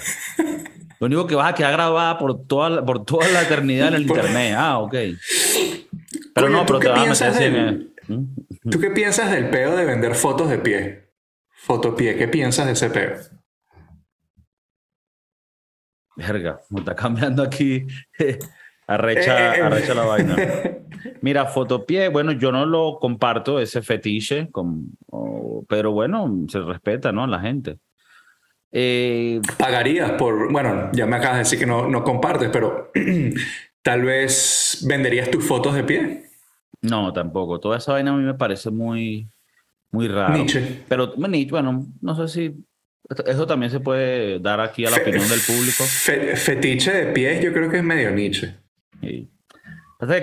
Lo 0.99 1.05
único 1.05 1.27
que 1.27 1.35
vas 1.35 1.51
a 1.51 1.53
quedar 1.53 1.73
grabada 1.73 2.17
por 2.17 2.47
toda, 2.47 2.83
por 2.83 3.05
toda 3.05 3.27
la 3.27 3.43
eternidad 3.43 3.89
en 3.89 3.93
el 3.93 4.01
internet. 4.01 4.55
Ah, 4.57 4.79
ok. 4.79 4.95
Pero 6.33 6.49
no, 6.49 6.65
pero 6.65 6.79
te 6.79 6.87
vas 6.87 7.21
a 7.21 7.29
meter 7.29 7.89
¿Mm? 8.07 8.23
¿Tú 8.71 8.79
qué 8.79 8.89
piensas 8.89 9.29
del 9.29 9.51
pedo 9.51 9.75
de 9.75 9.85
vender 9.85 10.15
fotos 10.15 10.49
de 10.49 10.57
pie? 10.57 11.11
Fotopié, 11.51 12.17
¿qué 12.17 12.27
piensas 12.27 12.65
de 12.65 12.71
ese 12.71 12.89
peo? 12.89 13.17
Verga, 16.15 16.61
me 16.69 16.79
está 16.79 16.95
cambiando 16.95 17.43
aquí. 17.43 17.85
arrecha, 18.87 19.55
eh, 19.55 19.61
arrecha 19.61 19.93
la 19.93 20.05
vaina. 20.05 20.35
Mira, 21.21 21.45
fotopié, 21.45 22.09
bueno, 22.09 22.31
yo 22.31 22.51
no 22.51 22.65
lo 22.65 22.99
comparto, 22.99 23.59
ese 23.59 23.81
fetiche, 23.81 24.49
con, 24.51 24.97
pero 25.67 25.91
bueno, 25.91 26.45
se 26.47 26.59
respeta, 26.59 27.11
¿no? 27.11 27.27
La 27.27 27.39
gente. 27.39 27.79
Eh, 28.71 29.41
¿Pagarías 29.57 30.11
por, 30.13 30.51
bueno, 30.51 30.89
ya 30.93 31.05
me 31.05 31.15
acabas 31.15 31.37
de 31.37 31.39
decir 31.39 31.59
que 31.59 31.65
no, 31.65 31.87
no 31.87 32.03
compartes, 32.03 32.49
pero 32.51 32.91
tal 33.81 34.03
vez 34.03 34.85
venderías 34.87 35.31
tus 35.31 35.45
fotos 35.45 35.75
de 35.75 35.83
pie? 35.83 36.25
No, 36.81 37.13
tampoco. 37.13 37.59
Toda 37.59 37.77
esa 37.77 37.93
vaina 37.93 38.11
a 38.11 38.17
mí 38.17 38.23
me 38.23 38.33
parece 38.33 38.69
muy, 38.71 39.29
muy 39.91 40.07
raro. 40.07 40.35
Nietzsche. 40.35 40.83
Pero 40.87 41.13
bueno, 41.15 41.85
no 42.01 42.15
sé 42.15 42.27
si 42.27 42.65
eso 43.25 43.45
también 43.45 43.71
se 43.71 43.79
puede 43.79 44.39
dar 44.39 44.59
aquí 44.59 44.85
a 44.85 44.89
la 44.89 44.97
opinión 44.97 45.27
del 45.29 45.39
público. 45.41 45.83
fetiche 45.83 46.91
de 46.91 47.11
pies, 47.13 47.43
yo 47.43 47.53
creo 47.53 47.69
que 47.69 47.77
es 47.77 47.83
medio 47.83 48.11
Nietzsche. 48.11 48.55
Sí. 49.01 49.29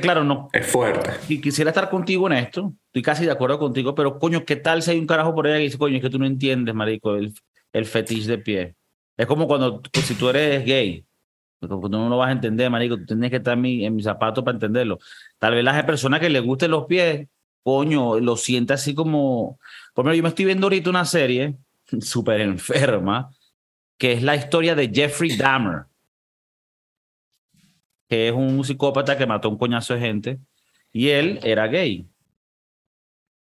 claro, 0.01 0.25
no. 0.25 0.49
Es 0.53 0.67
fuerte. 0.67 1.11
Y 1.29 1.41
quisiera 1.41 1.71
estar 1.71 1.89
contigo 1.89 2.27
en 2.27 2.35
esto. 2.35 2.73
Estoy 2.87 3.03
casi 3.03 3.25
de 3.25 3.31
acuerdo 3.31 3.59
contigo, 3.59 3.95
pero 3.95 4.19
coño, 4.19 4.45
¿qué 4.45 4.57
tal 4.57 4.83
si 4.83 4.91
hay 4.91 4.99
un 4.99 5.07
carajo 5.07 5.35
por 5.35 5.47
ahí 5.47 5.55
que 5.55 5.65
dice, 5.65 5.79
coño, 5.79 5.97
es 5.97 6.03
que 6.03 6.11
tú 6.11 6.19
no 6.19 6.27
entiendes, 6.27 6.75
marico, 6.75 7.15
el, 7.15 7.33
el 7.73 7.87
fetiche 7.87 8.29
de 8.29 8.39
pie? 8.39 8.75
Es 9.17 9.27
como 9.27 9.47
cuando, 9.47 9.81
pues, 9.81 10.07
si 10.07 10.15
tú 10.15 10.29
eres 10.29 10.65
gay, 10.65 11.05
pues, 11.61 11.71
tú 11.71 11.89
no 11.89 12.09
lo 12.09 12.17
vas 12.17 12.31
a 12.31 12.33
entender, 12.33 12.69
marico, 12.69 12.97
tú 12.97 13.07
tienes 13.07 13.31
que 13.31 13.37
estar 13.37 13.55
en 13.55 13.61
mi, 13.61 13.87
en 13.87 14.03
zapato 14.03 14.43
para 14.43 14.57
entenderlo. 14.57 14.99
Tal 15.39 15.55
vez 15.55 15.63
las 15.63 15.85
personas 15.85 16.19
que 16.19 16.29
les 16.29 16.43
gusten 16.43 16.73
los 16.73 16.87
pies, 16.87 17.29
coño, 17.63 18.19
lo 18.19 18.37
sienta 18.37 18.75
así 18.75 18.95
como... 18.95 19.61
Por 19.95 20.05
ejemplo, 20.05 20.17
yo 20.17 20.23
me 20.25 20.29
estoy 20.31 20.47
viendo 20.47 20.67
ahorita 20.67 20.91
una 20.91 21.05
serie 21.05 21.57
súper 22.01 22.41
enferma, 22.41 23.31
que 23.99 24.13
es 24.13 24.23
la 24.23 24.37
historia 24.37 24.75
de 24.75 24.91
Jeffrey 24.93 25.37
Dahmer, 25.37 25.85
que 28.09 28.29
es 28.29 28.35
un 28.35 28.65
psicópata 28.65 29.17
que 29.17 29.27
mató 29.27 29.49
un 29.49 29.59
coñazo 29.59 29.95
de 29.95 30.01
gente, 30.01 30.39
y 30.93 31.09
él 31.09 31.41
era 31.43 31.67
gay. 31.67 32.07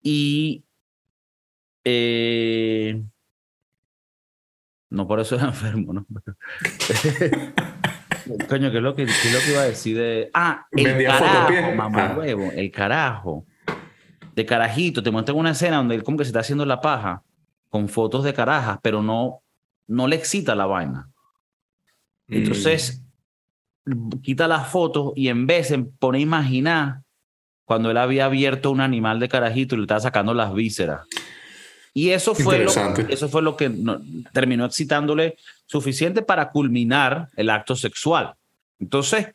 Y 0.01 0.63
eh, 1.83 3.03
no 4.89 5.07
por 5.07 5.19
eso 5.19 5.35
era 5.35 5.45
enfermo, 5.49 5.93
¿no? 5.93 6.05
Coño, 8.49 8.71
¿qué 8.71 8.77
es, 8.77 8.83
lo 8.83 8.95
que, 8.95 9.03
es 9.03 9.33
lo 9.33 9.39
que 9.39 9.51
iba 9.51 9.61
a 9.61 9.65
decir 9.65 9.95
de... 9.97 10.31
Ah, 10.33 10.65
el 10.71 11.05
carajo, 11.05 11.75
mamá 11.75 12.07
ah. 12.07 12.17
huevo, 12.17 12.51
el 12.55 12.71
carajo. 12.71 13.45
De 14.33 14.47
carajito, 14.47 15.03
te 15.03 15.11
muestran 15.11 15.37
una 15.37 15.51
escena 15.51 15.77
donde 15.77 15.93
él 15.93 16.03
como 16.03 16.17
que 16.17 16.23
se 16.23 16.29
está 16.29 16.39
haciendo 16.39 16.65
la 16.65 16.81
paja 16.81 17.23
con 17.75 17.89
fotos 17.89 18.23
de 18.23 18.33
carajas, 18.33 18.79
pero 18.81 19.03
no, 19.03 19.41
no 19.87 20.07
le 20.07 20.15
excita 20.15 20.55
la 20.55 20.65
vaina. 20.65 21.09
Entonces, 22.29 23.03
quita 24.21 24.47
las 24.47 24.69
fotos 24.69 25.11
y 25.17 25.27
en 25.27 25.45
vez 25.45 25.71
de 25.71 25.79
poner 25.79 26.19
a 26.19 26.23
imaginar 26.23 27.01
cuando 27.65 27.91
él 27.91 27.97
había 27.97 28.27
abierto 28.27 28.71
un 28.71 28.79
animal 28.79 29.19
de 29.19 29.27
carajito 29.27 29.75
y 29.75 29.79
le 29.79 29.83
estaba 29.83 29.99
sacando 29.99 30.33
las 30.33 30.53
vísceras. 30.53 31.01
Y 31.93 32.11
eso 32.11 32.33
fue, 32.33 32.59
lo, 32.59 32.71
eso 33.09 33.27
fue 33.27 33.41
lo 33.41 33.57
que 33.57 33.69
terminó 34.31 34.63
excitándole 34.63 35.35
suficiente 35.65 36.21
para 36.21 36.51
culminar 36.51 37.27
el 37.35 37.49
acto 37.49 37.75
sexual. 37.75 38.35
Entonces, 38.79 39.33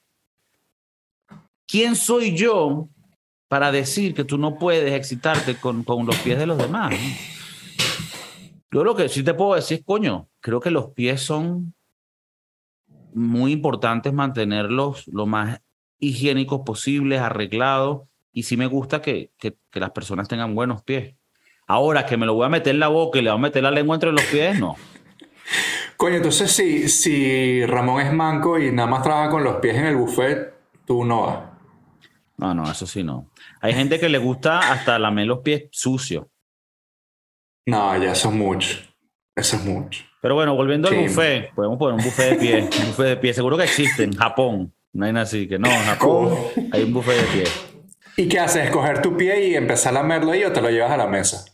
¿quién 1.66 1.94
soy 1.94 2.34
yo 2.34 2.88
para 3.48 3.70
decir 3.70 4.14
que 4.14 4.24
tú 4.24 4.38
no 4.38 4.58
puedes 4.58 4.94
excitarte 4.94 5.56
con, 5.56 5.84
con 5.84 6.06
los 6.06 6.16
pies 6.20 6.38
de 6.38 6.46
los 6.46 6.56
demás? 6.56 6.94
Yo 8.72 8.84
lo 8.84 8.94
que 8.94 9.08
sí 9.08 9.22
te 9.22 9.34
puedo 9.34 9.54
decir 9.54 9.78
es, 9.78 9.84
coño, 9.84 10.28
creo 10.40 10.60
que 10.60 10.70
los 10.70 10.90
pies 10.90 11.22
son 11.22 11.74
muy 13.12 13.52
importantes 13.52 14.12
mantenerlos 14.12 15.08
lo 15.08 15.26
más 15.26 15.60
higiénicos 15.98 16.60
posibles, 16.64 17.20
arreglados, 17.20 18.02
y 18.32 18.44
sí 18.44 18.56
me 18.56 18.66
gusta 18.66 19.02
que, 19.02 19.32
que, 19.38 19.56
las 19.72 19.90
personas 19.90 20.28
tengan 20.28 20.54
buenos 20.54 20.82
pies. 20.82 21.14
Ahora 21.66 22.06
que 22.06 22.16
me 22.16 22.26
lo 22.26 22.34
voy 22.34 22.46
a 22.46 22.48
meter 22.48 22.74
en 22.74 22.80
la 22.80 22.88
boca 22.88 23.18
y 23.18 23.22
le 23.22 23.30
voy 23.30 23.38
a 23.38 23.42
meter 23.42 23.62
la 23.62 23.70
lengua 23.70 23.96
entre 23.96 24.12
los 24.12 24.24
pies, 24.24 24.58
no. 24.58 24.76
Coño, 25.96 26.16
entonces 26.16 26.50
si, 26.50 26.88
si 26.88 27.66
Ramón 27.66 28.00
es 28.00 28.12
manco 28.12 28.58
y 28.58 28.70
nada 28.72 28.88
más 28.88 29.02
trabaja 29.02 29.30
con 29.30 29.44
los 29.44 29.56
pies 29.56 29.76
en 29.76 29.86
el 29.86 29.96
buffet, 29.96 30.54
tú 30.86 31.04
no 31.04 31.22
vas. 31.22 31.38
No, 32.38 32.54
no, 32.54 32.70
eso 32.70 32.86
sí 32.86 33.02
no. 33.02 33.28
Hay 33.60 33.74
gente 33.74 34.00
que 34.00 34.08
le 34.08 34.18
gusta 34.18 34.72
hasta 34.72 34.98
lamer 34.98 35.26
los 35.26 35.40
pies 35.40 35.64
sucios. 35.72 36.26
No, 37.66 37.96
ya 38.02 38.12
eso 38.12 38.28
es 38.28 38.34
mucho. 38.34 38.78
Eso 39.36 39.56
es 39.56 39.64
mucho. 39.64 40.04
Pero 40.20 40.34
bueno, 40.34 40.54
volviendo 40.54 40.88
al 40.88 40.96
buffet, 40.96 41.54
podemos 41.54 41.78
poner 41.78 41.94
un 41.94 42.04
buffet 42.04 42.30
de 42.30 42.36
pie. 42.36 42.60
Un 42.62 42.86
buffet 42.88 43.06
de 43.06 43.16
pie, 43.16 43.32
seguro 43.32 43.56
que 43.56 43.64
existe 43.64 44.04
en 44.04 44.12
Japón. 44.12 44.72
No 44.92 45.06
hay 45.06 45.12
nada 45.12 45.22
así 45.22 45.48
que 45.48 45.58
no, 45.58 45.70
en 45.70 45.82
Japón 45.84 46.36
hay 46.72 46.82
un 46.82 46.92
buffet 46.92 47.16
de 47.16 47.26
pie. 47.32 47.44
¿Y 48.16 48.28
qué 48.28 48.38
haces? 48.38 48.66
¿Escoger 48.66 49.00
tu 49.00 49.16
pie 49.16 49.48
y 49.48 49.54
empezar 49.54 49.96
a 49.96 50.02
lamerlo 50.02 50.32
ahí 50.32 50.44
o 50.44 50.52
te 50.52 50.60
lo 50.60 50.68
llevas 50.68 50.90
a 50.90 50.96
la 50.96 51.06
mesa? 51.06 51.44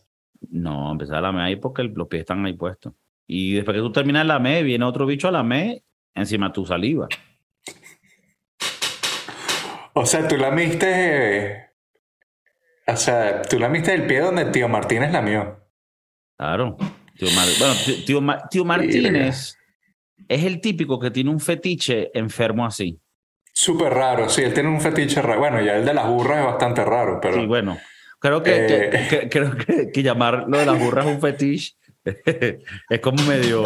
No, 0.50 0.90
empezar 0.90 1.16
a 1.16 1.20
lamer 1.20 1.42
ahí 1.42 1.56
porque 1.56 1.84
los 1.84 2.08
pies 2.08 2.20
están 2.20 2.44
ahí 2.44 2.54
puestos. 2.54 2.94
Y 3.26 3.54
después 3.54 3.76
que 3.76 3.82
tú 3.82 3.92
terminas 3.92 4.26
la 4.26 4.34
lamer, 4.34 4.64
viene 4.64 4.84
otro 4.84 5.06
bicho 5.06 5.28
a 5.28 5.32
lamer 5.32 5.82
encima 6.14 6.48
de 6.48 6.52
tu 6.54 6.66
saliva. 6.66 7.08
O 9.92 10.04
sea, 10.04 10.26
tú 10.26 10.36
lamiste. 10.36 11.70
O 12.86 12.96
sea, 12.96 13.42
tú 13.42 13.58
lamiste 13.58 13.94
el 13.94 14.06
pie 14.06 14.20
donde 14.20 14.42
el 14.42 14.50
tío 14.50 14.68
Martínez 14.68 15.12
lamió. 15.12 15.65
Claro. 16.36 16.76
Tío 17.18 17.28
bueno, 17.34 18.30
tío, 18.50 18.64
Martínez 18.64 19.56
es 20.28 20.44
el 20.44 20.60
típico 20.60 20.98
que 20.98 21.10
tiene 21.10 21.30
un 21.30 21.40
fetiche 21.40 22.10
enfermo 22.12 22.66
así. 22.66 23.00
Súper 23.52 23.92
raro, 23.92 24.28
sí, 24.28 24.42
él 24.42 24.52
tiene 24.52 24.68
un 24.68 24.80
fetiche 24.80 25.22
raro. 25.22 25.38
Bueno, 25.38 25.62
ya 25.62 25.76
el 25.76 25.84
de 25.86 25.94
las 25.94 26.06
burras 26.06 26.40
es 26.40 26.44
bastante 26.44 26.84
raro, 26.84 27.18
pero. 27.20 27.40
Sí, 27.40 27.46
bueno. 27.46 27.78
Creo 28.18 28.42
que, 28.42 28.66
eh. 28.66 29.28
creo 29.30 29.56
que, 29.56 30.02
llamar 30.02 30.46
lo 30.48 30.58
de 30.58 30.66
las 30.66 30.78
burras 30.78 31.06
un 31.06 31.20
fetiche 31.20 31.74
es 32.90 33.00
como 33.00 33.22
medio, 33.24 33.62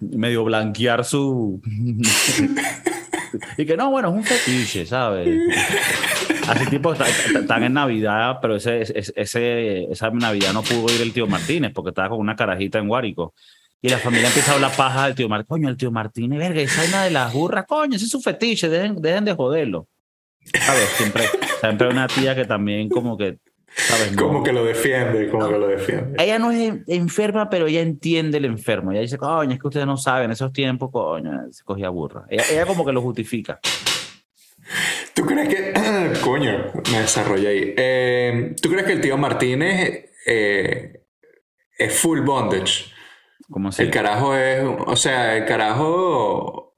medio 0.00 0.44
blanquear 0.44 1.04
su. 1.04 1.60
y 3.58 3.66
que 3.66 3.76
no, 3.76 3.90
bueno, 3.90 4.08
es 4.08 4.14
un 4.14 4.24
fetiche, 4.24 4.86
¿sabes? 4.86 5.28
Así 6.48 6.66
tipo, 6.66 6.92
están 6.92 7.64
en 7.64 7.72
Navidad, 7.72 8.38
pero 8.40 8.56
ese, 8.56 8.82
ese, 8.82 9.90
esa 9.90 10.10
Navidad 10.10 10.52
no 10.52 10.62
pudo 10.62 10.94
ir 10.94 11.02
el 11.02 11.12
tío 11.12 11.26
Martínez 11.26 11.72
porque 11.74 11.90
estaba 11.90 12.10
con 12.10 12.18
una 12.18 12.36
carajita 12.36 12.78
en 12.78 12.88
Guárico. 12.88 13.34
Y 13.82 13.88
la 13.88 13.98
familia 13.98 14.28
empieza 14.28 14.52
a 14.52 14.54
hablar 14.54 14.72
paja 14.76 15.06
del 15.06 15.14
tío 15.14 15.28
Martínez. 15.28 15.48
Coño, 15.48 15.68
el 15.68 15.76
tío 15.76 15.90
Martínez, 15.90 16.38
verga, 16.38 16.60
esa 16.60 16.82
vaina 16.82 17.04
de 17.04 17.10
las 17.10 17.32
burras, 17.32 17.66
coño, 17.66 17.96
ese 17.96 18.04
es 18.04 18.10
su 18.10 18.20
fetiche, 18.20 18.68
dejen, 18.68 19.00
dejen 19.00 19.24
de 19.24 19.34
joderlo. 19.34 19.88
¿Sabes? 20.60 20.88
Siempre, 20.96 21.24
siempre 21.60 21.88
una 21.88 22.06
tía 22.06 22.34
que 22.34 22.44
también 22.44 22.88
como 22.88 23.16
que 23.16 23.38
¿sabes? 23.76 24.16
Como 24.16 24.42
que 24.42 24.52
lo 24.52 24.64
defiende, 24.64 25.28
como 25.28 25.48
que 25.48 25.58
lo 25.58 25.66
defiende. 25.66 26.22
Ella 26.22 26.38
no 26.38 26.50
es 26.50 26.74
enferma, 26.86 27.50
pero 27.50 27.66
ella 27.66 27.82
entiende 27.82 28.38
el 28.38 28.44
enfermo. 28.44 28.92
Ella 28.92 29.00
dice, 29.00 29.18
coño, 29.18 29.52
es 29.52 29.60
que 29.60 29.66
ustedes 29.66 29.86
no 29.86 29.96
saben, 29.96 30.26
en 30.26 30.30
esos 30.32 30.52
tiempos, 30.52 30.90
coño, 30.90 31.32
se 31.50 31.64
cogía 31.64 31.88
burra. 31.90 32.24
Ella, 32.30 32.44
ella 32.50 32.66
como 32.66 32.84
que 32.84 32.92
lo 32.92 33.02
justifica. 33.02 33.60
¿Tú 35.16 35.24
crees 35.24 35.48
que... 35.48 35.72
Coño, 36.22 36.72
me 36.92 37.00
desarrollé 37.00 37.48
ahí. 37.48 37.74
Eh, 37.74 38.54
¿Tú 38.60 38.68
crees 38.68 38.84
que 38.84 38.92
el 38.92 39.00
tío 39.00 39.16
Martínez 39.16 40.10
eh, 40.26 41.06
es 41.78 41.98
full 41.98 42.20
bondage? 42.20 42.92
¿Cómo 43.48 43.72
se 43.72 43.84
El 43.84 43.90
carajo 43.90 44.36
es... 44.36 44.62
O 44.86 44.94
sea, 44.94 45.34
el 45.38 45.46
carajo... 45.46 46.74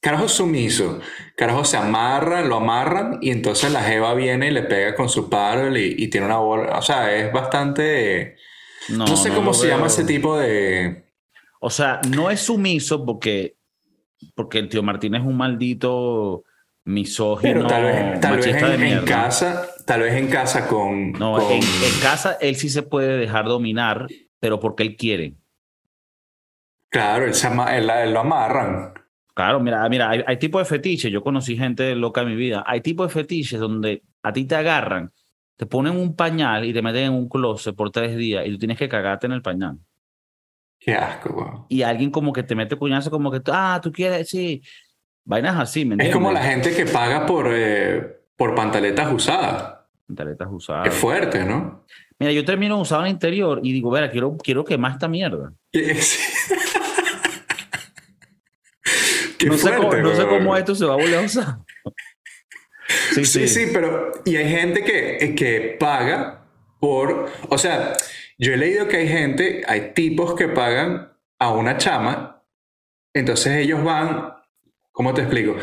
Carajo 0.00 0.28
sumiso. 0.28 1.00
Carajo 1.36 1.64
se 1.64 1.76
amarra, 1.76 2.42
lo 2.42 2.56
amarran 2.56 3.18
y 3.20 3.30
entonces 3.30 3.72
la 3.72 3.82
jeva 3.82 4.14
viene 4.14 4.48
y 4.48 4.52
le 4.52 4.62
pega 4.62 4.94
con 4.94 5.08
su 5.08 5.28
paro 5.28 5.76
y, 5.76 6.08
tiene 6.08 6.26
una 6.26 6.38
bola. 6.38 6.78
O 6.78 6.82
sea, 6.82 7.12
es 7.16 7.32
bastante... 7.32 8.36
No, 8.90 9.08
sé 9.08 9.30
cómo 9.30 9.54
se 9.54 9.66
llama 9.66 9.88
ese 9.88 10.04
tipo 10.04 10.38
de... 10.38 11.12
O 11.60 11.70
sea, 11.70 12.00
no 12.14 12.30
es 12.30 12.42
sumiso 12.42 13.04
porque, 13.04 13.56
porque 14.36 14.60
el 14.60 14.68
tío 14.68 14.84
Martínez 14.84 15.22
es 15.22 15.26
un 15.26 15.36
maldito 15.36 16.44
misógino, 16.84 17.66
tal 17.66 17.84
vez, 17.84 18.20
tal 18.20 18.36
vez 18.36 18.46
en, 18.46 19.04
casa, 19.04 19.66
tal 19.86 20.02
vez 20.02 20.14
en 20.14 20.28
casa 20.28 20.68
con... 20.68 21.12
No, 21.12 21.50
En, 21.50 21.62
casa 22.02 22.36
él 22.40 22.56
sí 22.56 22.68
se 22.68 22.82
puede 22.82 23.16
dejar 23.16 23.46
dominar, 23.46 24.06
pero 24.38 24.60
porque 24.60 24.82
él 24.82 24.96
quiere. 24.96 25.34
Claro, 26.90 27.24
él, 27.24 27.34
se 27.34 27.48
él, 27.48 28.12
lo 28.12 28.20
amarran. 28.20 28.92
Claro, 29.34 29.60
mira, 29.60 29.88
mira, 29.88 30.10
hay, 30.10 30.22
hay 30.26 30.38
tipos 30.38 30.60
de 30.60 30.66
fetiches, 30.66 31.10
yo 31.10 31.22
conocí 31.22 31.56
gente 31.56 31.94
loca 31.96 32.20
en 32.20 32.28
mi 32.28 32.36
vida, 32.36 32.62
hay 32.66 32.80
tipos 32.82 33.08
de 33.08 33.14
fetiches 33.20 33.58
donde 33.58 34.02
a 34.22 34.32
ti 34.32 34.44
te 34.44 34.54
agarran, 34.54 35.10
te 35.56 35.66
ponen 35.66 35.96
un 35.96 36.14
pañal 36.14 36.64
y 36.64 36.72
te 36.72 36.82
meten 36.82 37.04
en 37.04 37.12
un 37.14 37.28
closet 37.28 37.74
por 37.74 37.90
tres 37.90 38.16
días 38.16 38.46
y 38.46 38.52
tú 38.52 38.58
tienes 38.58 38.78
que 38.78 38.88
cagarte 38.88 39.26
en 39.26 39.32
el 39.32 39.42
pañal. 39.42 39.78
Qué 40.78 40.94
asco, 40.94 41.66
Y 41.70 41.82
alguien 41.82 42.10
como 42.10 42.32
que 42.32 42.42
te 42.42 42.54
mete 42.54 42.76
cuñazo 42.76 43.10
como 43.10 43.30
que, 43.30 43.40
ah, 43.46 43.80
tú 43.82 43.90
quieres, 43.90 44.28
sí, 44.28 44.62
Vainas 45.24 45.58
así, 45.58 45.84
¿me 45.84 46.04
Es 46.04 46.12
como 46.12 46.30
la 46.32 46.42
gente 46.42 46.74
que 46.74 46.86
paga 46.86 47.24
por, 47.26 47.48
eh, 47.50 48.20
por 48.36 48.54
pantaletas 48.54 49.12
usadas. 49.12 49.74
Pantaletas 50.06 50.48
usadas. 50.50 50.88
Es 50.88 50.94
fuerte, 50.94 51.44
¿no? 51.44 51.84
Mira, 52.18 52.32
yo 52.32 52.44
termino 52.44 52.78
usado 52.78 53.02
en 53.02 53.06
el 53.06 53.12
interior 53.12 53.60
y 53.62 53.72
digo, 53.72 53.90
verá, 53.90 54.10
quiero, 54.10 54.36
quiero 54.36 54.64
quemar 54.64 54.92
esta 54.92 55.08
mierda. 55.08 55.52
no, 59.46 59.58
sé 59.58 59.74
cómo, 59.76 59.94
no 59.94 60.14
sé 60.14 60.26
cómo 60.26 60.56
esto 60.56 60.74
se 60.74 60.84
va 60.84 60.94
a 60.94 60.96
volver 60.96 61.18
a 61.18 61.22
usar. 61.22 61.58
Sí, 63.12 63.24
sí, 63.24 63.48
sí, 63.48 63.70
pero 63.72 64.12
y 64.24 64.36
hay 64.36 64.48
gente 64.48 64.84
que, 64.84 65.34
que 65.34 65.76
paga 65.80 66.44
por, 66.78 67.30
o 67.48 67.58
sea, 67.58 67.94
yo 68.38 68.52
he 68.52 68.56
leído 68.56 68.88
que 68.88 68.98
hay 68.98 69.08
gente, 69.08 69.62
hay 69.66 69.92
tipos 69.94 70.34
que 70.34 70.48
pagan 70.48 71.12
a 71.38 71.50
una 71.52 71.78
chama, 71.78 72.42
entonces 73.14 73.56
ellos 73.56 73.82
van, 73.82 74.34
¿cómo 74.94 75.12
te 75.12 75.22
explico? 75.22 75.56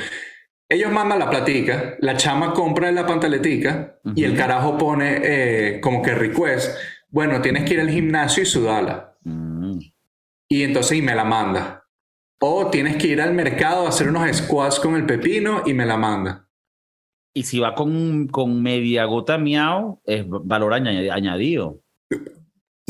Ellos 0.69 0.91
mandan 0.91 1.19
la 1.19 1.29
platica, 1.29 1.95
la 1.99 2.15
chama 2.15 2.53
compra 2.53 2.91
la 2.91 3.07
pantaletica 3.07 3.99
y 4.15 4.23
el 4.23 4.37
carajo 4.37 4.77
pone 4.77 5.19
eh, 5.23 5.81
como 5.81 6.01
que 6.01 6.13
request, 6.13 6.77
bueno, 7.09 7.41
tienes 7.41 7.63
que 7.65 7.73
ir 7.73 7.81
al 7.81 7.89
gimnasio 7.89 8.43
y 8.43 8.45
sudarla. 8.45 9.17
Mm. 9.23 9.79
Y 10.47 10.63
entonces 10.63 10.97
y 10.97 11.01
me 11.01 11.15
la 11.15 11.25
manda. 11.25 11.85
O 12.39 12.69
tienes 12.69 12.97
que 12.97 13.07
ir 13.07 13.21
al 13.21 13.33
mercado 13.33 13.85
a 13.85 13.89
hacer 13.89 14.07
unos 14.07 14.35
squats 14.35 14.79
con 14.79 14.95
el 14.95 15.05
pepino 15.05 15.63
y 15.65 15.73
me 15.73 15.85
la 15.85 15.97
manda. 15.97 16.47
Y 17.33 17.43
si 17.43 17.59
va 17.59 17.73
con, 17.75 18.27
con 18.27 18.61
media 18.61 19.05
gota 19.05 19.37
miau, 19.37 20.01
es 20.05 20.25
valor 20.27 20.73
añadido. 20.73 21.81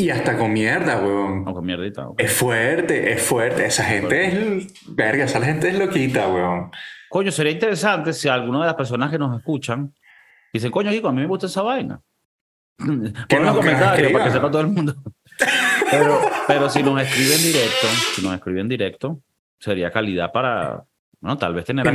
Y 0.01 0.09
hasta 0.09 0.35
con 0.35 0.51
mierda, 0.51 0.99
weón. 0.99 1.45
con 1.45 1.63
mierdita. 1.63 2.07
Es 2.17 2.33
fuerte, 2.33 3.11
es 3.11 3.21
fuerte. 3.21 3.65
Esa 3.65 3.83
gente 3.83 4.25
es. 4.25 4.73
Verga, 4.87 5.25
esa 5.25 5.39
gente 5.41 5.69
es 5.69 5.77
loquita, 5.77 6.27
weón. 6.27 6.71
Coño, 7.07 7.31
sería 7.31 7.51
interesante 7.51 8.11
si 8.11 8.27
alguna 8.27 8.61
de 8.61 8.65
las 8.65 8.73
personas 8.73 9.11
que 9.11 9.19
nos 9.19 9.37
escuchan 9.37 9.93
dicen, 10.51 10.71
coño, 10.71 10.89
Kiko, 10.89 11.09
a 11.09 11.11
mí 11.11 11.21
me 11.21 11.27
gusta 11.27 11.45
esa 11.45 11.61
vaina. 11.61 12.01
Pon 12.77 13.45
los 13.45 13.55
comentarios 13.55 14.11
para 14.11 14.25
que 14.25 14.31
sepa 14.31 14.49
todo 14.49 14.61
el 14.61 14.69
mundo. 14.69 14.95
pero, 15.91 16.19
pero 16.47 16.67
si 16.67 16.81
nos 16.81 16.99
escriben 16.99 17.37
directo, 17.37 17.87
si 18.15 18.23
nos 18.23 18.33
escriben 18.33 18.67
directo, 18.67 19.21
sería 19.59 19.91
calidad 19.91 20.31
para, 20.31 20.83
bueno, 21.19 21.37
tal 21.37 21.53
vez 21.53 21.65
tener 21.65 21.85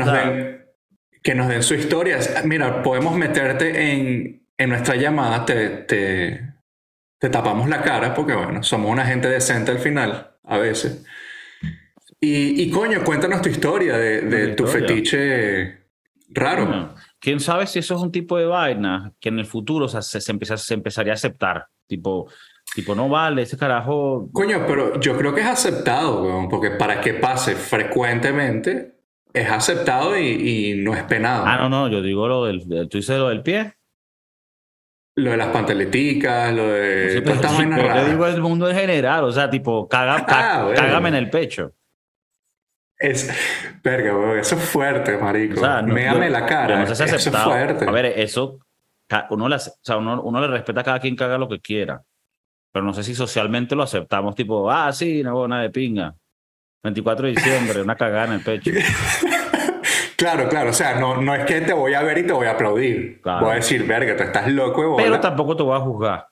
que 1.23 1.35
nos 1.35 1.49
den 1.49 1.63
su 1.65 1.75
historia. 1.75 2.21
Mira, 2.45 2.85
podemos 2.85 3.17
meterte 3.17 3.93
en, 3.93 4.47
en 4.57 4.69
nuestra 4.69 4.95
llamada, 4.95 5.45
te, 5.45 5.69
te, 5.79 6.56
te, 7.19 7.29
tapamos 7.29 7.69
la 7.69 7.83
cara 7.83 8.15
porque, 8.15 8.35
bueno, 8.35 8.63
somos 8.63 8.91
una 8.91 9.05
gente 9.05 9.29
decente 9.29 9.71
al 9.71 9.79
final, 9.79 10.37
a 10.45 10.59
veces. 10.59 11.05
Y, 12.21 12.63
y 12.63 12.71
coño, 12.71 13.05
cuéntanos 13.05 13.43
tu 13.43 13.49
historia 13.49 13.97
de, 13.97 14.23
de 14.23 14.55
tu 14.55 14.67
fetiche 14.67 15.87
raro. 16.31 16.95
Quién 17.19 17.41
sabe 17.41 17.67
si 17.67 17.79
eso 17.79 17.97
es 17.97 18.03
un 18.03 18.13
tipo 18.13 18.39
de 18.39 18.47
vaina 18.47 19.13
que 19.21 19.29
en 19.29 19.39
el 19.39 19.47
futuro 19.47 19.89
se, 19.89 20.03
se, 20.03 20.21
se 20.21 20.75
empezaría 20.75 21.13
a 21.13 21.15
aceptar. 21.15 21.67
Tipo, 21.87 22.29
tipo, 22.75 22.95
no 22.95 23.09
vale, 23.09 23.43
ese 23.43 23.57
carajo. 23.57 24.29
Coño, 24.33 24.65
pero 24.67 24.99
yo 25.01 25.17
creo 25.17 25.35
que 25.35 25.41
es 25.41 25.47
aceptado, 25.47 26.23
weón, 26.23 26.49
porque 26.49 26.71
para 26.71 27.01
que 27.01 27.15
pase 27.15 27.55
frecuentemente 27.55 28.97
es 29.33 29.51
aceptado 29.51 30.19
y, 30.19 30.81
no 30.83 30.95
es 30.95 31.03
penado. 31.05 31.45
Ah, 31.47 31.59
no, 31.59 31.69
no, 31.69 31.89
yo 31.89 32.03
digo 32.03 32.27
lo 32.27 32.47
del, 32.47 32.89
tú 32.89 32.99
dices 32.99 33.19
lo 33.19 33.29
del 33.29 33.43
pie. 33.43 33.75
Lo 35.17 35.31
de 35.31 35.37
las 35.39 35.49
pantaleticas, 35.49 36.53
lo 36.53 36.69
de... 36.69 37.11
Sí, 37.15 37.21
pero, 37.25 37.41
te 37.41 38.11
digo 38.11 38.27
el 38.27 38.43
mundo 38.43 38.69
en 38.69 38.77
general, 38.77 39.25
o 39.25 39.33
sea, 39.33 39.49
tipo, 39.49 39.89
caga, 39.89 40.27
ah, 40.29 40.71
cágame 40.77 41.09
en 41.09 41.15
el 41.15 41.31
pecho. 41.31 41.73
Es, 42.99 43.31
verga, 43.83 44.39
eso 44.39 44.57
es 44.57 44.63
fuerte, 44.63 45.17
marico. 45.17 45.57
O 45.57 45.65
sea, 45.65 45.81
Méame 45.81 46.29
la 46.29 46.45
cara. 46.45 46.83
eso 46.83 47.05
es 47.05 47.31
fuerte. 47.31 47.87
A 47.87 47.91
ver, 47.91 48.07
eso, 48.07 48.59
uno 49.31 49.49
le, 49.49 49.57
o 49.57 49.59
sea, 49.59 49.97
uno, 49.97 50.21
uno 50.23 50.41
le 50.41 50.49
respeta 50.49 50.83
a 50.83 50.85
cada 50.85 51.01
quien 51.01 51.17
que 51.17 51.25
haga 51.25 51.39
lo 51.39 51.49
que 51.49 51.61
quiera. 51.61 52.03
Pero 52.71 52.85
no 52.85 52.93
sé 52.93 53.03
si 53.03 53.15
socialmente 53.15 53.75
lo 53.75 53.85
aceptamos, 53.85 54.35
tipo, 54.35 54.71
ah, 54.71 54.93
sí, 54.93 55.23
no, 55.23 55.49
nada 55.49 55.63
de 55.63 55.71
pinga. 55.71 56.15
24 56.83 57.27
de 57.27 57.33
diciembre, 57.33 57.81
una 57.81 57.97
cagada 57.97 58.27
en 58.27 58.33
el 58.35 58.43
pecho. 58.43 58.71
Claro, 60.17 60.49
claro, 60.49 60.71
o 60.71 60.73
sea, 60.73 60.99
no, 60.99 61.21
no 61.21 61.35
es 61.35 61.45
que 61.45 61.61
te 61.61 61.75
voy 61.75 61.93
a 61.93 62.03
ver 62.03 62.19
y 62.19 62.27
te 62.27 62.33
voy 62.33 62.47
a 62.47 62.53
aplaudir. 62.53 63.21
Voy 63.23 63.51
a 63.51 63.55
decir, 63.57 63.87
verga, 63.87 64.17
tú 64.17 64.23
estás 64.23 64.51
loco. 64.51 64.97
Pero 64.97 65.21
tampoco 65.21 65.57
te 65.57 65.63
voy 65.63 65.77
a 65.77 65.81
juzgar. 65.81 66.29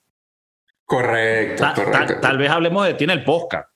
Correcto, 0.87 1.65
correcto. 1.75 2.15
Tal, 2.21 2.39
vez 2.39 2.51
hablemos 2.51 2.87
de 2.87 2.95
ti 2.95 3.05
en 3.05 3.11
el 3.11 3.25
podcast. 3.25 3.69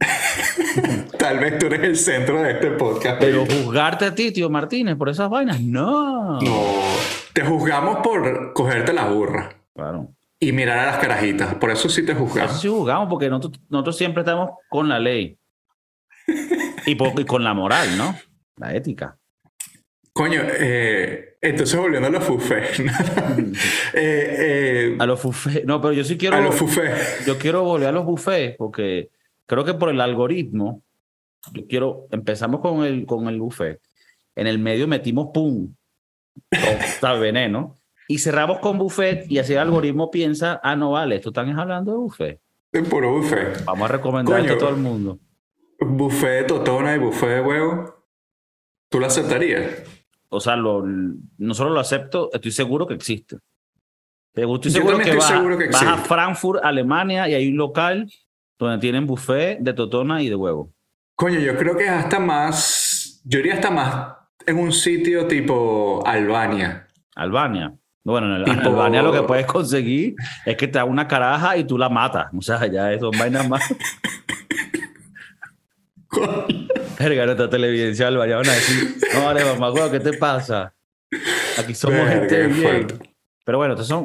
tal 1.18 1.38
vez 1.38 1.58
tú 1.58 1.66
eres 1.66 1.82
el 1.82 1.96
centro 1.96 2.42
de 2.42 2.52
este 2.52 2.70
podcast. 2.72 3.20
Pero 3.20 3.44
juzgarte 3.46 4.06
a 4.06 4.14
ti, 4.14 4.32
tío 4.32 4.50
Martínez, 4.50 4.96
por 4.96 5.08
esas 5.08 5.30
vainas, 5.30 5.60
no. 5.60 6.40
No, 6.40 6.72
te 7.32 7.42
juzgamos 7.42 7.98
por 7.98 8.52
cogerte 8.52 8.92
la 8.92 9.06
burra. 9.06 9.54
Claro. 9.74 10.08
Y 10.40 10.52
mirar 10.52 10.78
a 10.78 10.86
las 10.86 10.98
carajitas. 10.98 11.54
Por 11.54 11.70
eso 11.70 11.88
sí 11.88 12.04
te 12.04 12.14
juzgamos. 12.14 12.50
Eso 12.50 12.60
sí 12.60 12.68
juzgamos, 12.68 13.08
porque 13.08 13.30
nosotros, 13.30 13.62
nosotros 13.68 13.96
siempre 13.96 14.22
estamos 14.22 14.50
con 14.68 14.88
la 14.88 14.98
ley. 14.98 15.38
y, 16.86 17.24
con 17.24 17.44
la 17.44 17.54
moral, 17.54 17.96
¿no? 17.96 18.14
La 18.56 18.74
ética. 18.74 19.18
Coño, 20.14 20.42
eh, 20.44 21.36
entonces 21.40 21.78
volviendo 21.78 22.08
a 22.08 22.10
los 22.10 22.24
fufés. 22.24 22.82
Eh, 23.94 24.36
eh, 24.94 24.96
a 24.98 25.06
los 25.06 25.20
fufés. 25.20 25.64
No, 25.64 25.80
pero 25.80 25.92
yo 25.92 26.04
sí 26.04 26.16
quiero. 26.16 26.36
A 26.36 26.40
los 26.40 26.54
fufés. 26.54 27.24
Yo 27.26 27.38
quiero 27.38 27.64
volver 27.64 27.88
a 27.88 27.92
los 27.92 28.04
bufés 28.04 28.54
porque 28.56 29.10
creo 29.46 29.64
que 29.64 29.74
por 29.74 29.90
el 29.90 30.00
algoritmo, 30.00 30.82
yo 31.52 31.66
quiero. 31.66 32.06
Empezamos 32.10 32.60
con 32.60 32.84
el, 32.84 33.06
con 33.06 33.28
el 33.28 33.38
buffet. 33.38 33.80
En 34.34 34.46
el 34.46 34.58
medio 34.58 34.86
metimos 34.88 35.28
pum. 35.32 35.74
Está 36.50 37.12
veneno. 37.18 37.76
Y 38.08 38.18
cerramos 38.18 38.58
con 38.58 38.78
buffet 38.78 39.30
y 39.30 39.38
así 39.38 39.52
el 39.52 39.60
algoritmo 39.60 40.10
piensa, 40.10 40.60
ah, 40.62 40.76
no 40.76 40.92
vale, 40.92 41.16
esto 41.16 41.30
están 41.30 41.58
hablando 41.58 41.92
de 41.92 41.98
buffet. 41.98 42.40
De 42.72 42.82
puro 42.82 43.12
buffet. 43.12 43.64
Vamos 43.64 43.88
a 43.88 43.92
recomendar 43.92 44.40
esto 44.40 44.54
a 44.54 44.58
todo 44.58 44.70
el 44.70 44.76
mundo. 44.76 45.18
Buffet 45.78 46.42
de 46.42 46.44
totona 46.44 46.94
y 46.94 46.98
buffet 46.98 47.28
de 47.28 47.40
huevo. 47.40 48.06
¿Tú 48.90 49.00
lo 49.00 49.06
aceptarías? 49.06 50.01
O 50.32 50.40
sea, 50.40 50.56
lo, 50.56 50.82
no 50.82 51.54
solo 51.54 51.70
lo 51.70 51.80
acepto, 51.80 52.30
estoy 52.32 52.50
seguro 52.52 52.86
que 52.86 52.94
existe. 52.94 53.36
Estoy 54.34 54.70
seguro, 54.70 54.98
que, 54.98 55.14
vas, 55.14 55.28
seguro 55.28 55.58
que 55.58 55.68
a 55.68 55.98
Frankfurt, 55.98 56.64
Alemania, 56.64 57.28
y 57.28 57.34
hay 57.34 57.48
un 57.48 57.58
local 57.58 58.10
donde 58.58 58.78
tienen 58.78 59.06
buffet 59.06 59.58
de 59.60 59.74
totona 59.74 60.22
y 60.22 60.30
de 60.30 60.34
huevo. 60.34 60.72
Coño, 61.16 61.38
yo 61.38 61.54
creo 61.58 61.76
que 61.76 61.84
es 61.84 61.90
hasta 61.90 62.18
más, 62.18 63.20
yo 63.24 63.40
iría 63.40 63.54
hasta 63.54 63.70
más 63.70 64.14
en 64.46 64.58
un 64.58 64.72
sitio 64.72 65.26
tipo 65.26 66.02
Albania. 66.06 66.88
Albania. 67.14 67.74
Bueno, 68.02 68.34
en, 68.34 68.58
Albania 68.58 69.02
lo 69.02 69.12
que 69.12 69.22
puedes 69.24 69.44
conseguir 69.44 70.14
es 70.46 70.56
que 70.56 70.66
te 70.66 70.78
haga 70.78 70.88
una 70.88 71.06
caraja 71.06 71.58
y 71.58 71.64
tú 71.64 71.76
la 71.76 71.90
matas. 71.90 72.28
O 72.34 72.40
sea, 72.40 72.66
ya 72.66 72.98
son 72.98 73.12
vainas 73.18 73.46
más. 73.48 73.62
Verga, 76.98 77.26
nuestra 77.26 77.50
televidencia 77.50 78.10
vaya 78.10 78.36
van 78.36 78.48
a 78.48 78.52
decir, 78.52 78.96
no, 79.14 79.24
vale, 79.24 79.44
mamá, 79.44 79.90
¿qué 79.90 80.00
te 80.00 80.12
pasa? 80.12 80.74
Aquí 81.58 81.74
somos 81.74 82.08
gente 82.08 82.46
bien. 82.46 82.86
Pero 83.44 83.58
bueno, 83.58 83.74
estos 83.74 83.88
son... 83.88 84.04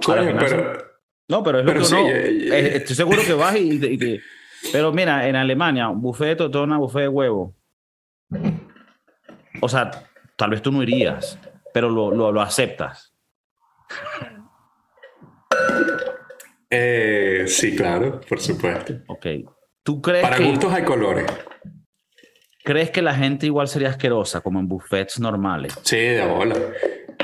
no, 1.28 1.44
pero 1.44 1.60
es 1.60 1.66
lo 1.66 1.74
que 1.74 1.80
no. 1.80 2.08
estoy 2.56 2.96
seguro 2.96 3.22
que 3.24 3.34
vas 3.34 3.56
y, 3.56 4.20
Pero 4.72 4.92
mira, 4.92 5.28
en 5.28 5.36
Alemania, 5.36 5.88
buffet 5.88 6.30
de 6.30 6.36
totona, 6.36 6.78
buffet 6.78 7.04
de 7.04 7.08
huevo. 7.08 7.54
O 9.62 9.70
sea, 9.70 9.92
tal 10.36 10.50
vez 10.50 10.62
tú 10.62 10.72
no 10.72 10.82
irías, 10.82 11.38
pero 11.74 11.90
lo, 11.90 12.12
lo, 12.12 12.32
lo 12.32 12.42
aceptas. 12.42 13.14
Eh, 16.70 17.46
sí, 17.48 17.76
claro, 17.76 18.20
por 18.22 18.40
supuesto. 18.40 18.94
Ok. 19.08 19.26
¿Tú 19.84 20.02
crees 20.02 20.22
Para 20.22 20.40
gustos 20.40 20.74
hay 20.74 20.84
colores. 20.84 21.26
¿Crees 22.68 22.92
que 22.92 23.02
la 23.02 23.16
gente 23.16 23.46
igual 23.46 23.70
sería 23.70 23.88
asquerosa 23.88 24.42
como 24.42 24.60
en 24.60 24.68
buffets 24.68 25.22
normales? 25.22 25.80
Sí, 25.84 25.96
de 25.96 26.26
bola. 26.26 26.58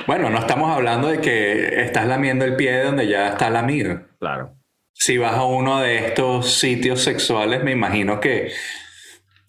Bueno, 0.07 0.29
no 0.29 0.39
estamos 0.39 0.71
hablando 0.71 1.09
de 1.09 1.19
que 1.19 1.81
estás 1.81 2.07
lamiendo 2.07 2.45
el 2.45 2.55
pie 2.55 2.81
donde 2.81 3.09
ya 3.09 3.27
está 3.27 3.49
lamido. 3.49 4.03
Claro. 4.19 4.55
Si 4.93 5.17
vas 5.17 5.33
a 5.33 5.43
uno 5.43 5.81
de 5.81 5.97
estos 5.97 6.49
sitios 6.49 7.01
sexuales, 7.01 7.61
me 7.61 7.73
imagino 7.73 8.21
que 8.21 8.53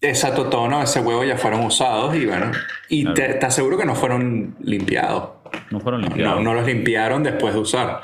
esa 0.01 0.35
totona 0.35 0.79
o 0.79 0.83
ese 0.83 0.99
huevo 0.99 1.23
ya 1.23 1.37
fueron 1.37 1.61
usados 1.65 2.17
y 2.17 2.27
bueno, 2.27 2.51
y 2.89 3.15
te, 3.15 3.39
aseguro 3.47 3.79
que 3.79 3.85
no 3.85 3.95
fueron 3.95 4.57
limpiados. 4.63 5.31
No 5.71 5.79
fueron 5.79 6.03
limpiados. 6.03 6.39
No, 6.39 6.43
no 6.43 6.55
los 6.55 6.67
limpiaron 6.67 7.23
después 7.23 7.55
de 7.55 7.61
usar. 7.61 8.01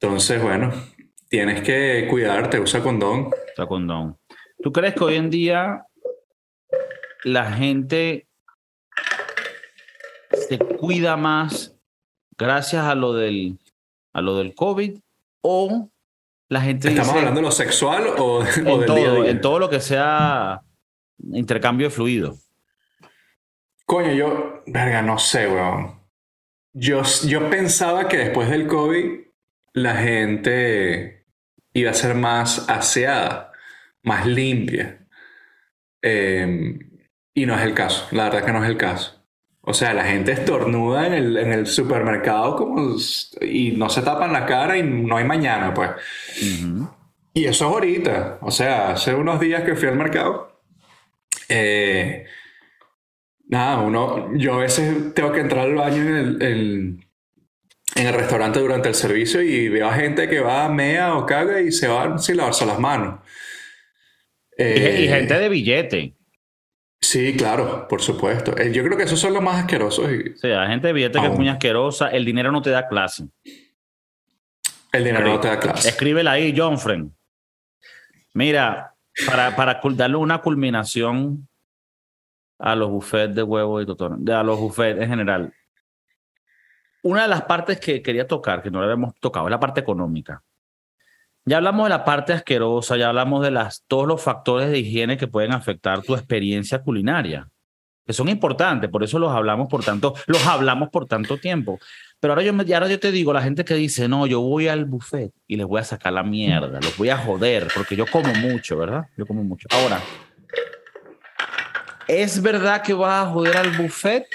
Entonces, 0.00 0.42
bueno, 0.42 0.72
tienes 1.28 1.60
que 1.60 2.08
cuidarte, 2.10 2.58
usa 2.58 2.82
condón. 2.82 3.30
Usa 3.54 3.66
condón. 3.68 4.18
¿Tú 4.60 4.72
crees 4.72 4.94
que 4.94 5.04
hoy 5.04 5.14
en 5.14 5.30
día 5.30 5.86
la 7.24 7.52
gente 7.52 8.26
se 10.32 10.58
cuida 10.58 11.16
más 11.16 11.74
gracias 12.38 12.84
a 12.84 12.94
lo 12.94 13.12
del, 13.12 13.58
a 14.12 14.20
lo 14.20 14.36
del 14.36 14.54
COVID 14.54 14.98
o 15.42 15.90
la 16.48 16.60
gente... 16.60 16.88
¿Estamos 16.88 17.14
hablando 17.14 17.40
de 17.40 17.46
lo 17.46 17.52
sexual 17.52 18.06
o, 18.18 18.44
en 18.44 18.64
del 18.64 18.86
todo, 18.86 19.24
En 19.24 19.40
todo 19.40 19.58
lo 19.58 19.70
que 19.70 19.80
sea 19.80 20.62
intercambio 21.32 21.88
de 21.88 21.94
fluido. 21.94 22.36
Coño, 23.86 24.12
yo, 24.12 24.62
verga, 24.66 25.02
no 25.02 25.18
sé, 25.18 25.48
weón. 25.48 26.00
yo, 26.72 27.02
yo 27.26 27.50
pensaba 27.50 28.08
que 28.08 28.16
después 28.16 28.48
del 28.48 28.66
COVID 28.66 29.20
la 29.74 29.96
gente 29.96 31.26
iba 31.72 31.90
a 31.90 31.94
ser 31.94 32.14
más 32.14 32.68
aseada, 32.68 33.52
más 34.02 34.26
limpia. 34.26 35.06
Em, 36.02 36.91
y 37.34 37.46
no 37.46 37.56
es 37.56 37.62
el 37.62 37.74
caso, 37.74 38.08
la 38.12 38.24
verdad 38.24 38.44
que 38.44 38.52
no 38.52 38.62
es 38.64 38.70
el 38.70 38.76
caso. 38.76 39.22
O 39.64 39.72
sea, 39.72 39.94
la 39.94 40.04
gente 40.04 40.32
estornuda 40.32 41.06
en 41.06 41.14
el, 41.14 41.36
en 41.36 41.52
el 41.52 41.66
supermercado 41.68 42.56
como, 42.56 42.96
y 43.40 43.70
no 43.72 43.88
se 43.88 44.02
tapan 44.02 44.32
la 44.32 44.44
cara 44.44 44.76
y 44.76 44.82
no 44.82 45.16
hay 45.16 45.24
mañana, 45.24 45.72
pues. 45.72 45.90
Y 47.32 47.44
eso 47.44 47.68
es 47.68 47.72
ahorita. 47.72 48.38
O 48.42 48.50
sea, 48.50 48.90
hace 48.90 49.14
unos 49.14 49.38
días 49.38 49.62
que 49.62 49.76
fui 49.76 49.88
al 49.88 49.96
mercado. 49.96 50.60
Eh, 51.48 52.26
nada, 53.46 53.80
uno, 53.82 54.36
yo 54.36 54.54
a 54.54 54.58
veces 54.58 55.14
tengo 55.14 55.30
que 55.30 55.40
entrar 55.40 55.66
al 55.66 55.74
baño 55.76 56.02
en 56.02 56.42
el, 56.42 57.06
en 57.94 58.06
el 58.06 58.14
restaurante 58.14 58.58
durante 58.58 58.88
el 58.88 58.96
servicio 58.96 59.40
y 59.42 59.68
veo 59.68 59.86
a 59.86 59.94
gente 59.94 60.28
que 60.28 60.40
va, 60.40 60.68
mea 60.68 61.14
o 61.14 61.24
caga 61.24 61.60
y 61.60 61.70
se 61.70 61.86
va 61.86 62.18
sin 62.18 62.36
lavarse 62.36 62.66
las 62.66 62.80
manos. 62.80 63.20
y 64.58 64.62
eh, 64.62 65.06
gente 65.08 65.38
de 65.38 65.48
billete. 65.48 66.16
Sí, 67.02 67.36
claro, 67.36 67.86
por 67.88 68.00
supuesto. 68.00 68.56
Eh, 68.56 68.72
yo 68.72 68.84
creo 68.84 68.96
que 68.96 69.02
esos 69.02 69.18
son 69.18 69.34
los 69.34 69.42
más 69.42 69.56
asquerosos. 69.56 70.08
Sí, 70.40 70.48
hay 70.48 70.68
gente 70.68 70.92
billete 70.92 71.20
que 71.20 71.26
es 71.26 71.36
muy 71.36 71.48
asquerosa. 71.48 72.08
El 72.08 72.24
dinero 72.24 72.52
no 72.52 72.62
te 72.62 72.70
da 72.70 72.86
clase. 72.86 73.26
El 74.92 75.04
dinero 75.04 75.26
no 75.26 75.40
te 75.40 75.48
da 75.48 75.58
clase. 75.58 75.88
Escríbela 75.88 76.32
ahí, 76.32 76.54
John 76.56 76.78
Friend. 76.78 77.10
Mira, 78.34 78.94
para, 79.26 79.54
para 79.56 79.80
darle 79.82 80.16
una 80.16 80.38
culminación 80.38 81.48
a 82.58 82.76
los 82.76 82.88
buffets 82.88 83.34
de 83.34 83.42
huevo 83.42 83.80
y 83.80 83.84
doctor, 83.84 84.16
a 84.30 84.42
los 84.44 84.60
buffets 84.60 85.00
en 85.00 85.08
general. 85.08 85.52
Una 87.02 87.22
de 87.22 87.28
las 87.28 87.42
partes 87.42 87.80
que 87.80 88.00
quería 88.00 88.28
tocar, 88.28 88.62
que 88.62 88.70
no 88.70 88.78
le 88.78 88.84
habíamos 88.84 89.18
tocado, 89.18 89.48
es 89.48 89.50
la 89.50 89.58
parte 89.58 89.80
económica. 89.80 90.40
Ya 91.44 91.56
hablamos 91.56 91.86
de 91.86 91.90
la 91.90 92.04
parte 92.04 92.32
asquerosa, 92.32 92.96
ya 92.96 93.08
hablamos 93.08 93.42
de 93.42 93.50
las, 93.50 93.82
todos 93.88 94.06
los 94.06 94.22
factores 94.22 94.70
de 94.70 94.78
higiene 94.78 95.16
que 95.16 95.26
pueden 95.26 95.52
afectar 95.52 96.00
tu 96.02 96.14
experiencia 96.14 96.80
culinaria, 96.82 97.48
que 98.06 98.12
son 98.12 98.28
importantes, 98.28 98.88
por 98.88 99.02
eso 99.02 99.18
los 99.18 99.32
hablamos 99.32 99.66
por 99.68 99.82
tanto, 99.82 100.14
los 100.26 100.46
hablamos 100.46 100.90
por 100.90 101.06
tanto 101.06 101.38
tiempo. 101.38 101.80
Pero 102.20 102.34
ahora 102.34 102.44
yo, 102.44 102.52
ahora 102.52 102.86
yo 102.86 103.00
te 103.00 103.10
digo, 103.10 103.32
la 103.32 103.42
gente 103.42 103.64
que 103.64 103.74
dice, 103.74 104.06
no, 104.06 104.28
yo 104.28 104.40
voy 104.40 104.68
al 104.68 104.84
buffet 104.84 105.32
y 105.48 105.56
les 105.56 105.66
voy 105.66 105.80
a 105.80 105.84
sacar 105.84 106.12
la 106.12 106.22
mierda, 106.22 106.78
los 106.80 106.96
voy 106.96 107.08
a 107.08 107.16
joder, 107.16 107.66
porque 107.74 107.96
yo 107.96 108.06
como 108.06 108.32
mucho, 108.34 108.76
¿verdad? 108.76 109.06
Yo 109.16 109.26
como 109.26 109.42
mucho. 109.42 109.66
Ahora, 109.72 110.00
¿es 112.06 112.40
verdad 112.40 112.82
que 112.82 112.94
vas 112.94 113.26
a 113.26 113.30
joder 113.30 113.56
al 113.56 113.76
buffet? 113.76 114.26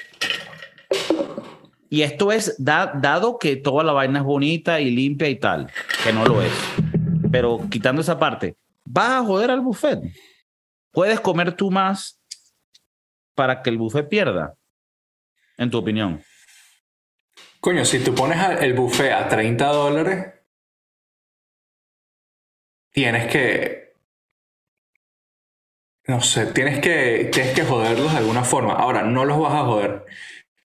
Y 1.90 2.02
esto 2.02 2.34
es 2.34 2.54
dado 2.60 3.40
que 3.40 3.56
toda 3.56 3.86
la 3.86 3.94
vaina 3.94 4.20
es 4.20 4.26
bonita 4.26 4.82
y 4.82 4.92
limpia 4.92 5.30
y 5.30 5.36
tal, 5.36 5.72
que 6.04 6.12
no 6.12 6.26
lo 6.26 6.42
es. 6.42 6.52
Pero 7.32 7.60
quitando 7.70 8.02
esa 8.02 8.18
parte, 8.18 8.56
vas 8.86 9.22
a 9.22 9.26
joder 9.26 9.52
al 9.52 9.62
buffet. 9.62 10.00
Puedes 10.92 11.20
comer 11.20 11.54
tú 11.54 11.70
más 11.70 12.22
para 13.36 13.62
que 13.62 13.70
el 13.70 13.78
buffet 13.78 14.10
pierda, 14.10 14.56
en 15.58 15.70
tu 15.70 15.78
opinión. 15.78 16.24
Coño, 17.60 17.86
si 17.86 18.04
tú 18.04 18.16
pones 18.16 18.38
el 18.62 18.74
buffet 18.74 19.12
a 19.12 19.28
30 19.28 19.68
dólares, 19.68 20.34
tienes 22.92 23.32
que. 23.32 23.94
No 26.08 26.22
sé, 26.22 26.48
tienes 26.48 26.80
que, 26.80 27.30
tienes 27.34 27.54
que 27.54 27.64
joderlos 27.64 28.12
de 28.14 28.20
alguna 28.20 28.44
forma. 28.44 28.74
Ahora, 28.74 29.04
no 29.04 29.26
los 29.26 29.40
vas 29.40 29.54
a 29.54 29.66
joder. 29.66 30.06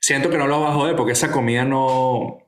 Siento 0.01 0.31
que 0.31 0.39
no 0.39 0.47
los 0.47 0.61
vas 0.61 0.71
a 0.71 0.75
joder 0.75 0.97
porque 0.97 1.13
esa 1.13 1.33
comida 1.33 1.65
no. 1.65 2.42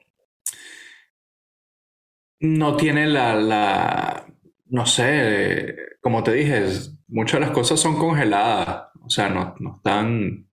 No 2.44 2.76
tiene 2.76 3.06
la. 3.06 3.34
la 3.36 4.26
no 4.66 4.84
sé, 4.86 5.76
como 6.02 6.22
te 6.22 6.32
dije, 6.32 6.66
muchas 7.08 7.40
de 7.40 7.46
las 7.46 7.54
cosas 7.54 7.80
son 7.80 7.96
congeladas. 7.98 8.88
O 9.00 9.08
sea, 9.08 9.30
no, 9.30 9.54
no 9.60 9.76
están. 9.76 10.46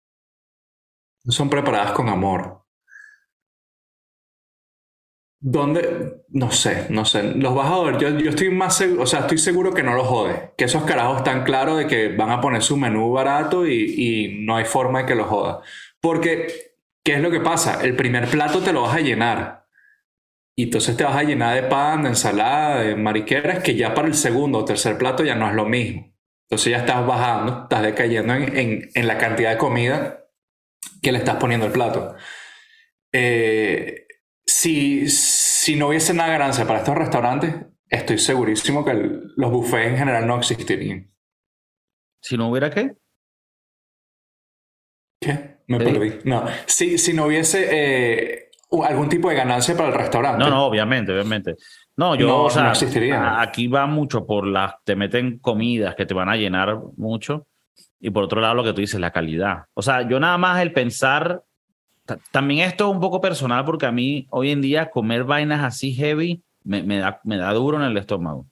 No 1.24 1.32
son 1.32 1.50
preparadas 1.50 1.92
con 1.92 2.08
amor. 2.08 2.64
¿Dónde? 5.42 6.22
No 6.28 6.52
sé, 6.52 6.86
no 6.90 7.04
sé. 7.04 7.22
Los 7.34 7.54
vas 7.56 7.70
a 7.72 7.82
ver. 7.82 7.98
Yo, 7.98 8.10
yo 8.20 8.30
estoy 8.30 8.50
más 8.50 8.76
seguro, 8.76 9.02
o 9.02 9.06
sea, 9.06 9.20
estoy 9.20 9.38
seguro 9.38 9.72
que 9.72 9.82
no 9.82 9.94
los 9.94 10.06
jode. 10.06 10.52
Que 10.56 10.66
esos 10.66 10.84
carajos 10.84 11.18
están 11.18 11.42
claros 11.44 11.78
de 11.78 11.86
que 11.88 12.14
van 12.14 12.30
a 12.30 12.40
poner 12.40 12.62
su 12.62 12.76
menú 12.76 13.10
barato 13.12 13.66
y, 13.66 13.94
y 13.96 14.44
no 14.44 14.56
hay 14.56 14.64
forma 14.64 15.00
de 15.00 15.06
que 15.06 15.14
los 15.16 15.26
joda. 15.26 15.60
Porque, 16.00 16.74
¿qué 17.02 17.14
es 17.14 17.20
lo 17.20 17.30
que 17.32 17.40
pasa? 17.40 17.82
El 17.82 17.96
primer 17.96 18.28
plato 18.28 18.60
te 18.60 18.72
lo 18.72 18.82
vas 18.82 18.96
a 18.96 19.00
llenar. 19.00 19.59
Y 20.60 20.64
entonces 20.64 20.94
te 20.94 21.04
vas 21.04 21.16
a 21.16 21.22
llenar 21.22 21.54
de 21.54 21.66
pan, 21.70 22.02
de 22.02 22.10
ensalada, 22.10 22.82
de 22.82 22.94
mariqueras, 22.94 23.62
que 23.62 23.76
ya 23.76 23.94
para 23.94 24.08
el 24.08 24.14
segundo 24.14 24.58
o 24.58 24.64
tercer 24.66 24.98
plato 24.98 25.24
ya 25.24 25.34
no 25.34 25.48
es 25.48 25.54
lo 25.54 25.64
mismo. 25.64 26.14
Entonces 26.50 26.70
ya 26.72 26.80
estás 26.80 27.06
bajando, 27.06 27.62
estás 27.62 27.80
decayendo 27.80 28.34
en, 28.34 28.58
en, 28.58 28.90
en 28.92 29.06
la 29.06 29.16
cantidad 29.16 29.52
de 29.52 29.56
comida 29.56 30.26
que 31.00 31.12
le 31.12 31.18
estás 31.18 31.36
poniendo 31.36 31.64
al 31.64 31.72
plato. 31.72 32.14
Eh, 33.10 34.06
si, 34.44 35.08
si 35.08 35.76
no 35.76 35.88
hubiese 35.88 36.12
nada 36.12 36.32
ganancia 36.32 36.66
para 36.66 36.80
estos 36.80 36.94
restaurantes, 36.94 37.54
estoy 37.88 38.18
segurísimo 38.18 38.84
que 38.84 38.92
los 38.92 39.50
buffets 39.50 39.92
en 39.92 39.96
general 39.96 40.26
no 40.26 40.36
existirían. 40.36 41.10
¿Si 42.22 42.36
no 42.36 42.50
hubiera 42.50 42.68
qué? 42.68 42.98
¿Qué? 45.22 45.56
Me 45.68 45.78
perdí. 45.78 46.18
No. 46.24 46.44
Si, 46.66 46.98
si 46.98 47.14
no 47.14 47.24
hubiese 47.24 47.66
eh, 47.70 48.49
algún 48.86 49.08
tipo 49.08 49.28
de 49.28 49.36
ganancia 49.36 49.76
para 49.76 49.88
el 49.88 49.94
restaurante. 49.94 50.38
No, 50.38 50.50
no, 50.50 50.66
obviamente, 50.66 51.12
obviamente. 51.12 51.56
No, 51.96 52.14
yo, 52.14 52.26
no, 52.26 52.44
o 52.44 52.50
sea, 52.50 52.70
existiría. 52.70 53.40
aquí 53.40 53.66
va 53.66 53.86
mucho 53.86 54.26
por 54.26 54.46
las, 54.46 54.74
te 54.84 54.96
meten 54.96 55.38
comidas 55.38 55.94
que 55.94 56.06
te 56.06 56.14
van 56.14 56.28
a 56.28 56.36
llenar 56.36 56.78
mucho. 56.96 57.46
Y 57.98 58.10
por 58.10 58.24
otro 58.24 58.40
lado, 58.40 58.54
lo 58.54 58.64
que 58.64 58.72
tú 58.72 58.80
dices, 58.80 59.00
la 59.00 59.10
calidad. 59.10 59.64
O 59.74 59.82
sea, 59.82 60.08
yo 60.08 60.20
nada 60.20 60.38
más 60.38 60.62
el 60.62 60.72
pensar 60.72 61.42
también 62.30 62.66
esto 62.66 62.88
es 62.88 62.94
un 62.94 63.00
poco 63.00 63.20
personal 63.20 63.64
porque 63.64 63.86
a 63.86 63.92
mí 63.92 64.26
hoy 64.30 64.50
en 64.50 64.60
día 64.60 64.90
comer 64.90 65.24
vainas 65.24 65.62
así 65.62 65.92
heavy 65.94 66.42
me, 66.64 66.82
me, 66.82 66.98
da, 66.98 67.20
me 67.24 67.36
da 67.36 67.52
duro 67.52 67.76
en 67.78 67.84
el 67.84 67.96
estómago. 67.96 68.46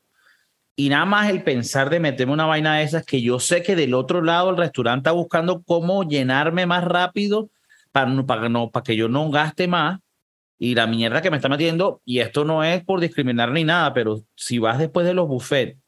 Y 0.77 0.91
nada 0.91 1.05
más 1.05 1.29
el 1.29 1.43
pensar 1.43 1.91
de 1.91 1.99
meterme 1.99 2.33
una 2.33 2.47
vaina 2.47 2.77
de 2.77 2.85
esas 2.85 3.05
que 3.05 3.21
yo 3.21 3.41
sé 3.41 3.63
que 3.63 3.75
del 3.75 3.95
otro 3.95 4.23
lado 4.23 4.51
el 4.51 4.57
restaurante 4.57 5.01
está 5.01 5.13
buscando 5.13 5.63
cómo 5.63 6.05
llenarme 6.05 6.67
más 6.67 6.85
rápido 6.85 7.51
para, 7.91 8.23
para, 8.25 8.49
no, 8.49 8.71
para 8.71 8.85
que 8.85 8.97
yo 8.97 9.09
no 9.09 9.29
gaste 9.31 9.67
más. 9.67 9.99
Y 10.59 10.75
la 10.75 10.87
mierda 10.87 11.23
que 11.23 11.31
me 11.31 11.37
está 11.37 11.49
metiendo, 11.49 12.03
y 12.05 12.19
esto 12.19 12.45
no 12.45 12.65
es 12.65 12.85
por 12.85 13.01
discriminar 13.01 13.53
ni 13.53 13.65
nada, 13.65 13.95
pero 13.95 14.23
si 14.35 14.59
vas 14.59 14.79
después 14.79 15.07
de 15.07 15.15
los 15.15 15.29
buffets 15.29 15.79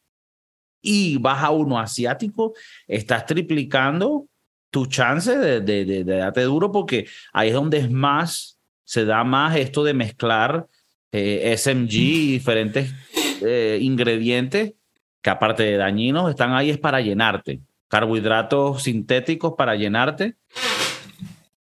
y 0.80 1.18
vas 1.18 1.42
a 1.42 1.50
uno 1.50 1.78
asiático, 1.78 2.54
estás 2.86 3.26
triplicando 3.26 4.26
tu 4.70 4.86
chance 4.86 5.36
de, 5.36 5.60
de, 5.60 5.84
de, 5.84 6.04
darte 6.04 6.42
duro 6.42 6.70
porque 6.70 7.08
ahí 7.32 7.48
es 7.48 7.54
donde 7.54 7.78
es 7.78 7.90
más, 7.90 8.58
se 8.84 9.04
da 9.04 9.24
más 9.24 9.56
esto 9.56 9.82
de 9.82 9.94
mezclar 9.94 10.68
eh, 11.12 11.56
SMG 11.56 11.92
y 11.92 12.32
diferentes 12.32 12.94
eh, 13.42 13.78
ingredientes 13.80 14.74
que 15.22 15.30
aparte 15.30 15.64
de 15.64 15.76
dañinos 15.76 16.30
están 16.30 16.52
ahí 16.52 16.70
es 16.70 16.78
para 16.78 17.00
llenarte, 17.00 17.60
carbohidratos 17.88 18.84
sintéticos 18.84 19.54
para 19.56 19.74
llenarte. 19.74 20.36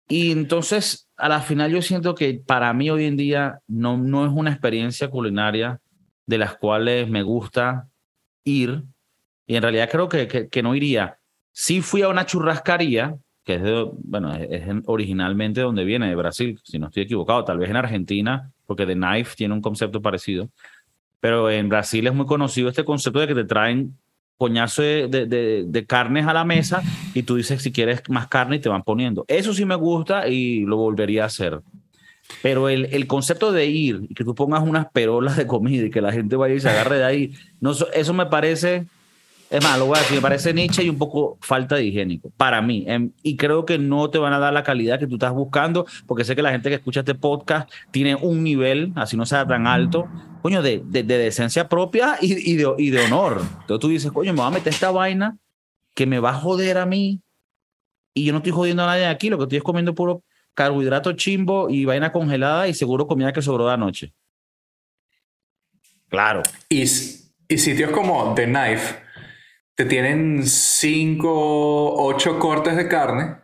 Y 0.09 0.33
entonces, 0.33 1.09
a 1.17 1.29
la 1.29 1.41
final 1.41 1.71
yo 1.71 1.83
siento 1.83 2.15
que 2.15 2.41
para 2.45 2.73
mí 2.73 2.89
hoy 2.89 3.05
en 3.05 3.17
día 3.17 3.61
no, 3.69 3.99
no 3.99 4.25
es 4.25 4.33
una 4.33 4.51
experiencia 4.51 5.09
culinaria 5.11 5.81
de 6.27 6.39
las 6.39 6.57
cuales 6.57 7.09
me 7.09 7.23
gusta 7.23 7.89
ir. 8.45 8.85
Y 9.47 9.57
en 9.57 9.63
realidad 9.63 9.89
creo 9.91 10.09
que, 10.09 10.49
que, 10.51 10.63
no 10.63 10.75
iría 10.75 11.19
Sí 11.53 11.83
fui 11.83 12.03
a 12.03 12.09
una 12.09 12.25
churrascaría, 12.25 13.17
que 13.45 13.55
es, 13.57 13.63
bueno, 14.05 14.35
es 14.35 14.65
originalmente 14.87 15.61
donde 15.61 15.85
viene, 15.85 16.09
de 16.09 16.15
Brasil, 16.15 16.59
si 16.63 16.79
no 16.79 16.87
estoy 16.87 17.03
equivocado, 17.03 17.45
tal 17.45 17.59
vez 17.59 17.69
en 17.69 17.77
Argentina, 17.77 18.53
porque 18.67 18.87
The 18.87 18.95
Knife 18.95 19.35
tiene 19.37 19.55
un 19.55 19.61
concepto 19.61 20.01
parecido. 20.01 20.51
Pero 21.21 21.51
en 21.51 21.69
Brasil 21.69 22.07
es 22.07 22.15
muy 22.15 22.27
conocido 22.27 22.69
este 22.69 22.85
concepto 22.85 23.19
de 23.21 23.27
que 23.27 23.35
te 23.35 23.45
traen 23.45 23.99
coñazo 24.39 24.83
de, 24.83 25.09
de, 25.09 25.65
de, 25.67 25.87
carnes 25.87 26.27
a 26.27 26.33
la 26.33 26.45
mesa 26.45 26.83
y 27.13 27.25
tú 27.25 27.37
dices 27.37 27.61
si 27.61 27.73
quieres 27.73 28.03
más 28.09 28.29
carne 28.29 28.57
y 28.57 28.59
te 28.61 28.69
van 28.69 28.85
poniendo. 28.85 29.25
Eso 29.29 29.53
sí 29.53 29.65
me 29.65 29.75
gusta 29.75 30.29
y 30.29 30.61
lo 30.61 30.77
volvería 30.77 31.25
a 31.25 31.27
hacer. 31.27 31.61
Pero 32.43 32.69
el, 32.69 32.87
el 32.87 33.07
concepto 33.07 33.53
de 33.53 33.67
ir 33.67 34.03
y 34.09 34.15
que 34.15 34.25
tú 34.25 34.35
pongas 34.35 34.63
unas 34.63 34.91
perolas 34.93 35.37
de 35.37 35.47
comida 35.47 35.87
y 35.87 35.91
que 35.91 36.01
la 36.01 36.13
gente 36.13 36.37
vaya 36.37 36.55
y 36.55 36.61
se 36.61 36.69
agarre 36.69 36.99
de 36.99 37.05
ahí, 37.05 37.35
no, 37.61 37.73
eso 37.73 38.15
me 38.15 38.27
parece 38.27 38.87
es 39.51 39.65
más, 39.65 39.79
lo 39.79 39.87
voy 39.87 39.97
a 39.97 40.01
decir, 40.01 40.17
me 40.17 40.21
parece 40.21 40.53
niche 40.53 40.83
y 40.83 40.91
un 40.91 40.99
poco 40.99 41.39
falta 41.41 41.77
de 41.77 41.85
higiénico, 41.85 42.31
para 42.37 42.61
mí. 42.61 42.85
Em, 42.87 43.13
y 43.23 43.37
creo 43.37 43.65
que 43.65 43.79
no 43.79 44.11
te 44.11 44.19
van 44.19 44.33
a 44.35 44.39
dar 44.39 44.53
la 44.53 44.63
calidad 44.63 44.99
que 44.99 45.07
tú 45.07 45.15
estás 45.15 45.33
buscando, 45.33 45.87
porque 46.07 46.25
sé 46.25 46.37
que 46.37 46.43
la 46.43 46.51
gente 46.51 46.69
que 46.69 46.75
escucha 46.75 47.01
este 47.01 47.15
podcast 47.15 47.71
tiene 47.91 48.15
un 48.15 48.43
nivel, 48.43 48.93
así 48.95 49.17
no 49.17 49.25
sea 49.25 49.47
tan 49.47 49.67
alto, 49.67 50.07
coño, 50.43 50.61
de, 50.61 50.83
de, 50.85 51.03
decencia 51.03 51.69
propia 51.69 52.19
y, 52.21 52.53
y, 52.53 52.57
de, 52.57 52.75
y 52.77 52.91
de 52.91 53.07
honor. 53.07 53.41
Entonces 53.41 53.81
tú 53.81 53.89
dices, 53.89 54.13
coño, 54.13 54.33
me 54.35 54.41
voy 54.41 54.49
a 54.49 54.51
meter 54.51 54.73
esta 54.73 54.91
vaina 54.91 55.39
que 55.95 56.07
me 56.07 56.21
va 56.21 56.31
a 56.31 56.35
joder 56.35 56.77
a 56.77 56.85
mí 56.85 57.23
y 58.13 58.25
yo 58.25 58.33
no 58.33 58.39
estoy 58.39 58.53
jodiendo 58.53 58.83
a 58.83 58.87
nadie 58.87 59.07
aquí, 59.07 59.31
lo 59.31 59.39
que 59.39 59.45
estoy 59.45 59.59
es 59.59 59.65
comiendo 59.65 59.95
puro 59.95 60.25
carbohidrato 60.53 61.13
chimbo 61.13 61.71
y 61.71 61.85
vaina 61.85 62.13
congelada 62.13 62.69
y 62.69 62.75
seguro 62.75 63.07
comida 63.07 63.33
que 63.33 63.41
sobró 63.41 63.67
de 63.67 63.75
anoche. 63.75 64.13
Claro. 66.09 66.43
Y, 66.69 66.83
y 66.83 67.59
sitios 67.59 67.93
como 67.93 68.35
The 68.35 68.47
Knife 68.47 69.08
te 69.79 69.85
tienen 69.85 70.45
5, 70.45 72.03
8 72.03 72.39
cortes 72.41 72.75
de 72.75 72.89
carne, 72.89 73.37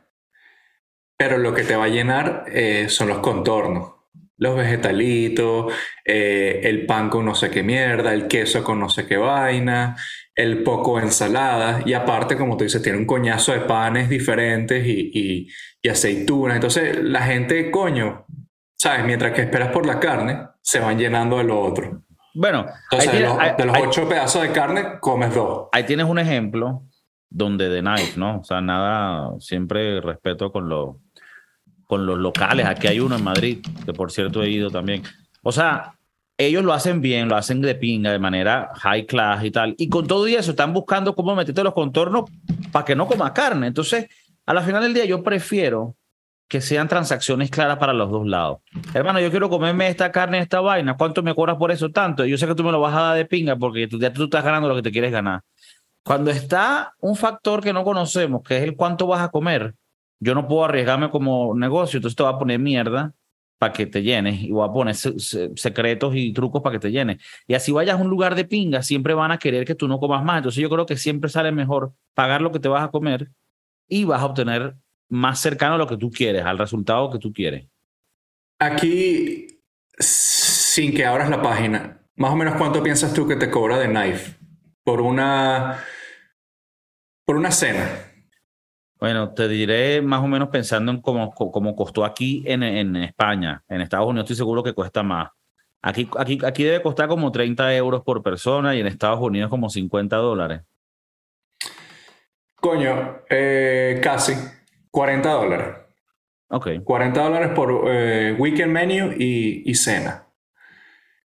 pero 1.16 1.38
lo 1.38 1.54
que 1.54 1.62
te 1.62 1.76
va 1.76 1.84
a 1.84 1.88
llenar 1.88 2.46
eh, 2.48 2.88
son 2.88 3.06
los 3.06 3.20
contornos. 3.20 3.92
Los 4.36 4.56
vegetalitos, 4.56 5.72
eh, 6.04 6.62
el 6.64 6.86
pan 6.86 7.08
con 7.08 7.24
no 7.24 7.36
sé 7.36 7.50
qué 7.50 7.62
mierda, 7.62 8.12
el 8.12 8.26
queso 8.26 8.64
con 8.64 8.80
no 8.80 8.88
sé 8.88 9.06
qué 9.06 9.16
vaina, 9.16 9.96
el 10.34 10.64
poco 10.64 10.98
ensalada. 10.98 11.82
Y 11.86 11.92
aparte, 11.92 12.36
como 12.36 12.56
tú 12.56 12.64
dices, 12.64 12.82
tiene 12.82 12.98
un 12.98 13.06
coñazo 13.06 13.52
de 13.52 13.60
panes 13.60 14.08
diferentes 14.08 14.84
y, 14.84 15.12
y, 15.14 15.48
y 15.80 15.88
aceitunas. 15.88 16.56
Entonces, 16.56 16.98
la 17.00 17.22
gente, 17.22 17.70
coño, 17.70 18.26
¿sabes? 18.76 19.04
Mientras 19.04 19.34
que 19.34 19.42
esperas 19.42 19.68
por 19.70 19.86
la 19.86 20.00
carne, 20.00 20.48
se 20.60 20.80
van 20.80 20.98
llenando 20.98 21.38
de 21.38 21.44
lo 21.44 21.60
otro. 21.60 22.03
Bueno, 22.34 22.66
de, 22.90 23.20
los, 23.20 23.76
ocho 23.80 24.08
pedazos 24.08 24.42
de 24.42 24.50
carne, 24.50 24.98
comes 25.00 25.32
dos. 25.32 25.68
Ahí 25.70 25.84
tienes 25.84 26.06
un 26.06 26.18
ejemplo 26.18 26.82
donde 27.30 27.68
de 27.68 27.80
Knife, 27.80 28.18
¿no? 28.18 28.40
O 28.40 28.44
sea, 28.44 28.60
nada, 28.60 29.30
siempre 29.38 30.00
respeto 30.00 30.50
con, 30.50 30.68
lo, 30.68 30.98
con 31.84 32.06
los 32.06 32.18
locales. 32.18 32.66
Aquí 32.66 32.88
hay 32.88 32.98
uno 32.98 33.16
en 33.16 33.24
Madrid, 33.24 33.64
que 33.84 33.92
por 33.92 34.10
cierto 34.10 34.42
he 34.42 34.50
ido 34.50 34.68
también. 34.70 35.04
O 35.42 35.52
sea, 35.52 35.94
ellos 36.36 36.64
lo 36.64 36.72
hacen 36.72 37.00
bien, 37.00 37.28
lo 37.28 37.36
hacen 37.36 37.60
de 37.60 37.76
pinga, 37.76 38.10
de 38.10 38.18
manera 38.18 38.70
high 38.74 39.06
class 39.06 39.44
y 39.44 39.52
tal. 39.52 39.74
Y 39.78 39.88
con 39.88 40.06
todo 40.06 40.26
eso 40.26 40.50
están 40.50 40.72
buscando 40.72 41.14
cómo 41.14 41.36
meterte 41.36 41.62
los 41.62 41.74
contornos 41.74 42.24
para 42.72 42.84
que 42.84 42.96
no 42.96 43.06
comas 43.06 43.30
carne. 43.30 43.68
Entonces, 43.68 44.08
a 44.44 44.54
la 44.54 44.62
final 44.62 44.82
del 44.82 44.94
día, 44.94 45.04
yo 45.04 45.22
prefiero 45.22 45.94
que 46.48 46.60
sean 46.60 46.88
transacciones 46.88 47.50
claras 47.50 47.78
para 47.78 47.92
los 47.92 48.10
dos 48.10 48.26
lados. 48.26 48.58
Hermano, 48.92 49.20
yo 49.20 49.30
quiero 49.30 49.48
comerme 49.48 49.88
esta 49.88 50.12
carne, 50.12 50.38
esta 50.38 50.60
vaina, 50.60 50.96
¿cuánto 50.96 51.22
me 51.22 51.34
cobras 51.34 51.56
por 51.56 51.70
eso? 51.70 51.90
Tanto. 51.90 52.24
Yo 52.24 52.36
sé 52.36 52.46
que 52.46 52.54
tú 52.54 52.62
me 52.62 52.72
lo 52.72 52.80
vas 52.80 52.94
a 52.94 53.00
dar 53.00 53.16
de 53.16 53.24
pinga 53.24 53.56
porque 53.56 53.88
tú, 53.88 53.98
ya 53.98 54.12
tú 54.12 54.24
estás 54.24 54.44
ganando 54.44 54.68
lo 54.68 54.76
que 54.76 54.82
te 54.82 54.92
quieres 54.92 55.10
ganar. 55.10 55.42
Cuando 56.04 56.30
está 56.30 56.94
un 57.00 57.16
factor 57.16 57.62
que 57.62 57.72
no 57.72 57.82
conocemos, 57.82 58.42
que 58.42 58.58
es 58.58 58.62
el 58.62 58.76
cuánto 58.76 59.06
vas 59.06 59.22
a 59.22 59.30
comer, 59.30 59.74
yo 60.20 60.34
no 60.34 60.46
puedo 60.46 60.64
arriesgarme 60.64 61.10
como 61.10 61.54
negocio, 61.54 61.96
entonces 61.98 62.16
te 62.16 62.22
voy 62.22 62.32
a 62.32 62.38
poner 62.38 62.58
mierda 62.58 63.12
para 63.58 63.72
que 63.72 63.86
te 63.86 64.02
llenes 64.02 64.42
y 64.42 64.50
voy 64.50 64.68
a 64.68 64.72
poner 64.72 64.94
secretos 64.94 66.14
y 66.14 66.32
trucos 66.32 66.62
para 66.62 66.74
que 66.74 66.80
te 66.80 66.92
llenes. 66.92 67.22
Y 67.46 67.54
así 67.54 67.72
vayas 67.72 67.98
a 67.98 68.02
un 68.02 68.10
lugar 68.10 68.34
de 68.34 68.44
pinga, 68.44 68.82
siempre 68.82 69.14
van 69.14 69.32
a 69.32 69.38
querer 69.38 69.64
que 69.64 69.74
tú 69.74 69.88
no 69.88 69.98
comas 69.98 70.22
más. 70.22 70.38
Entonces 70.38 70.60
yo 70.60 70.68
creo 70.68 70.84
que 70.84 70.96
siempre 70.96 71.30
sale 71.30 71.52
mejor 71.52 71.92
pagar 72.12 72.42
lo 72.42 72.52
que 72.52 72.60
te 72.60 72.68
vas 72.68 72.84
a 72.84 72.90
comer 72.90 73.30
y 73.88 74.04
vas 74.04 74.20
a 74.20 74.26
obtener 74.26 74.76
más 75.08 75.40
cercano 75.40 75.74
a 75.74 75.78
lo 75.78 75.86
que 75.86 75.96
tú 75.96 76.10
quieres, 76.10 76.44
al 76.44 76.58
resultado 76.58 77.10
que 77.10 77.18
tú 77.18 77.32
quieres. 77.32 77.66
Aquí, 78.58 79.60
sin 79.98 80.94
que 80.94 81.04
abras 81.04 81.28
la 81.28 81.42
página, 81.42 82.00
más 82.16 82.32
o 82.32 82.36
menos 82.36 82.54
cuánto 82.56 82.82
piensas 82.82 83.12
tú 83.12 83.26
que 83.26 83.36
te 83.36 83.50
cobra 83.50 83.78
de 83.78 83.88
Knife 83.88 84.36
por 84.84 85.00
una, 85.00 85.82
por 87.24 87.36
una 87.36 87.50
cena. 87.50 87.88
Bueno, 88.98 89.34
te 89.34 89.48
diré 89.48 90.00
más 90.00 90.22
o 90.22 90.28
menos 90.28 90.48
pensando 90.48 90.92
en 90.92 91.00
cómo, 91.00 91.32
cómo 91.32 91.74
costó 91.74 92.04
aquí 92.04 92.42
en, 92.46 92.62
en, 92.62 92.96
España. 92.96 93.62
En 93.68 93.80
Estados 93.80 94.06
Unidos 94.06 94.24
estoy 94.24 94.36
seguro 94.36 94.62
que 94.62 94.72
cuesta 94.72 95.02
más. 95.02 95.30
Aquí, 95.82 96.08
aquí, 96.16 96.38
aquí 96.44 96.64
debe 96.64 96.80
costar 96.80 97.08
como 97.08 97.30
30 97.30 97.74
euros 97.74 98.02
por 98.02 98.22
persona 98.22 98.74
y 98.74 98.80
en 98.80 98.86
Estados 98.86 99.20
Unidos 99.20 99.50
como 99.50 99.68
50 99.68 100.16
dólares. 100.16 100.62
Coño, 102.54 103.24
eh, 103.28 104.00
casi. 104.02 104.32
40 104.94 105.28
dólares. 105.28 105.68
Ok. 106.50 106.68
40 106.84 107.20
dólares 107.20 107.50
por 107.52 107.84
eh, 107.88 108.36
weekend 108.38 108.70
menu 108.70 109.12
y, 109.18 109.74
cena. 109.74 110.28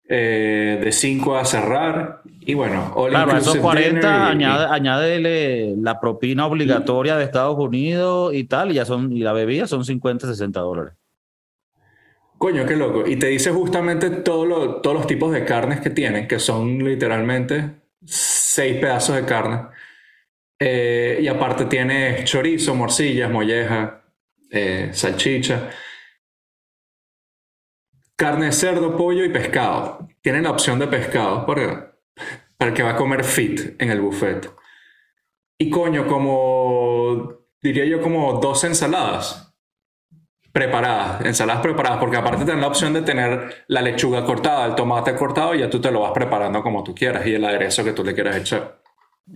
Eh, 0.10 0.82
de 0.84 0.92
5 0.92 1.38
a 1.38 1.46
cerrar. 1.46 2.22
Y 2.42 2.54
bueno, 2.54 2.94
claro, 3.08 3.38
esos 3.38 3.56
40 3.56 4.28
añade, 4.28 4.66
añádele 4.70 5.74
la 5.78 6.02
propina 6.02 6.46
obligatoria 6.46 7.16
de 7.16 7.24
Estados 7.24 7.58
Unidos 7.58 8.34
y 8.34 8.44
tal, 8.44 8.72
y 8.72 8.76
ya 8.76 8.84
son, 8.84 9.14
y 9.14 9.22
la 9.22 9.32
bebida 9.32 9.68
son 9.68 9.86
50, 9.86 10.28
60 10.28 10.60
dólares. 10.60 10.94
Coño, 12.38 12.66
qué 12.66 12.76
loco. 12.76 13.08
Y 13.08 13.16
te 13.16 13.28
dice 13.28 13.52
justamente 13.52 14.10
todos 14.10 14.84
los 14.84 15.08
tipos 15.08 15.32
de 15.32 15.46
carnes 15.46 15.80
que 15.80 15.92
tienen, 15.92 16.28
que 16.28 16.40
son 16.40 16.84
literalmente 16.84 17.72
6 18.04 18.80
pedazos 18.82 19.16
de 19.16 19.24
carne. 19.24 19.70
Eh, 20.60 21.20
y 21.22 21.28
aparte 21.28 21.66
tiene 21.66 22.24
chorizo, 22.24 22.76
morcillas, 22.76 23.30
molleja, 23.30 24.04
eh, 24.50 24.90
salchicha, 24.94 25.70
carne 28.16 28.52
cerdo, 28.52 28.96
pollo 28.96 29.24
y 29.24 29.30
pescado. 29.30 30.08
Tienen 30.22 30.44
la 30.44 30.52
opción 30.52 30.80
de 30.80 30.88
pescado 30.88 31.46
para, 31.46 31.94
el 32.60 32.74
que 32.74 32.84
va 32.84 32.92
a 32.92 32.96
comer 32.96 33.24
fit 33.24 33.82
en 33.82 33.90
el 33.90 34.02
buffet. 34.02 34.50
Y 35.58 35.70
coño, 35.70 36.08
como 36.08 37.46
diría 37.62 37.86
yo, 37.86 38.02
como 38.02 38.40
dos 38.40 38.64
ensaladas 38.64 39.54
preparadas, 40.52 41.26
ensaladas 41.26 41.62
preparadas, 41.62 42.00
porque 42.00 42.16
aparte 42.16 42.46
tienen 42.46 42.62
la 42.62 42.68
opción 42.68 42.94
de 42.94 43.02
tener 43.02 43.66
la 43.68 43.82
lechuga 43.82 44.24
cortada, 44.24 44.66
el 44.66 44.76
tomate 44.76 45.14
cortado, 45.14 45.54
y 45.54 45.60
ya 45.60 45.70
tú 45.70 45.82
te 45.82 45.92
lo 45.92 46.00
vas 46.00 46.14
preparando 46.14 46.64
como 46.64 46.82
tú 46.82 46.96
quieras 46.96 47.28
y 47.28 47.34
el 47.34 47.44
aderezo 47.44 47.84
que 47.84 47.92
tú 47.92 48.06
le 48.06 48.14
quieras 48.14 48.38
echar. 48.38 48.82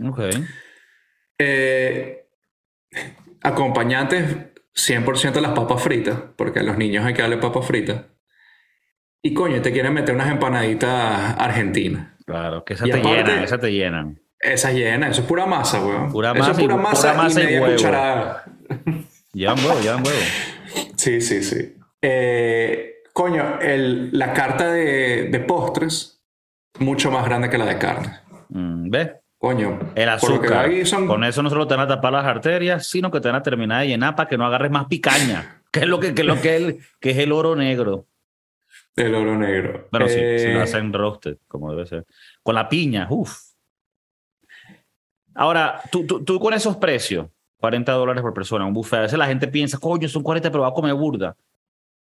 Ok. 0.01 0.19
Eh, 1.39 2.27
acompañantes, 3.41 4.37
100% 4.75 5.39
las 5.39 5.51
papas 5.53 5.81
fritas, 5.81 6.19
porque 6.35 6.59
a 6.59 6.63
los 6.63 6.77
niños 6.77 7.05
hay 7.05 7.13
que 7.13 7.21
darle 7.21 7.37
papas 7.37 7.65
fritas. 7.65 8.05
Y 9.21 9.33
coño, 9.33 9.61
te 9.61 9.71
quieren 9.71 9.93
meter 9.93 10.15
unas 10.15 10.31
empanaditas 10.31 11.35
argentinas. 11.37 12.13
Claro, 12.25 12.63
que 12.63 12.73
esas 12.73 12.89
te 12.89 13.01
llenan, 13.01 13.43
esas 13.43 13.59
te 13.59 13.71
llenan. 13.71 14.21
Esas 14.39 14.73
llenan, 14.73 15.11
eso 15.11 15.21
es 15.21 15.27
pura 15.27 15.45
masa, 15.45 15.83
weón. 15.83 16.11
Pura 16.11 16.33
masa, 16.33 16.51
eso 16.51 16.59
es 16.59 16.65
pura 16.65 16.77
masa, 16.77 17.29
y, 17.29 17.35
media 17.35 17.65
cucharada. 17.65 18.45
Llevan 19.33 19.59
huevo, 19.59 19.79
llevan 19.81 20.05
huevo. 20.05 20.19
Sí, 20.95 21.21
sí, 21.21 21.41
sí. 21.43 21.75
Eh, 22.01 22.97
coño, 23.13 23.59
el, 23.59 24.09
la 24.17 24.33
carta 24.33 24.71
de, 24.71 25.29
de, 25.31 25.39
postres, 25.39 26.21
mucho 26.79 27.09
más 27.09 27.25
grande 27.25 27.49
que 27.49 27.57
la 27.57 27.65
de 27.65 27.77
carne. 27.77 28.19
Mm, 28.49 28.89
¿Ves? 28.89 29.09
Coño, 29.39 29.79
el 29.95 30.09
azúcar. 30.09 30.69
Con 31.07 31.23
eso 31.23 31.41
no 31.41 31.49
solo 31.49 31.65
te 31.65 31.73
van 31.73 31.85
a 31.85 31.87
tapar 31.87 32.11
las 32.11 32.25
arterias, 32.25 32.87
sino 32.87 33.09
que 33.09 33.21
te 33.21 33.29
van 33.29 33.37
a 33.37 33.41
terminar 33.41 33.81
de 33.81 33.87
llenar 33.87 34.13
para 34.13 34.27
que 34.27 34.37
no 34.37 34.45
agarres 34.45 34.69
más 34.69 34.87
picaña, 34.87 35.61
que 35.71 35.79
es 35.79 35.87
lo 35.87 35.97
que, 35.97 36.13
que, 36.13 36.25
lo 36.25 36.41
que, 36.41 36.57
el, 36.57 36.79
que 36.99 37.11
es 37.11 37.17
el 37.17 37.31
oro 37.31 37.55
negro. 37.55 38.05
El 38.97 39.15
oro 39.15 39.37
negro. 39.37 39.87
Pero 39.93 40.09
sí, 40.09 40.15
si 40.15 40.47
lo 40.47 40.59
eh, 40.59 40.61
hacen 40.63 40.91
roasted, 40.91 41.37
como 41.47 41.71
debe 41.71 41.85
ser. 41.85 42.05
Con 42.43 42.53
la 42.53 42.67
piña, 42.67 43.07
uff. 43.09 43.33
Ahora, 45.33 45.81
tú, 45.89 46.05
tú, 46.05 46.21
tú, 46.25 46.37
con 46.37 46.53
esos 46.53 46.75
precios, 46.75 47.27
40 47.59 47.93
dólares 47.93 48.21
por 48.21 48.33
persona, 48.33 48.65
un 48.65 48.73
buffet, 48.73 48.99
a 48.99 49.03
veces 49.03 49.17
la 49.17 49.27
gente 49.27 49.47
piensa, 49.47 49.77
coño, 49.77 50.09
son 50.09 50.21
40, 50.21 50.51
pero 50.51 50.63
va 50.63 50.69
a 50.69 50.73
comer 50.73 50.93
burda. 50.95 51.37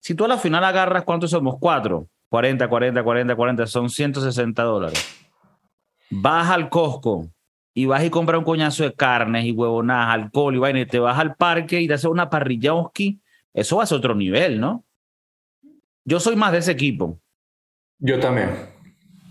Si 0.01 0.13
tú 0.13 0.25
a 0.25 0.27
la 0.27 0.37
final 0.37 0.65
agarras, 0.65 1.05
¿cuántos 1.05 1.31
somos? 1.31 1.55
Cuatro. 1.57 2.09
40, 2.27 2.67
40, 2.67 3.01
40, 3.01 3.35
40, 3.35 3.65
son 3.65 3.89
160 3.89 4.61
dólares 4.61 5.28
vas 6.09 6.49
al 6.49 6.69
Costco 6.69 7.29
y 7.73 7.85
vas 7.85 8.03
y 8.03 8.09
compras 8.09 8.39
un 8.39 8.45
coñazo 8.45 8.83
de 8.83 8.93
carnes 8.93 9.45
y 9.45 9.51
huevonadas, 9.51 10.13
alcohol 10.13 10.55
y 10.55 10.59
vaina, 10.59 10.81
y 10.81 10.85
te 10.85 10.99
vas 10.99 11.17
al 11.17 11.35
parque 11.35 11.79
y 11.79 11.87
te 11.87 11.93
haces 11.93 12.09
una 12.09 12.29
parrilla 12.29 12.73
oski, 12.73 13.21
eso 13.53 13.77
va 13.77 13.83
a 13.83 13.95
otro 13.95 14.15
nivel, 14.15 14.59
¿no? 14.59 14.85
Yo 16.05 16.19
soy 16.19 16.35
más 16.35 16.51
de 16.51 16.59
ese 16.59 16.71
equipo. 16.71 17.19
Yo 17.99 18.19
también. 18.19 18.49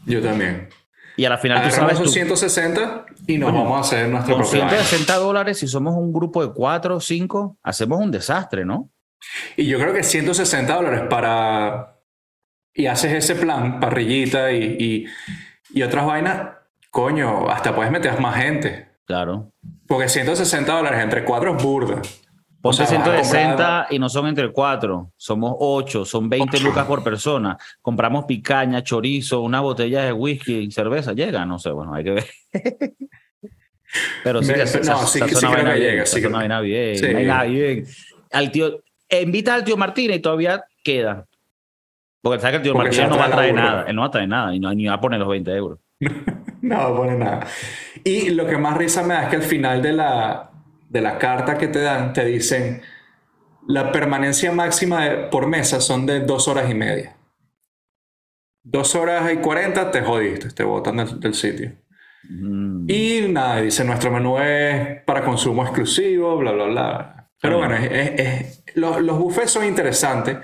Yo 0.07 0.23
también. 0.23 0.69
Y 1.17 1.25
a 1.25 1.31
la 1.31 1.39
final 1.39 1.63
tú 1.65 1.71
sabes. 1.71 1.99
160 1.99 3.07
y 3.27 3.39
nos 3.39 3.53
vamos 3.53 3.77
a 3.77 3.81
hacer 3.81 4.09
nuestro 4.09 4.37
Con 4.37 4.47
160 4.47 5.17
dólares, 5.17 5.59
si 5.59 5.67
somos 5.67 5.95
un 5.97 6.13
grupo 6.13 6.47
de 6.47 6.53
4 6.53 6.97
o 6.97 7.01
5, 7.01 7.59
hacemos 7.63 8.01
un 8.01 8.11
desastre, 8.11 8.65
¿no? 8.65 8.91
Y 9.57 9.67
yo 9.67 9.81
creo 9.81 9.93
que 9.93 10.05
160 10.05 10.73
dólares 10.73 11.03
para. 11.11 11.97
Y 12.73 12.87
haces 12.87 13.13
ese 13.13 13.35
plan, 13.35 13.81
parrillita 13.81 14.53
y, 14.53 14.77
y, 14.79 15.07
y 15.71 15.83
otras 15.83 16.07
vainas, 16.07 16.58
coño, 16.99 17.49
hasta 17.49 17.73
puedes 17.73 17.93
meter 17.93 18.19
más 18.19 18.35
gente. 18.43 18.89
Claro. 19.05 19.53
Porque 19.87 20.09
160 20.09 20.73
dólares 20.73 21.01
entre 21.01 21.23
cuatro 21.23 21.57
es 21.57 21.63
burda. 21.63 22.03
Ponte 22.61 22.85
160 22.85 23.87
y 23.91 24.01
no 24.01 24.09
son 24.09 24.27
entre 24.27 24.51
cuatro, 24.51 25.13
somos 25.17 25.55
ocho, 25.61 26.05
son 26.05 26.29
20 26.29 26.59
lucas 26.59 26.87
por 26.87 27.05
persona. 27.05 27.57
Compramos 27.81 28.25
picaña, 28.25 28.83
chorizo, 28.83 29.43
una 29.43 29.61
botella 29.61 30.03
de 30.03 30.13
whisky 30.13 30.57
y 30.57 30.71
cerveza. 30.73 31.13
Llega, 31.13 31.47
no 31.47 31.61
sé, 31.61 31.71
bueno, 31.71 31.95
hay 31.95 32.03
que 32.03 32.11
ver. 32.11 32.27
Pero 34.25 34.43
sí, 34.43 34.53
no, 34.85 35.07
sí, 35.07 35.21
vaina 35.47 36.61
bien. 36.61 36.99
Sí. 36.99 37.15
bien. 37.15 37.87
Al 38.33 38.51
tío, 38.51 38.83
invita 39.09 39.55
al 39.55 39.63
tío 39.63 39.77
Martínez 39.77 40.17
y 40.17 40.21
todavía 40.21 40.65
queda. 40.83 41.27
Porque 42.21 42.41
sabe 42.41 42.51
que 42.51 42.57
el 42.57 42.63
tío 42.65 42.75
Martínez 42.75 43.09
no 43.09 43.19
va 43.19 43.27
a 43.27 43.31
traer 43.31 43.55
nada. 43.55 43.85
Él 43.87 43.95
no 43.95 44.03
va 44.03 44.09
a 44.09 44.11
traer 44.11 44.29
nada 44.29 44.53
y 44.53 44.59
no, 44.59 44.75
ni 44.75 44.87
va 44.87 44.95
a 44.95 45.01
poner 45.01 45.21
los 45.21 45.29
20 45.29 45.49
euros. 45.53 45.79
no 46.63 46.97
pone 46.97 47.17
nada. 47.17 47.47
Y 48.05 48.31
lo 48.31 48.47
que 48.47 48.57
más 48.57 48.77
risa 48.77 49.03
me 49.03 49.15
da 49.15 49.25
es 49.25 49.29
que 49.31 49.37
al 49.37 49.43
final 49.43 49.83
de 49.83 49.93
la, 49.93 50.51
de 50.89 51.01
la 51.01 51.19
carta 51.19 51.59
que 51.59 51.69
te 51.69 51.81
dan, 51.81 52.13
te 52.13 52.25
dicen, 52.25 52.83
la 53.67 53.93
permanencia 53.93 54.53
máxima 54.53 55.31
por 55.31 55.47
mesa 55.47 55.81
son 55.81 56.07
de 56.07 56.21
dos 56.21 56.49
horas 56.49 56.71
y 56.71 56.75
media. 56.75 57.17
Dos 58.63 58.95
horas 58.95 59.33
y 59.33 59.37
cuarenta 59.37 59.91
te 59.91 60.03
jodiste, 60.03 60.51
te 60.51 60.65
botan 60.65 60.97
del, 61.21 61.35
sitio. 61.35 61.73
Mm. 62.29 62.87
Y 62.89 63.29
nada, 63.29 63.61
dice, 63.61 63.85
nuestro 63.85 64.11
menú 64.11 64.39
es 64.39 65.03
para 65.05 65.25
consumo 65.25 65.63
exclusivo, 65.63 66.37
bla, 66.37 66.53
bla, 66.53 66.65
bla. 66.65 67.31
Pero 67.41 67.59
bueno, 67.59 67.77
es, 67.77 68.65
los, 68.75 69.01
los 69.01 69.19
buffets 69.19 69.53
son 69.53 69.65
interesantes. 69.65 70.39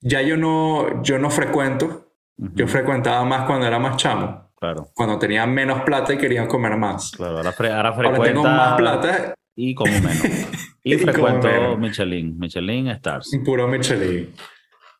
Ya 0.00 0.22
yo 0.22 0.36
no, 0.36 1.02
yo 1.02 1.18
no 1.18 1.30
frecuento. 1.30 2.14
Yo 2.36 2.68
frecuentaba 2.68 3.24
más 3.24 3.46
cuando 3.46 3.66
era 3.66 3.78
más 3.78 3.96
chamo. 3.96 4.45
Claro. 4.66 4.90
Cuando 4.94 5.16
tenía 5.18 5.46
menos 5.46 5.82
plata 5.82 6.12
y 6.12 6.18
quería 6.18 6.48
comer 6.48 6.76
más. 6.76 7.12
Claro, 7.12 7.36
ahora, 7.36 7.54
ahora 7.78 8.20
tengo 8.20 8.42
más 8.42 8.76
plata. 8.76 9.34
Y 9.54 9.74
como 9.74 9.92
menos. 9.92 10.22
Y, 10.86 10.96
frecuento 10.98 11.48
Michelin, 11.78 12.38
Michelin 12.38 12.86
Stars. 12.90 13.36
Puro 13.44 13.66
Michelin. 13.66 14.32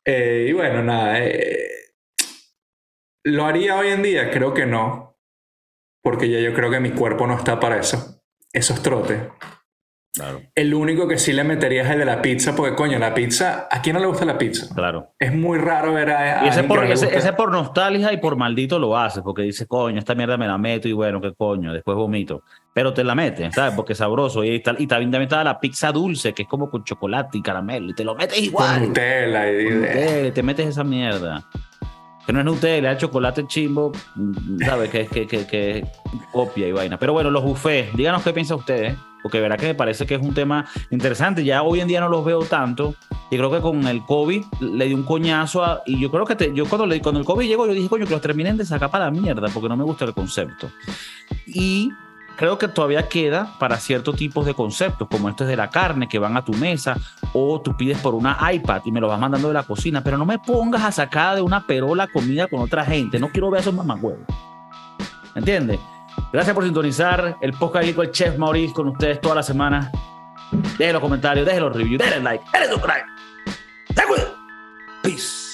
Eh, 0.04 0.46
y 0.48 0.52
bueno, 0.52 0.82
nada. 0.82 1.24
Eh, 1.24 1.68
¿Lo 3.22 3.44
haría 3.44 3.76
hoy 3.76 3.88
en 3.90 4.02
día? 4.02 4.32
Creo 4.32 4.52
que 4.52 4.66
no. 4.66 5.16
Porque 6.02 6.28
ya 6.28 6.40
yo 6.40 6.52
creo 6.54 6.72
que 6.72 6.80
mi 6.80 6.90
cuerpo 6.90 7.28
no 7.28 7.36
está 7.36 7.60
para 7.60 7.78
eso. 7.78 8.20
Esos 8.52 8.82
trotes. 8.82 9.20
El 10.54 10.74
único 10.74 11.06
que 11.06 11.18
sí 11.18 11.32
le 11.32 11.44
metería 11.44 11.82
es 11.82 11.90
el 11.90 11.98
de 11.98 12.04
la 12.04 12.22
pizza, 12.22 12.54
porque 12.54 12.74
coño, 12.74 12.98
la 12.98 13.12
pizza, 13.14 13.68
¿a 13.70 13.82
quién 13.82 13.94
no 13.94 14.00
le 14.00 14.06
gusta 14.06 14.24
la 14.24 14.38
pizza? 14.38 14.74
Claro. 14.74 15.12
Es 15.18 15.34
muy 15.34 15.58
raro 15.58 15.92
ver 15.92 16.10
a. 16.10 16.44
y 16.44 16.48
ese, 16.48 16.64
por, 16.64 16.84
ese, 16.84 17.32
por 17.32 17.50
nostalgia 17.50 18.12
y 18.12 18.16
por 18.18 18.36
maldito 18.36 18.78
lo 18.78 18.96
hace, 18.96 19.22
porque 19.22 19.42
dice, 19.42 19.66
coño, 19.66 19.98
esta 19.98 20.14
mierda 20.14 20.36
me 20.36 20.46
la 20.46 20.58
meto 20.58 20.88
y 20.88 20.92
bueno, 20.92 21.20
qué 21.20 21.32
coño, 21.34 21.72
después 21.72 21.96
vomito. 21.96 22.42
Pero 22.72 22.92
te 22.92 23.04
la 23.04 23.14
metes, 23.14 23.54
¿sabes? 23.54 23.74
Porque 23.74 23.92
es 23.94 23.98
sabroso. 23.98 24.44
Y, 24.44 24.60
tal, 24.60 24.76
y 24.78 24.86
también, 24.86 25.10
también 25.10 25.28
está 25.28 25.42
la 25.42 25.58
pizza 25.58 25.92
dulce, 25.92 26.32
que 26.34 26.42
es 26.42 26.48
como 26.48 26.70
con 26.70 26.84
chocolate 26.84 27.38
y 27.38 27.42
caramelo, 27.42 27.90
y 27.90 27.94
te 27.94 28.04
lo 28.04 28.14
metes 28.14 28.38
igual. 28.38 28.80
Con 28.80 28.88
Nutella 28.88 29.50
y. 29.50 30.30
te 30.30 30.42
metes 30.42 30.66
esa 30.66 30.84
mierda 30.84 31.44
que 32.26 32.32
no 32.32 32.40
es 32.40 32.44
Nutella, 32.44 32.92
es 32.92 32.98
chocolate 32.98 33.46
chimbo, 33.46 33.92
¿sabes? 34.64 34.90
Que, 34.90 35.06
que, 35.06 35.26
que, 35.28 35.46
que 35.46 35.86
copia 36.32 36.66
y 36.66 36.72
vaina. 36.72 36.98
Pero 36.98 37.12
bueno, 37.12 37.30
los 37.30 37.44
buffets, 37.44 37.96
díganos 37.96 38.22
qué 38.22 38.32
piensa 38.32 38.56
ustedes, 38.56 38.94
¿eh? 38.94 38.96
Porque 39.26 39.40
verá 39.40 39.56
que 39.56 39.66
me 39.66 39.74
parece 39.74 40.06
que 40.06 40.14
es 40.14 40.22
un 40.22 40.34
tema 40.34 40.66
interesante. 40.88 41.42
Ya 41.42 41.64
hoy 41.64 41.80
en 41.80 41.88
día 41.88 41.98
no 41.98 42.08
los 42.08 42.24
veo 42.24 42.44
tanto, 42.44 42.94
y 43.28 43.36
creo 43.36 43.50
que 43.50 43.60
con 43.60 43.84
el 43.88 44.04
COVID 44.04 44.44
le 44.60 44.84
di 44.84 44.94
un 44.94 45.02
coñazo 45.02 45.64
a, 45.64 45.82
y 45.84 45.98
yo 45.98 46.12
creo 46.12 46.24
que 46.24 46.36
te, 46.36 46.54
yo 46.54 46.64
cuando, 46.66 46.86
le, 46.86 47.02
cuando 47.02 47.18
el 47.18 47.26
COVID 47.26 47.44
llegó, 47.44 47.66
yo 47.66 47.72
dije, 47.72 47.88
coño, 47.88 48.06
que 48.06 48.12
los 48.12 48.20
terminen 48.20 48.56
de 48.56 48.64
sacar 48.64 48.88
para 48.88 49.06
la 49.06 49.10
mierda, 49.10 49.48
porque 49.52 49.68
no 49.68 49.76
me 49.76 49.82
gusta 49.82 50.04
el 50.04 50.14
concepto. 50.14 50.70
Y 51.44 51.90
creo 52.36 52.56
que 52.56 52.68
todavía 52.68 53.08
queda 53.08 53.52
para 53.58 53.78
ciertos 53.78 54.14
tipos 54.14 54.46
de 54.46 54.54
conceptos, 54.54 55.08
como 55.10 55.28
estos 55.28 55.48
de 55.48 55.56
la 55.56 55.70
carne, 55.70 56.06
que 56.06 56.20
van 56.20 56.36
a 56.36 56.44
tu 56.44 56.52
mesa, 56.52 56.96
o 57.32 57.60
tú 57.60 57.76
pides 57.76 57.98
por 57.98 58.14
una 58.14 58.38
iPad 58.52 58.82
y 58.84 58.92
me 58.92 59.00
lo 59.00 59.08
vas 59.08 59.18
mandando 59.18 59.48
de 59.48 59.54
la 59.54 59.64
cocina, 59.64 60.04
pero 60.04 60.18
no 60.18 60.24
me 60.24 60.38
pongas 60.38 60.84
a 60.84 60.92
sacar 60.92 61.34
de 61.34 61.42
una 61.42 61.66
perola 61.66 62.06
comida 62.06 62.46
con 62.46 62.60
otra 62.60 62.84
gente. 62.84 63.18
No 63.18 63.30
quiero 63.30 63.50
ver 63.50 63.62
esos 63.62 63.74
mamagüevos. 63.74 64.24
¿Entiendes? 65.34 65.80
Gracias 66.36 66.54
por 66.54 66.64
sintonizar 66.64 67.38
el 67.40 67.54
podcast 67.54 67.88
el 68.02 68.10
Chef 68.10 68.36
Maurice 68.36 68.74
con 68.74 68.88
ustedes 68.88 69.22
toda 69.22 69.36
la 69.36 69.42
semana. 69.42 69.90
Dejen 70.76 70.92
los 70.92 71.00
comentarios, 71.00 71.46
dejen 71.46 71.62
los 71.62 71.74
reviews, 71.74 71.98
denle 71.98 72.20
like, 72.20 72.44
denle 72.52 72.68
subscribe. 72.68 73.06
Peace. 75.02 75.45